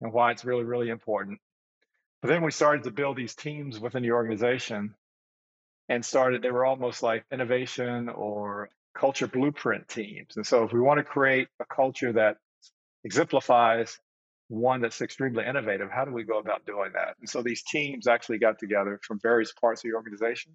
and 0.00 0.12
why 0.12 0.32
it's 0.32 0.44
really, 0.44 0.64
really 0.64 0.90
important. 0.90 1.38
But 2.20 2.28
then 2.28 2.42
we 2.42 2.50
started 2.50 2.84
to 2.84 2.90
build 2.90 3.16
these 3.16 3.34
teams 3.34 3.78
within 3.78 4.02
the 4.02 4.12
organization 4.12 4.94
and 5.88 6.04
started, 6.04 6.42
they 6.42 6.50
were 6.50 6.66
almost 6.66 7.02
like 7.02 7.24
innovation 7.32 8.08
or 8.08 8.68
culture 8.94 9.28
blueprint 9.28 9.88
teams. 9.88 10.36
And 10.36 10.44
so 10.44 10.64
if 10.64 10.72
we 10.72 10.80
want 10.80 10.98
to 10.98 11.04
create 11.04 11.48
a 11.60 11.64
culture 11.64 12.12
that 12.12 12.36
exemplifies 13.04 13.98
one 14.48 14.80
that's 14.80 15.02
extremely 15.02 15.44
innovative, 15.44 15.90
how 15.90 16.04
do 16.04 16.12
we 16.12 16.24
go 16.24 16.38
about 16.38 16.64
doing 16.64 16.92
that? 16.94 17.16
And 17.20 17.28
so 17.28 17.42
these 17.42 17.62
teams 17.62 18.06
actually 18.06 18.38
got 18.38 18.58
together 18.58 18.98
from 19.02 19.20
various 19.20 19.52
parts 19.52 19.84
of 19.84 19.90
the 19.90 19.96
organization, 19.96 20.52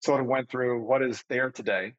sort 0.00 0.20
of 0.20 0.26
went 0.26 0.48
through 0.48 0.82
what 0.82 1.02
is 1.02 1.22
there 1.28 1.50
today, 1.50 1.94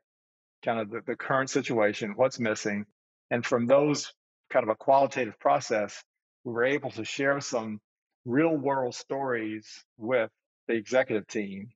kind 0.63 0.79
of 0.79 0.89
the, 0.89 1.01
the 1.05 1.15
current 1.15 1.49
situation, 1.49 2.13
what's 2.15 2.39
missing. 2.39 2.85
And 3.29 3.45
from 3.45 3.67
those 3.67 4.13
kind 4.51 4.63
of 4.63 4.69
a 4.69 4.75
qualitative 4.75 5.37
process, 5.39 6.01
we 6.45 6.53
were 6.53 6.65
able 6.65 6.91
to 6.91 7.03
share 7.03 7.41
some 7.41 7.79
real 8.23 8.55
world 8.55 8.95
stories 8.95 9.83
with 9.97 10.29
the 10.67 10.73
executive 10.75 11.27
team 11.27 11.69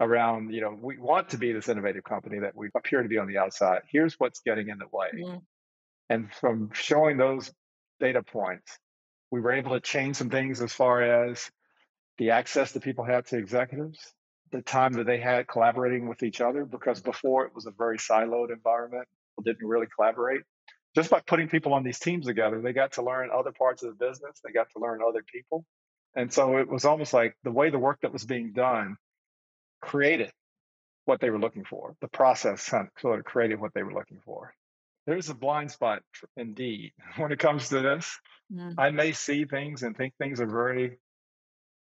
around, 0.00 0.52
you 0.52 0.60
know, 0.60 0.76
we 0.80 0.98
want 0.98 1.30
to 1.30 1.38
be 1.38 1.52
this 1.52 1.68
innovative 1.68 2.04
company 2.04 2.40
that 2.40 2.56
we 2.56 2.68
appear 2.74 3.02
to 3.02 3.08
be 3.08 3.18
on 3.18 3.28
the 3.28 3.38
outside. 3.38 3.82
Here's 3.90 4.14
what's 4.18 4.40
getting 4.40 4.68
in 4.68 4.78
the 4.78 4.86
way. 4.92 5.08
Mm. 5.14 5.42
And 6.10 6.32
from 6.32 6.70
showing 6.72 7.16
those 7.16 7.52
data 8.00 8.22
points, 8.22 8.78
we 9.30 9.40
were 9.40 9.52
able 9.52 9.72
to 9.72 9.80
change 9.80 10.16
some 10.16 10.30
things 10.30 10.60
as 10.60 10.72
far 10.72 11.02
as 11.02 11.50
the 12.18 12.30
access 12.30 12.72
that 12.72 12.82
people 12.82 13.04
had 13.04 13.26
to 13.26 13.38
executives, 13.38 13.98
the 14.52 14.62
time 14.62 14.92
that 14.94 15.06
they 15.06 15.18
had 15.18 15.48
collaborating 15.48 16.08
with 16.08 16.22
each 16.22 16.40
other, 16.40 16.64
because 16.64 17.00
before 17.00 17.46
it 17.46 17.54
was 17.54 17.66
a 17.66 17.72
very 17.72 17.98
siloed 17.98 18.52
environment. 18.52 19.08
People 19.30 19.52
didn't 19.52 19.66
really 19.66 19.88
collaborate. 19.96 20.42
Just 20.94 21.10
by 21.10 21.20
putting 21.26 21.48
people 21.48 21.74
on 21.74 21.82
these 21.82 21.98
teams 21.98 22.26
together, 22.26 22.60
they 22.60 22.72
got 22.72 22.92
to 22.92 23.02
learn 23.02 23.30
other 23.34 23.50
parts 23.50 23.82
of 23.82 23.88
the 23.88 24.06
business, 24.06 24.40
they 24.44 24.52
got 24.52 24.68
to 24.74 24.78
learn 24.78 25.00
other 25.06 25.24
people. 25.32 25.64
And 26.14 26.32
so 26.32 26.58
it 26.58 26.68
was 26.68 26.84
almost 26.84 27.12
like 27.12 27.36
the 27.42 27.50
way 27.50 27.70
the 27.70 27.78
work 27.80 28.02
that 28.02 28.12
was 28.12 28.24
being 28.24 28.52
done 28.52 28.96
created 29.80 30.30
what 31.04 31.20
they 31.20 31.30
were 31.30 31.40
looking 31.40 31.64
for. 31.64 31.96
The 32.00 32.08
process 32.08 32.62
sort 33.00 33.18
of 33.18 33.24
created 33.24 33.58
what 33.60 33.74
they 33.74 33.82
were 33.82 33.92
looking 33.92 34.20
for 34.24 34.54
there's 35.06 35.28
a 35.28 35.34
blind 35.34 35.70
spot 35.70 36.02
indeed 36.36 36.92
when 37.16 37.32
it 37.32 37.38
comes 37.38 37.68
to 37.68 37.80
this. 37.80 38.18
Mm. 38.52 38.74
I 38.78 38.90
may 38.90 39.12
see 39.12 39.44
things 39.44 39.82
and 39.82 39.96
think 39.96 40.14
things 40.18 40.40
are 40.40 40.46
very 40.46 40.98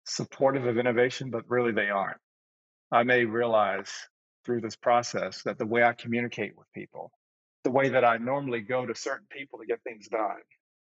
supportive 0.05 0.67
of 0.67 0.79
innovation, 0.79 1.31
but 1.31 1.49
really 1.49 1.73
they 1.73 1.91
aren't. 1.91 2.19
I 2.93 3.05
may 3.05 3.25
realize 3.25 3.91
through 4.45 4.63
this 4.63 4.77
process 4.77 5.43
that 5.43 5.59
the 5.59 5.67
way 5.67 5.85
I 5.85 5.93
communicate 5.93 6.57
with 6.57 6.67
people, 6.75 7.13
the 7.63 7.71
way 7.71 7.91
that 7.91 8.05
I 8.05 8.17
normally 8.17 8.61
go 8.61 8.87
to 8.87 8.95
certain 8.95 9.27
people 9.31 9.59
to 9.59 9.67
get 9.67 9.83
things 9.83 10.09
done, 10.09 10.41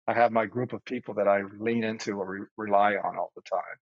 I 0.07 0.13
have 0.13 0.31
my 0.31 0.45
group 0.45 0.73
of 0.73 0.83
people 0.85 1.13
that 1.15 1.27
I 1.27 1.41
lean 1.59 1.83
into 1.83 2.19
or 2.19 2.25
re- 2.25 2.47
rely 2.57 2.95
on 2.95 3.17
all 3.17 3.31
the 3.35 3.41
time 3.41 3.77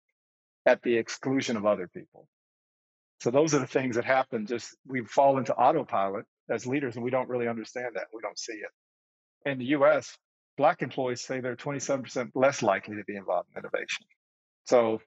at 0.66 0.82
the 0.82 0.96
exclusion 0.96 1.56
of 1.56 1.66
other 1.66 1.88
people. 1.88 2.26
So 3.20 3.30
those 3.30 3.54
are 3.54 3.58
the 3.58 3.66
things 3.66 3.96
that 3.96 4.04
happen. 4.04 4.46
Just 4.46 4.76
we 4.86 5.04
fall 5.04 5.38
into 5.38 5.54
autopilot 5.54 6.24
as 6.50 6.66
leaders, 6.66 6.96
and 6.96 7.04
we 7.04 7.10
don't 7.10 7.28
really 7.28 7.48
understand 7.48 7.94
that. 7.94 8.06
We 8.12 8.22
don't 8.22 8.38
see 8.38 8.54
it. 8.54 9.50
In 9.50 9.58
the 9.58 9.66
US, 9.66 10.16
Black 10.56 10.82
employees 10.82 11.20
say 11.20 11.40
they're 11.40 11.56
27% 11.56 12.32
less 12.34 12.62
likely 12.62 12.96
to 12.96 13.04
be 13.04 13.16
involved 13.16 13.48
in 13.54 13.60
innovation. 13.60 14.06
So, 14.64 15.00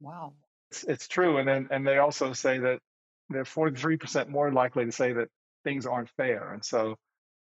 wow, 0.00 0.34
it's, 0.70 0.84
it's 0.84 1.08
true. 1.08 1.38
And 1.38 1.48
then, 1.48 1.68
and 1.70 1.86
they 1.86 1.98
also 1.98 2.34
say 2.34 2.58
that 2.58 2.80
they're 3.30 3.44
43% 3.44 4.28
more 4.28 4.52
likely 4.52 4.84
to 4.84 4.92
say 4.92 5.14
that 5.14 5.28
things 5.64 5.86
aren't 5.86 6.10
fair. 6.10 6.52
And 6.52 6.64
so, 6.64 6.96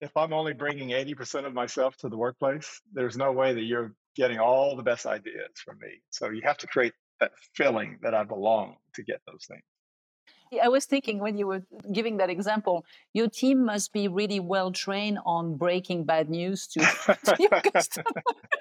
if 0.02 0.16
I'm 0.18 0.34
only 0.34 0.54
bringing 0.54 0.90
80% 0.90 1.46
of 1.46 1.54
myself 1.54 1.96
to 1.98 2.10
the 2.10 2.18
workplace, 2.18 2.82
there's 2.94 3.16
no 3.16 3.32
way 3.32 3.54
that 3.54 3.62
you're 3.64 3.94
getting 4.16 4.40
all 4.40 4.76
the 4.76 4.84
best 4.84 5.06
ideas 5.06 5.52
from 5.64 5.78
me. 5.80 6.02
So, 6.10 6.32
you 6.32 6.42
have 6.44 6.58
to 6.58 6.68
create 6.68 6.94
that 7.20 7.32
feeling 7.54 8.00
that 8.02 8.16
I 8.16 8.24
belong 8.24 8.76
to 8.96 9.04
get 9.04 9.22
those 9.28 9.46
things. 9.48 9.64
I 10.62 10.68
was 10.68 10.86
thinking 10.86 11.20
when 11.20 11.38
you 11.38 11.47
were 11.47 11.64
giving 11.91 12.18
that 12.18 12.30
example, 12.30 12.86
your 13.14 13.28
team 13.28 13.66
must 13.66 13.93
be 13.93 14.08
really 14.08 14.39
well 14.39 14.72
trained 14.72 15.20
on 15.26 15.58
breaking 15.58 16.06
bad 16.06 16.30
news 16.30 16.68
to, 16.68 16.80
to 17.26 17.36
your 17.39 17.62
customers. 17.62 18.14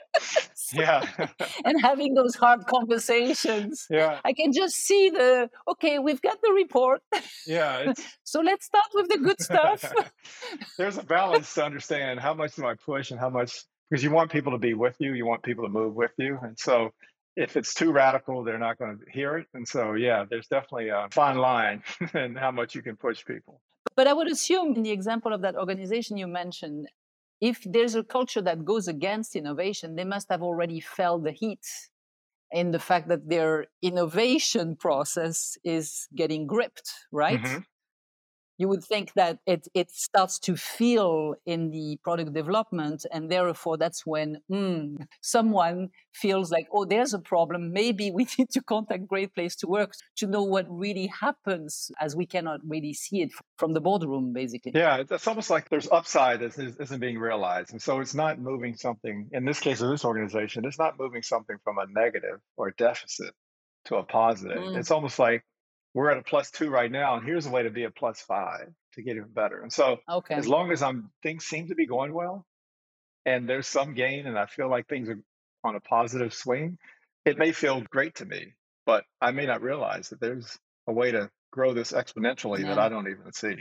yeah. 0.72 1.04
and 1.64 1.80
having 1.80 2.14
those 2.14 2.34
hard 2.34 2.66
conversations. 2.66 3.86
Yeah. 3.90 4.20
I 4.24 4.32
can 4.32 4.52
just 4.52 4.76
see 4.76 5.10
the 5.10 5.50
okay, 5.68 5.98
we've 5.98 6.22
got 6.22 6.40
the 6.42 6.52
report. 6.52 7.02
Yeah. 7.46 7.92
so 8.22 8.40
let's 8.40 8.66
start 8.66 8.90
with 8.94 9.08
the 9.08 9.18
good 9.18 9.40
stuff. 9.40 9.92
There's 10.78 10.98
a 10.98 11.02
balance 11.02 11.52
to 11.54 11.64
understand 11.64 12.20
how 12.20 12.34
much 12.34 12.56
do 12.56 12.66
I 12.66 12.74
push 12.74 13.10
and 13.10 13.20
how 13.20 13.30
much 13.30 13.64
because 13.90 14.02
you 14.02 14.10
want 14.10 14.32
people 14.32 14.52
to 14.52 14.58
be 14.58 14.74
with 14.74 14.96
you, 14.98 15.12
you 15.12 15.26
want 15.26 15.42
people 15.42 15.64
to 15.64 15.70
move 15.70 15.94
with 15.94 16.12
you. 16.18 16.38
And 16.42 16.58
so 16.58 16.92
if 17.36 17.56
it's 17.56 17.74
too 17.74 17.92
radical, 17.92 18.44
they're 18.44 18.58
not 18.58 18.78
going 18.78 18.98
to 18.98 19.04
hear 19.10 19.36
it. 19.38 19.46
And 19.54 19.66
so, 19.66 19.94
yeah, 19.94 20.24
there's 20.28 20.46
definitely 20.46 20.88
a 20.88 21.08
fine 21.10 21.38
line 21.38 21.82
in 22.14 22.36
how 22.36 22.50
much 22.50 22.74
you 22.74 22.82
can 22.82 22.96
push 22.96 23.24
people. 23.24 23.60
But 23.96 24.06
I 24.06 24.12
would 24.12 24.30
assume, 24.30 24.74
in 24.74 24.82
the 24.82 24.90
example 24.90 25.32
of 25.32 25.42
that 25.42 25.56
organization 25.56 26.16
you 26.16 26.26
mentioned, 26.26 26.88
if 27.40 27.60
there's 27.64 27.94
a 27.94 28.02
culture 28.02 28.42
that 28.42 28.64
goes 28.64 28.88
against 28.88 29.36
innovation, 29.36 29.96
they 29.96 30.04
must 30.04 30.28
have 30.30 30.42
already 30.42 30.80
felt 30.80 31.24
the 31.24 31.32
heat 31.32 31.66
in 32.50 32.70
the 32.70 32.78
fact 32.78 33.08
that 33.08 33.28
their 33.28 33.66
innovation 33.82 34.76
process 34.76 35.58
is 35.64 36.08
getting 36.14 36.46
gripped, 36.46 36.90
right? 37.10 37.42
Mm-hmm 37.42 37.58
you 38.58 38.68
would 38.68 38.84
think 38.84 39.12
that 39.14 39.38
it, 39.46 39.66
it 39.74 39.90
starts 39.90 40.38
to 40.40 40.56
feel 40.56 41.34
in 41.46 41.70
the 41.70 41.98
product 42.04 42.32
development 42.32 43.04
and 43.12 43.30
therefore 43.30 43.76
that's 43.76 44.06
when 44.06 44.38
mm, 44.50 44.96
someone 45.20 45.88
feels 46.12 46.50
like 46.50 46.66
oh 46.72 46.84
there's 46.84 47.14
a 47.14 47.18
problem. 47.18 47.72
Maybe 47.72 48.10
we 48.10 48.26
need 48.38 48.50
to 48.50 48.62
contact 48.62 49.06
great 49.06 49.34
place 49.34 49.56
to 49.56 49.66
work 49.66 49.92
to 50.16 50.26
know 50.26 50.42
what 50.42 50.66
really 50.68 51.06
happens 51.08 51.90
as 52.00 52.14
we 52.14 52.26
cannot 52.26 52.60
really 52.66 52.94
see 52.94 53.22
it 53.22 53.32
from 53.58 53.74
the 53.74 53.80
boardroom 53.80 54.32
basically. 54.32 54.72
Yeah 54.74 55.02
it's 55.10 55.26
almost 55.26 55.50
like 55.50 55.68
there's 55.68 55.88
upside 55.90 56.40
that 56.40 56.58
isn't 56.58 57.00
being 57.00 57.18
realized 57.18 57.72
and 57.72 57.82
so 57.82 58.00
it's 58.00 58.14
not 58.14 58.38
moving 58.38 58.76
something 58.76 59.28
in 59.32 59.44
this 59.44 59.60
case 59.60 59.80
of 59.80 59.90
this 59.90 60.04
organization 60.04 60.64
it's 60.64 60.78
not 60.78 60.98
moving 60.98 61.22
something 61.22 61.56
from 61.64 61.78
a 61.78 61.86
negative 61.88 62.38
or 62.56 62.70
deficit 62.72 63.32
to 63.86 63.96
a 63.96 64.02
positive. 64.02 64.58
Mm. 64.58 64.76
it's 64.78 64.90
almost 64.90 65.18
like 65.18 65.44
we're 65.94 66.10
at 66.10 66.18
a 66.18 66.22
plus 66.22 66.50
two 66.50 66.68
right 66.68 66.90
now, 66.90 67.16
and 67.16 67.24
here's 67.24 67.46
a 67.46 67.50
way 67.50 67.62
to 67.62 67.70
be 67.70 67.84
a 67.84 67.90
plus 67.90 68.20
five 68.20 68.68
to 68.94 69.02
get 69.02 69.16
even 69.16 69.28
better. 69.28 69.62
And 69.62 69.72
so, 69.72 69.98
okay. 70.08 70.34
as 70.34 70.46
long 70.46 70.72
as 70.72 70.82
I'm 70.82 71.10
things 71.22 71.44
seem 71.44 71.68
to 71.68 71.74
be 71.74 71.86
going 71.86 72.12
well, 72.12 72.44
and 73.24 73.48
there's 73.48 73.68
some 73.68 73.94
gain, 73.94 74.26
and 74.26 74.38
I 74.38 74.46
feel 74.46 74.68
like 74.68 74.88
things 74.88 75.08
are 75.08 75.18
on 75.62 75.76
a 75.76 75.80
positive 75.80 76.34
swing, 76.34 76.78
it 77.24 77.38
may 77.38 77.52
feel 77.52 77.80
great 77.80 78.16
to 78.16 78.26
me, 78.26 78.54
but 78.84 79.04
I 79.20 79.30
may 79.30 79.46
not 79.46 79.62
realize 79.62 80.10
that 80.10 80.20
there's 80.20 80.58
a 80.86 80.92
way 80.92 81.12
to 81.12 81.30
grow 81.50 81.72
this 81.72 81.92
exponentially 81.92 82.60
yeah. 82.60 82.68
that 82.68 82.78
I 82.78 82.88
don't 82.88 83.08
even 83.08 83.32
see. 83.32 83.56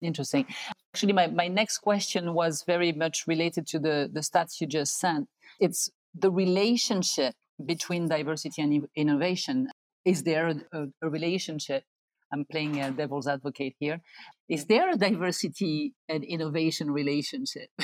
Interesting. 0.00 0.46
Actually, 0.94 1.12
my, 1.12 1.26
my 1.26 1.48
next 1.48 1.78
question 1.78 2.32
was 2.32 2.64
very 2.66 2.92
much 2.92 3.26
related 3.26 3.66
to 3.68 3.78
the, 3.78 4.08
the 4.12 4.20
stats 4.20 4.60
you 4.60 4.66
just 4.66 4.98
sent. 4.98 5.28
It's 5.60 5.90
the 6.14 6.30
relationship 6.30 7.34
between 7.64 8.08
diversity 8.08 8.62
and 8.62 8.86
innovation 8.94 9.68
is 10.08 10.22
there 10.22 10.48
a, 10.72 10.86
a 11.02 11.10
relationship? 11.10 11.84
I'm 12.32 12.46
playing 12.50 12.80
a 12.80 12.90
devil's 12.90 13.28
advocate 13.28 13.74
here. 13.78 14.00
Is 14.48 14.64
there 14.64 14.90
a 14.90 14.96
diversity 14.96 15.94
and 16.08 16.24
innovation 16.24 16.90
relationship? 16.90 17.68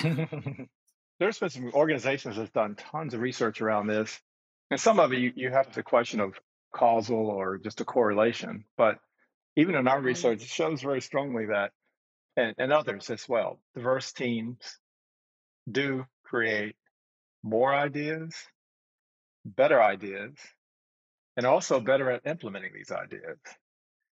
There's 1.21 1.39
been 1.39 1.51
some 1.51 1.71
organizations 1.75 2.37
that's 2.37 2.51
done 2.51 2.77
tons 2.77 3.13
of 3.13 3.21
research 3.21 3.61
around 3.61 3.89
this. 3.89 4.21
And 4.71 4.81
some 4.81 4.99
of 5.01 5.13
it 5.13 5.19
you, 5.19 5.33
you 5.37 5.51
have 5.51 5.73
the 5.75 5.83
question 5.83 6.21
of 6.21 6.35
causal 6.75 7.29
or 7.29 7.59
just 7.59 7.83
a 7.83 7.85
correlation. 7.85 8.65
But 8.79 8.99
even 9.57 9.75
in 9.75 9.87
our 9.87 9.99
mm-hmm. 9.99 10.07
research, 10.07 10.43
it 10.43 10.49
shows 10.49 10.81
very 10.81 11.03
strongly 11.03 11.47
that, 11.47 11.73
and, 12.37 12.55
and 12.59 12.73
others 12.73 13.11
as 13.11 13.29
well, 13.29 13.61
diverse 13.75 14.13
teams 14.13 14.59
do 15.71 16.07
create 16.25 16.75
more 17.43 17.75
ideas, 17.75 18.35
better 19.45 19.81
ideas, 19.83 20.33
and 21.37 21.47
also 21.47 21.81
better 21.81 22.11
at 22.11 22.27
implementing 22.27 22.73
these 22.75 22.91
ideas. 22.91 23.39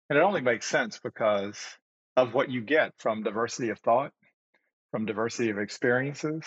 And 0.09 0.17
it 0.17 0.21
only 0.23 0.41
makes 0.41 0.65
sense 0.65 0.99
because 1.03 1.59
of 2.15 2.33
what 2.33 2.49
you 2.49 2.61
get 2.61 2.93
from 2.97 3.23
diversity 3.23 3.69
of 3.69 3.79
thought, 3.79 4.11
from 4.91 5.05
diversity 5.05 5.49
of 5.49 5.59
experiences. 5.59 6.43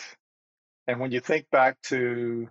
And 0.87 0.99
when 0.99 1.13
you 1.13 1.21
think 1.21 1.47
back 1.51 1.81
to 1.85 2.49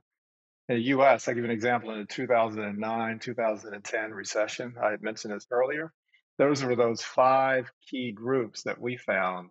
in 0.69 0.75
the 0.75 0.83
US, 0.95 1.27
I'll 1.27 1.35
give 1.35 1.43
an 1.43 1.51
example 1.51 1.91
in 1.91 1.99
the 1.99 2.05
2009 2.05 3.19
2010 3.19 4.11
recession, 4.11 4.75
I 4.81 4.91
had 4.91 5.01
mentioned 5.01 5.33
this 5.33 5.47
earlier. 5.51 5.91
Those 6.37 6.63
were 6.63 6.75
those 6.75 7.01
five 7.01 7.69
key 7.89 8.13
groups 8.13 8.63
that 8.63 8.79
we 8.79 8.95
found 8.97 9.49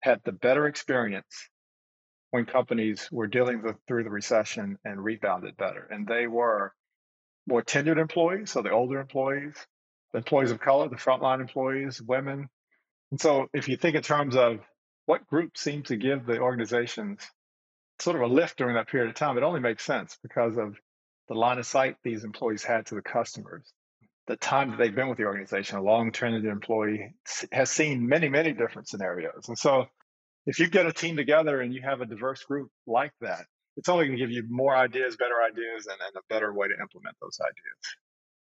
had 0.00 0.20
the 0.24 0.32
better 0.32 0.66
experience 0.66 1.48
when 2.30 2.46
companies 2.46 3.08
were 3.12 3.28
dealing 3.28 3.62
with, 3.62 3.76
through 3.86 4.04
the 4.04 4.10
recession 4.10 4.76
and 4.84 5.02
rebounded 5.02 5.56
better. 5.56 5.86
And 5.90 6.06
they 6.06 6.26
were 6.26 6.74
more 7.46 7.62
tenured 7.62 7.98
employees, 7.98 8.50
so 8.50 8.62
the 8.62 8.70
older 8.70 9.00
employees, 9.00 9.54
the 10.12 10.18
employees 10.18 10.50
of 10.50 10.60
color, 10.60 10.88
the 10.88 10.96
frontline 10.96 11.40
employees, 11.40 12.00
women. 12.00 12.48
And 13.10 13.20
so 13.20 13.48
if 13.52 13.68
you 13.68 13.76
think 13.76 13.96
in 13.96 14.02
terms 14.02 14.36
of 14.36 14.60
what 15.06 15.26
groups 15.26 15.60
seem 15.60 15.82
to 15.84 15.96
give 15.96 16.24
the 16.24 16.38
organizations 16.38 17.20
sort 18.00 18.16
of 18.16 18.22
a 18.22 18.26
lift 18.26 18.56
during 18.58 18.74
that 18.74 18.88
period 18.88 19.08
of 19.08 19.14
time. 19.14 19.36
It 19.36 19.42
only 19.42 19.60
makes 19.60 19.84
sense 19.84 20.18
because 20.22 20.56
of 20.56 20.76
the 21.28 21.34
line 21.34 21.58
of 21.58 21.66
sight 21.66 21.96
these 22.02 22.24
employees 22.24 22.64
had 22.64 22.86
to 22.86 22.94
the 22.94 23.02
customers. 23.02 23.72
The 24.26 24.36
time 24.36 24.70
that 24.70 24.78
they've 24.78 24.94
been 24.94 25.08
with 25.08 25.18
the 25.18 25.24
organization, 25.24 25.78
a 25.78 25.82
long 25.82 26.10
tenured 26.10 26.50
employee 26.50 27.14
has 27.52 27.70
seen 27.70 28.08
many, 28.08 28.28
many 28.28 28.52
different 28.52 28.88
scenarios. 28.88 29.48
And 29.48 29.58
so 29.58 29.86
if 30.46 30.58
you 30.58 30.68
get 30.68 30.86
a 30.86 30.92
team 30.92 31.16
together 31.16 31.60
and 31.60 31.74
you 31.74 31.82
have 31.82 32.00
a 32.00 32.06
diverse 32.06 32.42
group 32.44 32.70
like 32.86 33.12
that, 33.20 33.46
it's 33.76 33.88
only 33.88 34.06
going 34.06 34.18
to 34.18 34.22
give 34.22 34.30
you 34.30 34.44
more 34.48 34.76
ideas, 34.76 35.16
better 35.16 35.42
ideas, 35.42 35.86
and, 35.86 35.98
and 36.06 36.16
a 36.16 36.20
better 36.28 36.52
way 36.52 36.68
to 36.68 36.74
implement 36.80 37.16
those 37.20 37.38
ideas. 37.40 37.96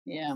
Yeah, 0.05 0.35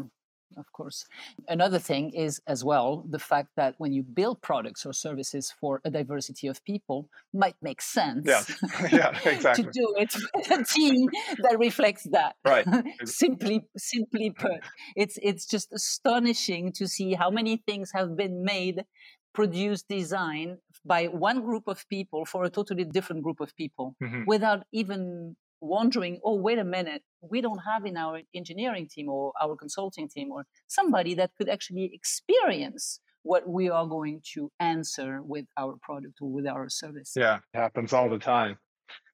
of 0.58 0.72
course. 0.74 1.06
Another 1.48 1.80
thing 1.80 2.12
is 2.14 2.42
as 2.48 2.64
well 2.64 3.06
the 3.10 3.20
fact 3.20 3.50
that 3.56 3.76
when 3.78 3.94
you 3.94 4.04
build 4.04 4.42
products 4.42 4.86
or 4.86 4.94
services 4.94 5.54
for 5.60 5.82
a 5.86 5.90
diversity 5.90 6.48
of 6.48 6.64
people, 6.64 7.10
might 7.34 7.56
make 7.62 7.82
sense. 7.82 8.26
Yeah, 8.28 8.44
yeah, 8.92 9.30
exactly. 9.30 9.64
to 9.64 9.72
do 9.72 9.96
it 9.98 10.14
with 10.36 10.52
a 10.52 10.64
team 10.64 11.08
that 11.40 11.58
reflects 11.60 12.04
that. 12.12 12.36
Right. 12.44 12.66
simply, 13.06 13.64
simply 13.78 14.32
put, 14.32 14.60
it's 14.96 15.18
it's 15.22 15.46
just 15.46 15.72
astonishing 15.74 16.72
to 16.74 16.88
see 16.88 17.14
how 17.14 17.30
many 17.30 17.58
things 17.58 17.92
have 17.94 18.18
been 18.18 18.44
made, 18.44 18.84
produced, 19.34 19.88
designed 19.88 20.58
by 20.86 21.06
one 21.06 21.42
group 21.42 21.64
of 21.68 21.88
people 21.90 22.26
for 22.26 22.44
a 22.44 22.50
totally 22.50 22.84
different 22.84 23.24
group 23.24 23.40
of 23.40 23.56
people, 23.56 23.96
mm-hmm. 24.02 24.24
without 24.26 24.64
even 24.72 25.36
wondering, 25.62 26.20
oh, 26.24 26.36
wait 26.36 26.58
a 26.58 26.64
minute, 26.64 27.04
we 27.22 27.40
don't 27.42 27.60
have 27.60 27.86
in 27.86 27.96
our 27.96 28.22
engineering 28.34 28.88
team 28.90 29.10
or 29.10 29.32
our 29.42 29.56
consulting 29.56 30.10
team 30.10 30.32
or 30.32 30.44
somebody 30.68 31.14
that 31.14 31.32
could 31.38 31.50
actually 31.50 31.92
experience 31.94 33.00
what 33.24 33.48
we 33.48 33.70
are 33.70 33.86
going 33.86 34.22
to 34.34 34.52
answer 34.60 35.22
with 35.22 35.46
our 35.58 35.76
product 35.82 36.16
or 36.22 36.32
with 36.32 36.48
our 36.48 36.68
service. 36.70 37.14
Yeah, 37.16 37.38
it 37.54 37.58
happens 37.58 37.94
all 37.94 38.10
the 38.10 38.18
time. 38.18 38.58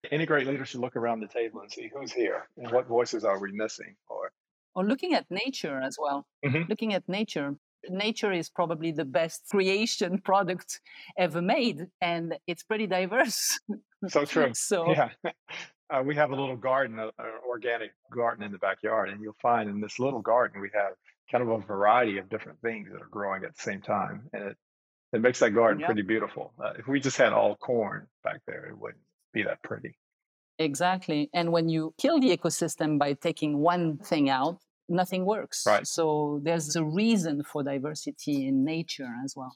Any 0.09 0.25
great 0.25 0.47
leader 0.47 0.65
should 0.65 0.79
look 0.79 0.95
around 0.95 1.19
the 1.19 1.27
table 1.27 1.59
and 1.59 1.71
see 1.71 1.91
who's 1.93 2.13
here 2.13 2.47
and 2.57 2.71
what 2.71 2.87
voices 2.87 3.25
are 3.25 3.39
we 3.39 3.51
missing 3.51 3.95
or 4.09 4.31
or 4.73 4.85
looking 4.85 5.15
at 5.15 5.25
nature 5.31 5.81
as 5.81 5.97
well. 5.99 6.27
Mm-hmm. 6.45 6.69
Looking 6.69 6.93
at 6.93 7.09
nature. 7.09 7.55
Nature 7.89 8.31
is 8.31 8.49
probably 8.49 8.91
the 8.91 9.05
best 9.05 9.45
creation 9.49 10.19
product 10.23 10.81
ever 11.17 11.41
made 11.41 11.87
and 12.01 12.37
it's 12.47 12.63
pretty 12.63 12.87
diverse. 12.87 13.59
So 14.09 14.25
true. 14.25 14.51
so 14.53 14.91
yeah 14.91 15.09
uh, 15.89 16.01
we 16.03 16.15
have 16.15 16.31
a 16.31 16.35
little 16.35 16.55
garden, 16.55 16.99
an 16.99 17.11
organic 17.47 17.91
garden 18.13 18.43
in 18.43 18.51
the 18.51 18.57
backyard, 18.57 19.09
and 19.09 19.21
you'll 19.21 19.35
find 19.41 19.69
in 19.69 19.79
this 19.79 19.99
little 19.99 20.21
garden 20.21 20.61
we 20.61 20.69
have 20.73 20.93
kind 21.31 21.41
of 21.41 21.49
a 21.49 21.57
variety 21.59 22.17
of 22.17 22.29
different 22.29 22.59
things 22.61 22.89
that 22.91 23.01
are 23.01 23.09
growing 23.09 23.43
at 23.43 23.55
the 23.55 23.61
same 23.61 23.81
time, 23.81 24.29
and 24.33 24.43
it 24.43 24.57
it 25.13 25.21
makes 25.21 25.39
that 25.39 25.51
garden 25.51 25.83
pretty 25.85 26.01
beautiful. 26.01 26.51
Uh, 26.61 26.73
if 26.77 26.87
we 26.87 26.99
just 26.99 27.15
had 27.15 27.31
all 27.31 27.55
corn 27.55 28.07
back 28.25 28.41
there, 28.45 28.65
it 28.65 28.77
wouldn't 28.77 29.01
be 29.33 29.43
that 29.43 29.63
pretty. 29.63 29.97
Exactly, 30.59 31.29
and 31.33 31.51
when 31.51 31.69
you 31.69 31.93
kill 31.97 32.19
the 32.19 32.35
ecosystem 32.35 32.99
by 32.99 33.13
taking 33.13 33.59
one 33.59 33.97
thing 33.97 34.29
out, 34.29 34.59
nothing 34.89 35.25
works. 35.25 35.63
Right. 35.65 35.85
So 35.85 36.39
there's 36.43 36.75
a 36.75 36.83
reason 36.83 37.43
for 37.43 37.63
diversity 37.63 38.47
in 38.47 38.63
nature 38.63 39.09
as 39.23 39.35
well. 39.35 39.55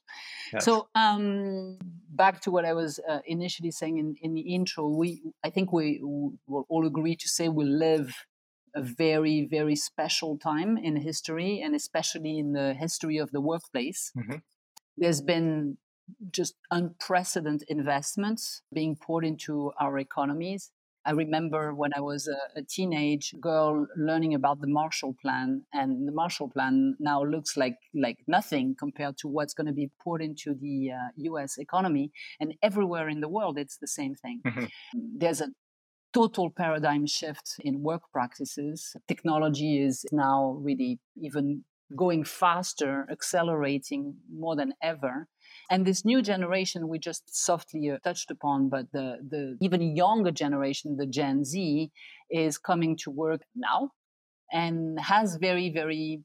Yes. 0.54 0.66
So 0.66 0.88
um, 0.96 1.78
back 2.10 2.42
to 2.42 2.52
what 2.52 2.66
I 2.66 2.74
was 2.74 3.00
uh, 3.08 3.20
initially 3.26 3.72
saying 3.72 3.98
in, 3.98 4.16
in 4.22 4.34
the 4.34 4.42
intro, 4.42 4.88
we 4.88 5.22
I 5.44 5.50
think 5.50 5.72
we 5.72 6.00
will 6.02 6.66
all 6.70 6.86
agree 6.86 7.16
to 7.16 7.28
say 7.28 7.50
we 7.50 7.66
live 7.66 8.26
a 8.74 8.82
very 8.82 9.48
very 9.50 9.76
special 9.76 10.38
time 10.38 10.78
in 10.78 10.96
history, 10.96 11.62
and 11.62 11.76
especially 11.76 12.40
in 12.40 12.54
the 12.54 12.74
history 12.74 13.18
of 13.18 13.32
the 13.32 13.42
workplace. 13.42 14.12
Mm-hmm. 14.18 14.38
There's 14.98 15.22
been 15.22 15.78
just 16.32 16.56
unprecedented 16.70 17.68
investments 17.70 18.62
being 18.74 18.96
poured 18.96 19.26
into 19.26 19.72
our 19.80 19.98
economies 19.98 20.72
I 21.06 21.12
remember 21.12 21.74
when 21.74 21.92
I 21.96 22.02
was 22.02 22.28
a, 22.28 22.60
a, 22.60 22.64
teenage 22.64 23.34
girl 23.40 23.88
learning 23.98 24.34
about 24.34 24.62
the 24.62 24.68
Marshall 24.68 25.16
Plan, 25.22 25.64
and 25.74 26.08
the 26.08 26.12
Marshall 26.12 26.50
Plan 26.50 26.96
now 27.00 27.24
looks 27.24 27.58
like 27.58 27.78
like 27.94 28.18
nothing 28.28 28.76
compared 28.78 29.18
to 29.20 29.28
what's 29.28 29.54
going 29.54 29.68
to 29.68 29.74
be 29.74 29.90
poured 30.02 30.22
into 30.22 30.54
the 30.54 30.92
uh, 30.92 31.10
U.S. 31.18 31.58
economy, 31.58 32.12
and 32.40 32.54
everywhere 32.62 33.10
in 33.10 33.22
the 33.22 33.30
world 33.30 33.58
it's 33.58 33.78
the 33.78 33.88
same 33.88 34.16
thing. 34.16 34.42
Mm-hmm. 34.46 34.66
There's 35.18 35.42
a 35.42 35.50
total 36.14 36.50
paradigm 36.50 37.06
shift 37.08 37.56
in 37.60 37.82
work 37.82 38.02
practices. 38.12 38.96
Technology 39.08 39.82
is 39.82 40.06
now 40.12 40.58
really 40.60 41.00
even 41.16 41.64
going 41.96 42.24
faster, 42.24 43.08
accelerating 43.12 44.16
more 44.34 44.56
than 44.56 44.74
ever. 44.82 45.28
And 45.72 45.86
this 45.86 46.04
new 46.04 46.22
generation, 46.22 46.90
we 46.90 47.00
just 47.00 47.34
softly 47.34 47.90
uh, 47.90 47.98
touched 48.04 48.30
upon, 48.30 48.68
but 48.68 48.92
the, 48.92 49.20
the 49.26 49.58
even 49.62 49.96
younger 49.96 50.30
generation, 50.30 50.98
the 50.98 51.06
Gen 51.06 51.46
Z, 51.46 51.90
is 52.30 52.58
coming 52.58 52.98
to 52.98 53.10
work 53.10 53.42
now 53.56 53.92
and 54.52 55.00
has 55.00 55.38
very, 55.38 55.72
very 55.72 56.24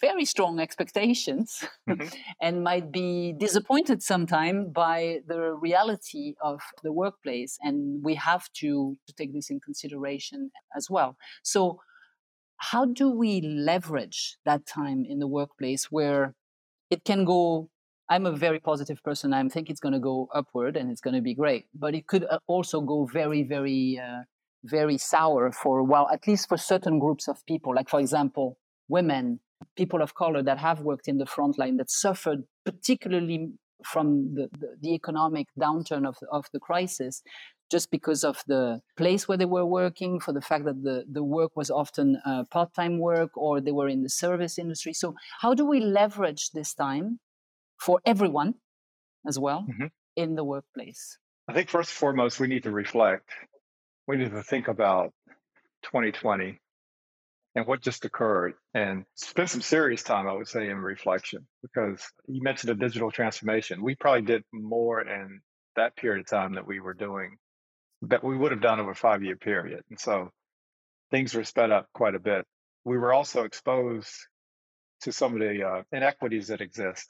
very 0.00 0.24
strong 0.24 0.58
expectations 0.58 1.64
mm-hmm. 1.88 2.08
and 2.40 2.64
might 2.64 2.90
be 2.90 3.32
disappointed 3.38 4.02
sometime 4.02 4.70
by 4.72 5.20
the 5.28 5.52
reality 5.54 6.34
of 6.42 6.60
the 6.82 6.92
workplace 6.92 7.56
and 7.62 8.02
we 8.02 8.16
have 8.16 8.50
to, 8.52 8.96
to 9.06 9.14
take 9.14 9.32
this 9.32 9.50
in 9.50 9.60
consideration 9.60 10.50
as 10.76 10.90
well 10.90 11.16
so 11.44 11.78
how 12.56 12.84
do 12.84 13.08
we 13.10 13.40
leverage 13.40 14.36
that 14.44 14.66
time 14.66 15.04
in 15.08 15.20
the 15.20 15.28
workplace 15.28 15.84
where 15.92 16.34
it 16.90 17.04
can 17.04 17.24
go 17.24 17.70
I'm 18.08 18.26
a 18.26 18.32
very 18.32 18.60
positive 18.60 19.02
person. 19.02 19.32
I 19.32 19.46
think 19.48 19.70
it's 19.70 19.80
going 19.80 19.94
to 19.94 20.00
go 20.00 20.28
upward 20.34 20.76
and 20.76 20.90
it's 20.90 21.00
going 21.00 21.14
to 21.14 21.22
be 21.22 21.34
great. 21.34 21.66
But 21.74 21.94
it 21.94 22.06
could 22.06 22.24
uh, 22.24 22.38
also 22.46 22.80
go 22.80 23.06
very, 23.06 23.42
very, 23.42 24.00
uh, 24.02 24.22
very 24.64 24.98
sour 24.98 25.50
for 25.52 25.78
a 25.78 25.84
while, 25.84 26.08
at 26.12 26.26
least 26.26 26.48
for 26.48 26.56
certain 26.56 26.98
groups 26.98 27.28
of 27.28 27.44
people. 27.46 27.74
Like, 27.74 27.88
for 27.88 28.00
example, 28.00 28.58
women, 28.88 29.40
people 29.76 30.02
of 30.02 30.14
color 30.14 30.42
that 30.42 30.58
have 30.58 30.80
worked 30.80 31.08
in 31.08 31.18
the 31.18 31.26
front 31.26 31.58
line 31.58 31.78
that 31.78 31.90
suffered 31.90 32.44
particularly 32.64 33.52
from 33.84 34.34
the, 34.34 34.48
the, 34.58 34.76
the 34.80 34.94
economic 34.94 35.48
downturn 35.58 36.06
of, 36.06 36.16
of 36.30 36.46
the 36.52 36.60
crisis 36.60 37.22
just 37.70 37.90
because 37.90 38.24
of 38.24 38.42
the 38.46 38.80
place 38.96 39.26
where 39.26 39.38
they 39.38 39.46
were 39.46 39.64
working, 39.64 40.20
for 40.20 40.32
the 40.32 40.40
fact 40.40 40.64
that 40.64 40.82
the, 40.82 41.04
the 41.10 41.24
work 41.24 41.56
was 41.56 41.70
often 41.70 42.20
uh, 42.26 42.44
part 42.50 42.72
time 42.74 42.98
work 42.98 43.30
or 43.36 43.60
they 43.60 43.72
were 43.72 43.88
in 43.88 44.02
the 44.02 44.08
service 44.08 44.58
industry. 44.58 44.92
So, 44.92 45.14
how 45.40 45.54
do 45.54 45.64
we 45.64 45.80
leverage 45.80 46.50
this 46.50 46.74
time 46.74 47.20
for 47.84 48.00
everyone 48.06 48.54
as 49.28 49.38
well 49.38 49.66
mm-hmm. 49.68 49.86
in 50.16 50.34
the 50.36 50.44
workplace? 50.44 51.18
I 51.46 51.52
think 51.52 51.68
first 51.68 51.90
and 51.90 51.98
foremost, 51.98 52.40
we 52.40 52.46
need 52.46 52.62
to 52.62 52.70
reflect. 52.70 53.28
We 54.08 54.16
need 54.16 54.30
to 54.30 54.42
think 54.42 54.68
about 54.68 55.12
2020 55.82 56.58
and 57.54 57.66
what 57.66 57.82
just 57.82 58.04
occurred 58.06 58.54
and 58.72 59.04
spend 59.14 59.50
some 59.50 59.60
serious 59.60 60.02
time, 60.02 60.26
I 60.26 60.32
would 60.32 60.48
say, 60.48 60.68
in 60.68 60.78
reflection 60.78 61.46
because 61.62 62.02
you 62.26 62.42
mentioned 62.42 62.70
a 62.70 62.74
digital 62.74 63.10
transformation. 63.10 63.82
We 63.82 63.94
probably 63.94 64.22
did 64.22 64.42
more 64.52 65.02
in 65.02 65.40
that 65.76 65.94
period 65.96 66.20
of 66.20 66.26
time 66.26 66.54
that 66.54 66.66
we 66.66 66.80
were 66.80 66.94
doing 66.94 67.36
that 68.02 68.24
we 68.24 68.36
would 68.36 68.52
have 68.52 68.60
done 68.60 68.80
over 68.80 68.90
a 68.90 68.94
five 68.94 69.22
year 69.22 69.36
period. 69.36 69.82
And 69.90 70.00
so 70.00 70.30
things 71.10 71.34
were 71.34 71.44
sped 71.44 71.70
up 71.70 71.86
quite 71.94 72.14
a 72.14 72.18
bit. 72.18 72.44
We 72.84 72.98
were 72.98 73.12
also 73.12 73.44
exposed 73.44 74.10
to 75.02 75.12
some 75.12 75.34
of 75.34 75.40
the 75.40 75.66
uh, 75.66 75.82
inequities 75.92 76.48
that 76.48 76.60
exist 76.60 77.08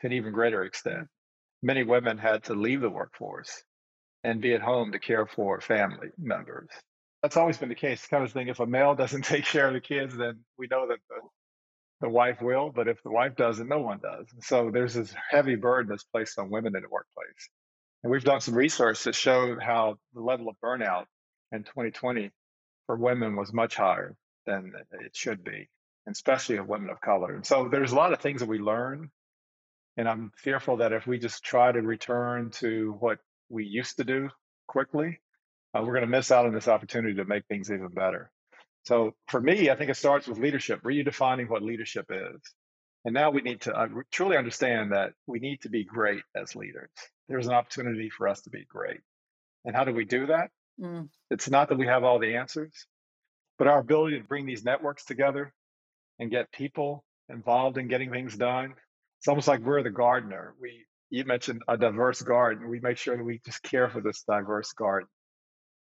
to 0.00 0.06
an 0.06 0.12
even 0.12 0.32
greater 0.32 0.64
extent. 0.64 1.08
Many 1.62 1.82
women 1.82 2.18
had 2.18 2.44
to 2.44 2.54
leave 2.54 2.80
the 2.80 2.90
workforce 2.90 3.62
and 4.24 4.40
be 4.40 4.54
at 4.54 4.60
home 4.60 4.92
to 4.92 4.98
care 4.98 5.26
for 5.26 5.60
family 5.60 6.08
members. 6.18 6.68
That's 7.22 7.36
always 7.36 7.58
been 7.58 7.68
the 7.68 7.74
case. 7.74 8.06
Kind 8.06 8.24
of 8.24 8.32
thing, 8.32 8.48
if 8.48 8.60
a 8.60 8.66
male 8.66 8.94
doesn't 8.96 9.22
take 9.22 9.44
care 9.44 9.66
of 9.66 9.74
the 9.74 9.80
kids, 9.80 10.16
then 10.16 10.40
we 10.56 10.68
know 10.70 10.88
that 10.88 10.98
the, 11.08 11.16
the 12.02 12.08
wife 12.08 12.40
will, 12.40 12.70
but 12.70 12.88
if 12.88 13.02
the 13.02 13.10
wife 13.10 13.36
doesn't, 13.36 13.68
no 13.68 13.80
one 13.80 13.98
does. 14.02 14.26
So 14.42 14.70
there's 14.70 14.94
this 14.94 15.14
heavy 15.30 15.56
burden 15.56 15.90
that's 15.90 16.04
placed 16.04 16.38
on 16.38 16.50
women 16.50 16.76
in 16.76 16.82
the 16.82 16.88
workplace. 16.88 17.48
And 18.02 18.12
we've 18.12 18.24
done 18.24 18.40
some 18.40 18.54
research 18.54 19.04
that 19.04 19.14
showed 19.14 19.60
how 19.60 19.96
the 20.14 20.20
level 20.20 20.48
of 20.48 20.56
burnout 20.64 21.06
in 21.50 21.64
2020 21.64 22.30
for 22.86 22.96
women 22.96 23.34
was 23.34 23.52
much 23.52 23.74
higher 23.74 24.14
than 24.46 24.72
it 24.92 25.16
should 25.16 25.42
be, 25.42 25.68
especially 26.08 26.56
of 26.56 26.68
women 26.68 26.90
of 26.90 27.00
color. 27.00 27.34
And 27.34 27.44
so 27.44 27.68
there's 27.68 27.92
a 27.92 27.96
lot 27.96 28.12
of 28.12 28.20
things 28.20 28.40
that 28.40 28.48
we 28.48 28.58
learn 28.58 29.10
and 29.98 30.08
I'm 30.08 30.32
fearful 30.36 30.76
that 30.76 30.92
if 30.92 31.08
we 31.08 31.18
just 31.18 31.42
try 31.42 31.72
to 31.72 31.82
return 31.82 32.50
to 32.60 32.96
what 33.00 33.18
we 33.48 33.64
used 33.64 33.96
to 33.96 34.04
do 34.04 34.30
quickly, 34.68 35.18
uh, 35.74 35.82
we're 35.82 35.92
going 35.92 36.02
to 36.02 36.06
miss 36.06 36.30
out 36.30 36.46
on 36.46 36.54
this 36.54 36.68
opportunity 36.68 37.16
to 37.16 37.24
make 37.24 37.44
things 37.46 37.68
even 37.70 37.88
better. 37.88 38.30
So 38.84 39.16
for 39.26 39.40
me, 39.40 39.68
I 39.70 39.74
think 39.74 39.90
it 39.90 39.96
starts 39.96 40.28
with 40.28 40.38
leadership, 40.38 40.82
redefining 40.82 41.48
what 41.48 41.62
leadership 41.62 42.06
is. 42.10 42.40
And 43.04 43.12
now 43.12 43.30
we 43.30 43.42
need 43.42 43.62
to 43.62 43.74
uh, 43.74 43.88
truly 44.12 44.36
understand 44.36 44.92
that 44.92 45.14
we 45.26 45.40
need 45.40 45.62
to 45.62 45.68
be 45.68 45.84
great 45.84 46.22
as 46.34 46.54
leaders. 46.54 46.90
There's 47.28 47.48
an 47.48 47.54
opportunity 47.54 48.08
for 48.08 48.28
us 48.28 48.40
to 48.42 48.50
be 48.50 48.64
great. 48.68 49.00
And 49.64 49.74
how 49.74 49.82
do 49.82 49.92
we 49.92 50.04
do 50.04 50.26
that? 50.26 50.50
Mm. 50.80 51.08
It's 51.30 51.50
not 51.50 51.70
that 51.70 51.78
we 51.78 51.88
have 51.88 52.04
all 52.04 52.20
the 52.20 52.36
answers, 52.36 52.86
but 53.58 53.66
our 53.66 53.80
ability 53.80 54.18
to 54.18 54.24
bring 54.24 54.46
these 54.46 54.64
networks 54.64 55.04
together 55.04 55.52
and 56.20 56.30
get 56.30 56.52
people 56.52 57.04
involved 57.28 57.78
in 57.78 57.88
getting 57.88 58.12
things 58.12 58.36
done 58.36 58.74
it's 59.20 59.28
almost 59.28 59.48
like 59.48 59.60
we're 59.62 59.82
the 59.84 59.90
gardener. 59.90 60.54
We 60.60 60.86
you 61.10 61.24
mentioned 61.24 61.62
a 61.68 61.76
diverse 61.78 62.22
garden. 62.22 62.68
We 62.70 62.80
make 62.80 62.98
sure 62.98 63.16
that 63.16 63.24
we 63.24 63.40
just 63.46 63.62
care 63.62 63.88
for 63.90 64.00
this 64.02 64.24
diverse 64.28 64.72
garden 64.72 65.08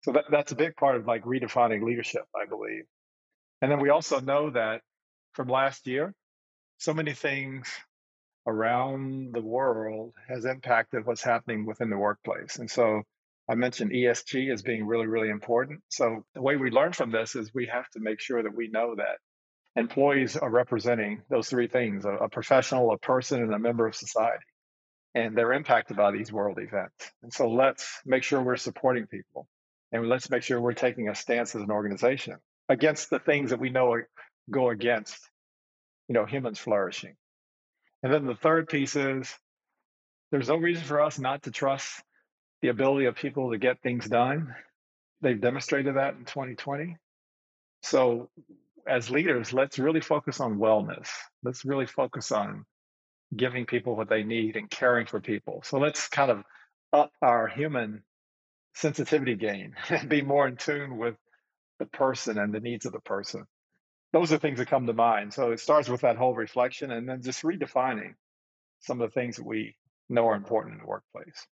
So 0.04 0.14
that, 0.14 0.26
that's 0.32 0.52
a 0.52 0.56
big 0.56 0.76
part 0.78 0.96
of 0.98 1.08
like 1.08 1.24
redefining 1.24 1.84
leadership, 1.84 2.24
I 2.36 2.48
believe. 2.48 2.84
And 3.62 3.72
then 3.72 3.80
we 3.82 3.90
also 3.90 4.20
know 4.22 4.52
that 4.52 4.82
from 5.34 5.50
last 5.50 5.88
year, 5.88 6.14
so 6.80 6.94
many 6.94 7.14
things 7.14 7.70
around 8.48 9.34
the 9.34 9.42
world 9.42 10.14
has 10.30 10.46
impacted 10.46 11.06
what's 11.06 11.24
happening 11.24 11.66
within 11.66 11.90
the 11.90 11.98
workplace. 11.98 12.58
And 12.60 12.72
so 12.72 13.04
I 13.50 13.56
mentioned 13.56 13.92
ESG 13.92 14.52
as 14.54 14.64
being 14.64 14.86
really, 14.88 15.08
really 15.08 15.30
important. 15.30 15.82
So 15.90 16.26
the 16.36 16.42
way 16.42 16.58
we 16.58 16.72
learn 16.72 16.94
from 16.94 17.12
this 17.12 17.36
is 17.36 17.54
we 17.54 17.68
have 17.68 17.90
to 17.92 18.00
make 18.02 18.22
sure 18.22 18.44
that 18.44 18.56
we 18.56 18.70
know 18.70 18.96
that 18.98 19.20
employees 19.78 20.36
are 20.36 20.50
representing 20.50 21.22
those 21.30 21.48
three 21.48 21.68
things 21.68 22.04
a, 22.04 22.10
a 22.10 22.30
professional, 22.30 22.92
a 22.92 22.98
person, 22.98 23.42
and 23.42 23.54
a 23.54 23.60
member 23.60 23.88
of 23.88 23.96
society. 23.96 24.44
And 25.16 25.38
they're 25.38 25.54
impacted 25.54 25.96
by 25.96 26.12
these 26.12 26.32
world 26.32 26.60
events. 26.60 27.12
And 27.24 27.32
so 27.32 27.50
let's 27.50 28.02
make 28.06 28.24
sure 28.24 28.42
we're 28.42 28.58
supporting 28.58 29.08
people. 29.08 29.48
And 29.92 30.10
let's 30.10 30.30
make 30.30 30.44
sure 30.44 30.60
we're 30.60 30.74
taking 30.74 31.08
a 31.08 31.16
stance 31.16 31.56
as 31.56 31.62
an 31.62 31.72
organization 31.72 32.36
against 32.68 33.10
the 33.10 33.20
things 33.20 33.52
that 33.52 33.60
we 33.60 33.70
know 33.70 34.02
go 34.52 34.70
against, 34.70 35.18
you 36.10 36.14
know, 36.14 36.26
humans 36.26 36.60
flourishing. 36.60 37.16
And 38.04 38.12
then 38.14 38.26
the 38.26 38.36
third 38.36 38.68
piece 38.68 38.96
is 38.96 39.34
there's 40.32 40.50
no 40.50 40.58
reason 40.58 40.84
for 40.84 41.02
us 41.02 41.20
not 41.20 41.44
to 41.44 41.52
trust 41.52 42.04
the 42.62 42.68
ability 42.68 43.06
of 43.06 43.16
people 43.16 43.52
to 43.52 43.58
get 43.58 43.82
things 43.82 44.08
done. 44.08 44.56
They've 45.22 45.40
demonstrated 45.40 45.96
that 45.96 46.16
in 46.16 46.26
2020. 46.26 46.98
So 47.84 48.30
as 48.88 49.10
leaders, 49.10 49.54
let's 49.54 49.80
really 49.80 50.02
focus 50.02 50.40
on 50.40 50.58
wellness. 50.58 51.08
Let's 51.44 51.66
really 51.66 51.86
focus 51.86 52.32
on 52.32 52.66
giving 53.36 53.66
people 53.66 53.96
what 53.96 54.10
they 54.10 54.24
need 54.24 54.56
and 54.56 54.70
caring 54.70 55.06
for 55.06 55.20
people. 55.20 55.62
So 55.64 55.80
let's 55.80 56.08
kind 56.08 56.32
of 56.32 56.44
up 56.94 57.12
our 57.22 57.48
human 57.48 58.04
sensitivity 58.76 59.36
game 59.36 59.74
and 59.90 60.10
be 60.10 60.22
more 60.22 60.48
in 60.48 60.56
tune 60.56 60.98
with 60.98 61.16
the 61.80 61.86
person 61.86 62.38
and 62.38 62.54
the 62.54 62.60
needs 62.60 62.86
of 62.86 62.94
the 62.94 63.02
person. 63.02 63.46
Those 64.14 64.32
are 64.32 64.38
things 64.38 64.60
that 64.60 64.70
come 64.70 64.88
to 64.88 64.94
mind. 64.94 65.34
So 65.34 65.52
it 65.52 65.60
starts 65.60 65.90
with 65.90 66.02
that 66.02 66.16
whole 66.16 66.34
reflection 66.34 66.92
and 66.92 67.08
then 67.08 67.22
just 67.22 67.44
redefining 67.44 68.14
some 68.80 69.02
of 69.02 69.10
the 69.10 69.20
things 69.20 69.36
that 69.36 69.46
we 69.46 69.76
know 70.10 70.28
are 70.30 70.36
important 70.36 70.76
in 70.76 70.80
the 70.82 70.88
workplace 70.88 71.46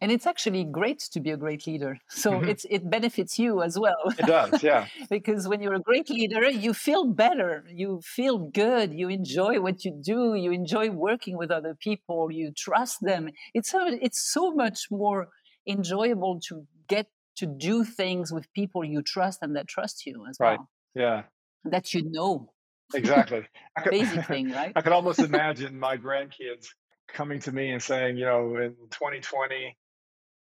and 0.00 0.12
it's 0.12 0.26
actually 0.26 0.64
great 0.64 0.98
to 1.12 1.20
be 1.20 1.30
a 1.30 1.36
great 1.36 1.66
leader. 1.66 1.98
So 2.08 2.32
mm-hmm. 2.32 2.48
it's 2.48 2.66
it 2.70 2.88
benefits 2.88 3.38
you 3.38 3.62
as 3.62 3.78
well. 3.78 4.02
It 4.18 4.26
does 4.26 4.62
yeah. 4.62 4.86
Because 5.10 5.48
when 5.48 5.60
you're 5.62 5.74
a 5.74 5.80
great 5.80 6.10
leader 6.10 6.48
you 6.50 6.74
feel 6.74 7.04
better. 7.06 7.64
You 7.68 8.00
feel 8.02 8.38
good. 8.38 8.92
You 8.92 9.08
enjoy 9.08 9.60
what 9.60 9.84
you 9.84 9.92
do. 10.02 10.34
You 10.34 10.52
enjoy 10.52 10.90
working 10.90 11.36
with 11.36 11.50
other 11.50 11.74
people. 11.74 12.30
You 12.30 12.52
trust 12.56 12.98
them. 13.00 13.30
It's 13.54 13.70
so 13.70 13.80
it's 13.86 14.20
so 14.32 14.52
much 14.52 14.88
more 14.90 15.28
enjoyable 15.66 16.40
to 16.48 16.66
get 16.88 17.06
to 17.36 17.46
do 17.46 17.84
things 17.84 18.32
with 18.32 18.52
people 18.52 18.84
you 18.84 19.02
trust 19.02 19.38
and 19.42 19.54
that 19.56 19.68
trust 19.68 20.06
you 20.06 20.26
as 20.28 20.36
right. 20.40 20.58
well. 20.58 20.68
Yeah. 20.94 21.22
That 21.64 21.94
you 21.94 22.02
know. 22.04 22.52
Exactly. 22.94 23.46
Could, 23.82 23.90
basic 23.90 24.26
thing 24.32 24.50
right? 24.50 24.72
I 24.74 24.80
could 24.80 24.92
almost 24.92 25.20
imagine 25.20 25.78
my 25.78 25.96
grandkids 25.96 26.68
coming 27.12 27.40
to 27.40 27.52
me 27.52 27.70
and 27.70 27.82
saying, 27.82 28.16
you 28.16 28.26
know, 28.26 28.56
in 28.56 28.74
2020, 28.90 29.76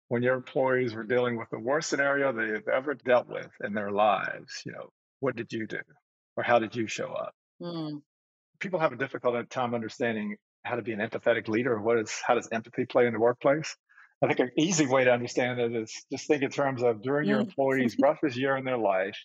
when 0.07 0.23
your 0.23 0.35
employees 0.35 0.93
were 0.93 1.03
dealing 1.03 1.37
with 1.37 1.49
the 1.49 1.59
worst 1.59 1.89
scenario 1.89 2.31
they've 2.31 2.67
ever 2.67 2.93
dealt 2.93 3.27
with 3.27 3.49
in 3.63 3.73
their 3.73 3.91
lives, 3.91 4.61
you 4.65 4.71
know, 4.71 4.89
what 5.19 5.35
did 5.35 5.51
you 5.51 5.67
do? 5.67 5.79
Or 6.35 6.43
how 6.43 6.59
did 6.59 6.75
you 6.75 6.87
show 6.87 7.07
up? 7.07 7.33
Mm. 7.61 8.01
People 8.59 8.79
have 8.79 8.93
a 8.93 8.97
difficult 8.97 9.49
time 9.49 9.73
understanding 9.73 10.35
how 10.63 10.75
to 10.75 10.81
be 10.81 10.93
an 10.93 10.99
empathetic 10.99 11.47
leader. 11.47 11.79
What 11.79 11.99
is 11.99 12.21
how 12.25 12.35
does 12.35 12.49
empathy 12.51 12.85
play 12.85 13.07
in 13.07 13.13
the 13.13 13.19
workplace? 13.19 13.75
I 14.21 14.27
think 14.27 14.39
an 14.39 14.51
easy 14.57 14.85
way 14.87 15.03
to 15.03 15.11
understand 15.11 15.59
it 15.59 15.75
is 15.75 16.05
just 16.11 16.27
think 16.27 16.43
in 16.43 16.49
terms 16.49 16.81
of 16.81 17.01
during 17.01 17.27
your 17.27 17.41
employees' 17.41 17.97
roughest 18.01 18.37
year 18.37 18.55
in 18.55 18.63
their 18.63 18.77
life, 18.77 19.17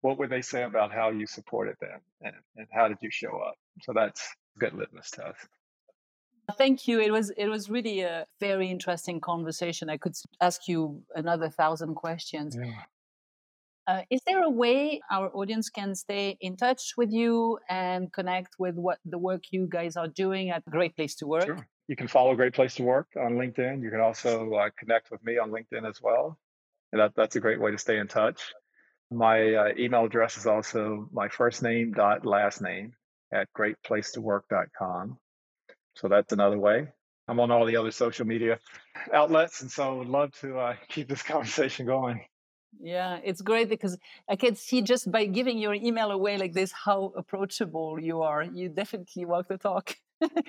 what 0.00 0.18
would 0.18 0.28
they 0.28 0.42
say 0.42 0.64
about 0.64 0.92
how 0.92 1.10
you 1.10 1.26
supported 1.26 1.76
them 1.80 2.00
and, 2.20 2.34
and 2.56 2.66
how 2.72 2.88
did 2.88 2.98
you 3.00 3.10
show 3.12 3.38
up? 3.38 3.54
So 3.82 3.92
that's 3.94 4.28
good 4.58 4.74
litmus 4.74 5.10
test. 5.10 5.46
Thank 6.58 6.86
you. 6.86 7.00
It 7.00 7.10
was 7.10 7.30
it 7.30 7.48
was 7.48 7.70
really 7.70 8.00
a 8.00 8.26
very 8.40 8.70
interesting 8.70 9.20
conversation. 9.20 9.88
I 9.88 9.96
could 9.96 10.14
ask 10.40 10.68
you 10.68 11.02
another 11.14 11.48
thousand 11.48 11.94
questions. 11.94 12.56
Yeah. 12.60 12.72
Uh, 13.86 14.02
is 14.10 14.20
there 14.26 14.42
a 14.42 14.48
way 14.48 15.00
our 15.10 15.30
audience 15.34 15.68
can 15.68 15.94
stay 15.94 16.38
in 16.40 16.56
touch 16.56 16.94
with 16.96 17.12
you 17.12 17.58
and 17.68 18.10
connect 18.12 18.54
with 18.58 18.76
what 18.76 18.98
the 19.04 19.18
work 19.18 19.42
you 19.50 19.66
guys 19.68 19.96
are 19.96 20.08
doing 20.08 20.48
at 20.48 20.64
Great 20.70 20.96
Place 20.96 21.14
to 21.16 21.26
Work? 21.26 21.44
Sure. 21.44 21.68
You 21.88 21.96
can 21.96 22.08
follow 22.08 22.34
Great 22.34 22.54
Place 22.54 22.74
to 22.76 22.82
Work 22.82 23.08
on 23.16 23.34
LinkedIn. 23.34 23.82
You 23.82 23.90
can 23.90 24.00
also 24.00 24.54
uh, 24.54 24.70
connect 24.78 25.10
with 25.10 25.22
me 25.22 25.36
on 25.36 25.50
LinkedIn 25.50 25.86
as 25.86 26.00
well. 26.00 26.38
And 26.92 27.00
that, 27.00 27.12
that's 27.14 27.36
a 27.36 27.40
great 27.40 27.60
way 27.60 27.72
to 27.72 27.78
stay 27.78 27.98
in 27.98 28.08
touch. 28.08 28.54
My 29.10 29.54
uh, 29.54 29.68
email 29.78 30.06
address 30.06 30.38
is 30.38 30.46
also 30.46 31.08
my 31.12 31.28
first 31.28 31.62
name 31.62 31.92
dot 31.92 32.24
last 32.24 32.62
name 32.62 32.94
at 33.34 33.48
greatplacetowork.com. 33.56 35.18
So 35.96 36.08
that's 36.08 36.32
another 36.32 36.58
way. 36.58 36.88
I'm 37.28 37.40
on 37.40 37.50
all 37.50 37.64
the 37.64 37.76
other 37.76 37.90
social 37.90 38.26
media 38.26 38.58
outlets, 39.12 39.62
and 39.62 39.70
so 39.70 39.98
would 39.98 40.08
love 40.08 40.32
to 40.40 40.58
uh, 40.58 40.74
keep 40.88 41.08
this 41.08 41.22
conversation 41.22 41.86
going. 41.86 42.20
Yeah, 42.80 43.20
it's 43.22 43.40
great 43.40 43.68
because 43.68 43.96
I 44.28 44.36
can 44.36 44.56
see 44.56 44.82
just 44.82 45.10
by 45.10 45.26
giving 45.26 45.58
your 45.58 45.74
email 45.74 46.10
away 46.10 46.38
like 46.38 46.52
this 46.52 46.72
how 46.72 47.12
approachable 47.16 48.00
you 48.00 48.22
are. 48.22 48.42
You 48.42 48.68
definitely 48.68 49.24
walk 49.24 49.48
the 49.48 49.58
talk. 49.58 49.94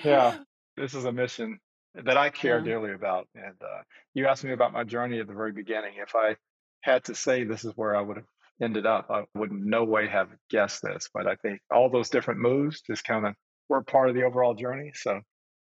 yeah, 0.03 0.37
this 0.77 0.95
is 0.95 1.05
a 1.05 1.11
mission 1.11 1.59
that 1.93 2.17
I 2.17 2.29
care 2.29 2.57
yeah. 2.57 2.65
dearly 2.65 2.93
about. 2.93 3.27
And 3.35 3.55
uh, 3.61 3.81
you 4.13 4.27
asked 4.27 4.43
me 4.43 4.51
about 4.51 4.73
my 4.73 4.83
journey 4.83 5.19
at 5.19 5.27
the 5.27 5.33
very 5.33 5.51
beginning. 5.51 5.93
If 5.97 6.15
I 6.15 6.35
had 6.81 7.03
to 7.05 7.15
say 7.15 7.43
this 7.43 7.63
is 7.63 7.71
where 7.75 7.95
I 7.95 8.01
would 8.01 8.17
have 8.17 8.25
ended 8.61 8.85
up, 8.85 9.09
I 9.09 9.23
would 9.35 9.51
in 9.51 9.69
no 9.69 9.83
way 9.83 10.07
have 10.07 10.29
guessed 10.49 10.81
this. 10.81 11.09
But 11.13 11.27
I 11.27 11.35
think 11.35 11.61
all 11.71 11.89
those 11.89 12.09
different 12.09 12.41
moves 12.41 12.81
just 12.81 13.03
kind 13.05 13.25
of 13.25 13.35
were 13.69 13.83
part 13.83 14.09
of 14.09 14.15
the 14.15 14.23
overall 14.23 14.55
journey. 14.55 14.91
So 14.93 15.21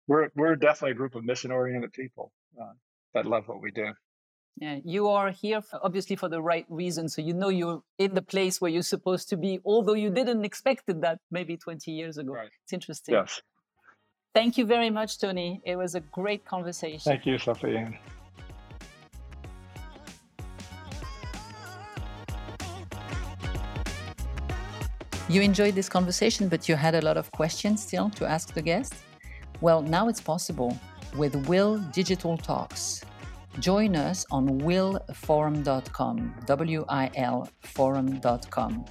we're 0.09 0.29
we're 0.35 0.55
definitely 0.55 0.91
a 0.91 0.99
group 1.01 1.15
of 1.15 1.23
mission 1.23 1.51
oriented 1.51 1.93
people 1.93 2.33
uh, 2.59 2.73
that 3.13 3.25
love 3.25 3.47
what 3.47 3.61
we 3.61 3.71
do. 3.71 3.87
Yeah, 4.57 4.79
you 4.83 5.07
are 5.07 5.31
here 5.31 5.61
for, 5.61 5.79
obviously 5.81 6.17
for 6.17 6.27
the 6.27 6.41
right 6.41 6.65
reason. 6.67 7.07
So 7.07 7.21
you 7.21 7.33
know 7.33 7.47
you're 7.47 7.81
in 7.97 8.13
the 8.15 8.21
place 8.21 8.59
where 8.59 8.71
you're 8.71 8.91
supposed 8.95 9.29
to 9.29 9.37
be, 9.37 9.59
although 9.63 9.93
you 9.93 10.09
didn't 10.09 10.43
expected 10.43 11.01
that 11.03 11.19
maybe 11.31 11.55
20 11.55 11.91
years 11.91 12.17
ago. 12.17 12.33
Right. 12.33 12.49
It's 12.63 12.73
interesting. 12.73 13.15
Yes. 13.15 13.41
Thank 14.33 14.57
you 14.57 14.65
very 14.65 14.89
much, 14.89 15.19
Tony. 15.19 15.61
It 15.63 15.77
was 15.77 15.95
a 15.95 16.01
great 16.01 16.43
conversation. 16.43 16.99
Thank 16.99 17.25
you, 17.25 17.37
Sophie. 17.37 17.87
You 25.29 25.41
enjoyed 25.41 25.75
this 25.75 25.87
conversation, 25.87 26.49
but 26.49 26.67
you 26.67 26.75
had 26.75 26.95
a 26.95 27.01
lot 27.01 27.15
of 27.15 27.31
questions 27.31 27.83
still 27.83 28.09
to 28.11 28.25
ask 28.25 28.53
the 28.53 28.63
guest? 28.63 28.93
Well, 29.61 29.81
now 29.81 30.07
it's 30.07 30.21
possible 30.21 30.77
with 31.17 31.35
WIL 31.47 31.79
Digital 31.91 32.37
Talks. 32.37 33.03
Join 33.59 33.95
us 33.95 34.25
on 34.31 34.61
wilforum.com, 34.61 36.35
W 36.45 36.85
I 36.87 37.11
L 37.15 37.49
forum.com. 37.61 38.85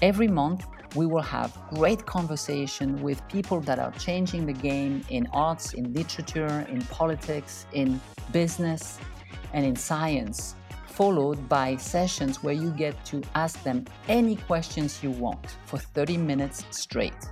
Every 0.00 0.28
month, 0.28 0.64
we 0.94 1.06
will 1.06 1.22
have 1.22 1.56
great 1.74 2.06
conversation 2.06 3.02
with 3.02 3.26
people 3.28 3.60
that 3.62 3.80
are 3.80 3.90
changing 3.92 4.46
the 4.46 4.52
game 4.52 5.04
in 5.08 5.26
arts, 5.32 5.74
in 5.74 5.92
literature, 5.92 6.66
in 6.68 6.82
politics, 6.82 7.66
in 7.72 8.00
business, 8.30 8.98
and 9.52 9.64
in 9.64 9.74
science, 9.74 10.54
followed 10.86 11.48
by 11.48 11.76
sessions 11.76 12.42
where 12.44 12.54
you 12.54 12.70
get 12.70 13.04
to 13.06 13.22
ask 13.34 13.60
them 13.64 13.84
any 14.08 14.36
questions 14.36 15.02
you 15.02 15.10
want 15.10 15.56
for 15.64 15.78
30 15.78 16.16
minutes 16.16 16.64
straight. 16.70 17.28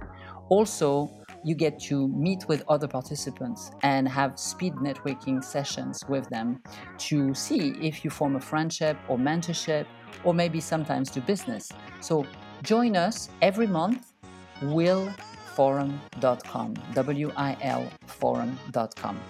Also, 0.49 1.20
you 1.45 1.55
get 1.55 1.79
to 1.81 2.09
meet 2.09 2.49
with 2.49 2.65
other 2.69 2.89
participants 2.89 3.71
and 3.83 4.09
have 4.09 4.39
speed 4.39 4.75
networking 4.75 5.43
sessions 5.43 6.05
with 6.09 6.29
them 6.29 6.63
to 6.99 7.35
see 7.35 7.71
if 7.81 8.05
you 8.05 8.11
form 8.11 8.37
a 8.37 8.41
friendship 8.41 8.97
or 9.09 9.19
mentorship 9.19 9.87
or 10.25 10.35
maybe 10.35 10.61
sometimes 10.61 11.11
do 11.11 11.21
business. 11.21 11.71
So 12.01 12.27
join 12.63 12.97
us 12.97 13.31
every 13.41 13.67
month, 13.67 14.13
wilforum.com, 14.61 16.75
W 16.95 17.33
I 17.37 17.57
L 17.63 17.89
forum.com. 18.07 19.21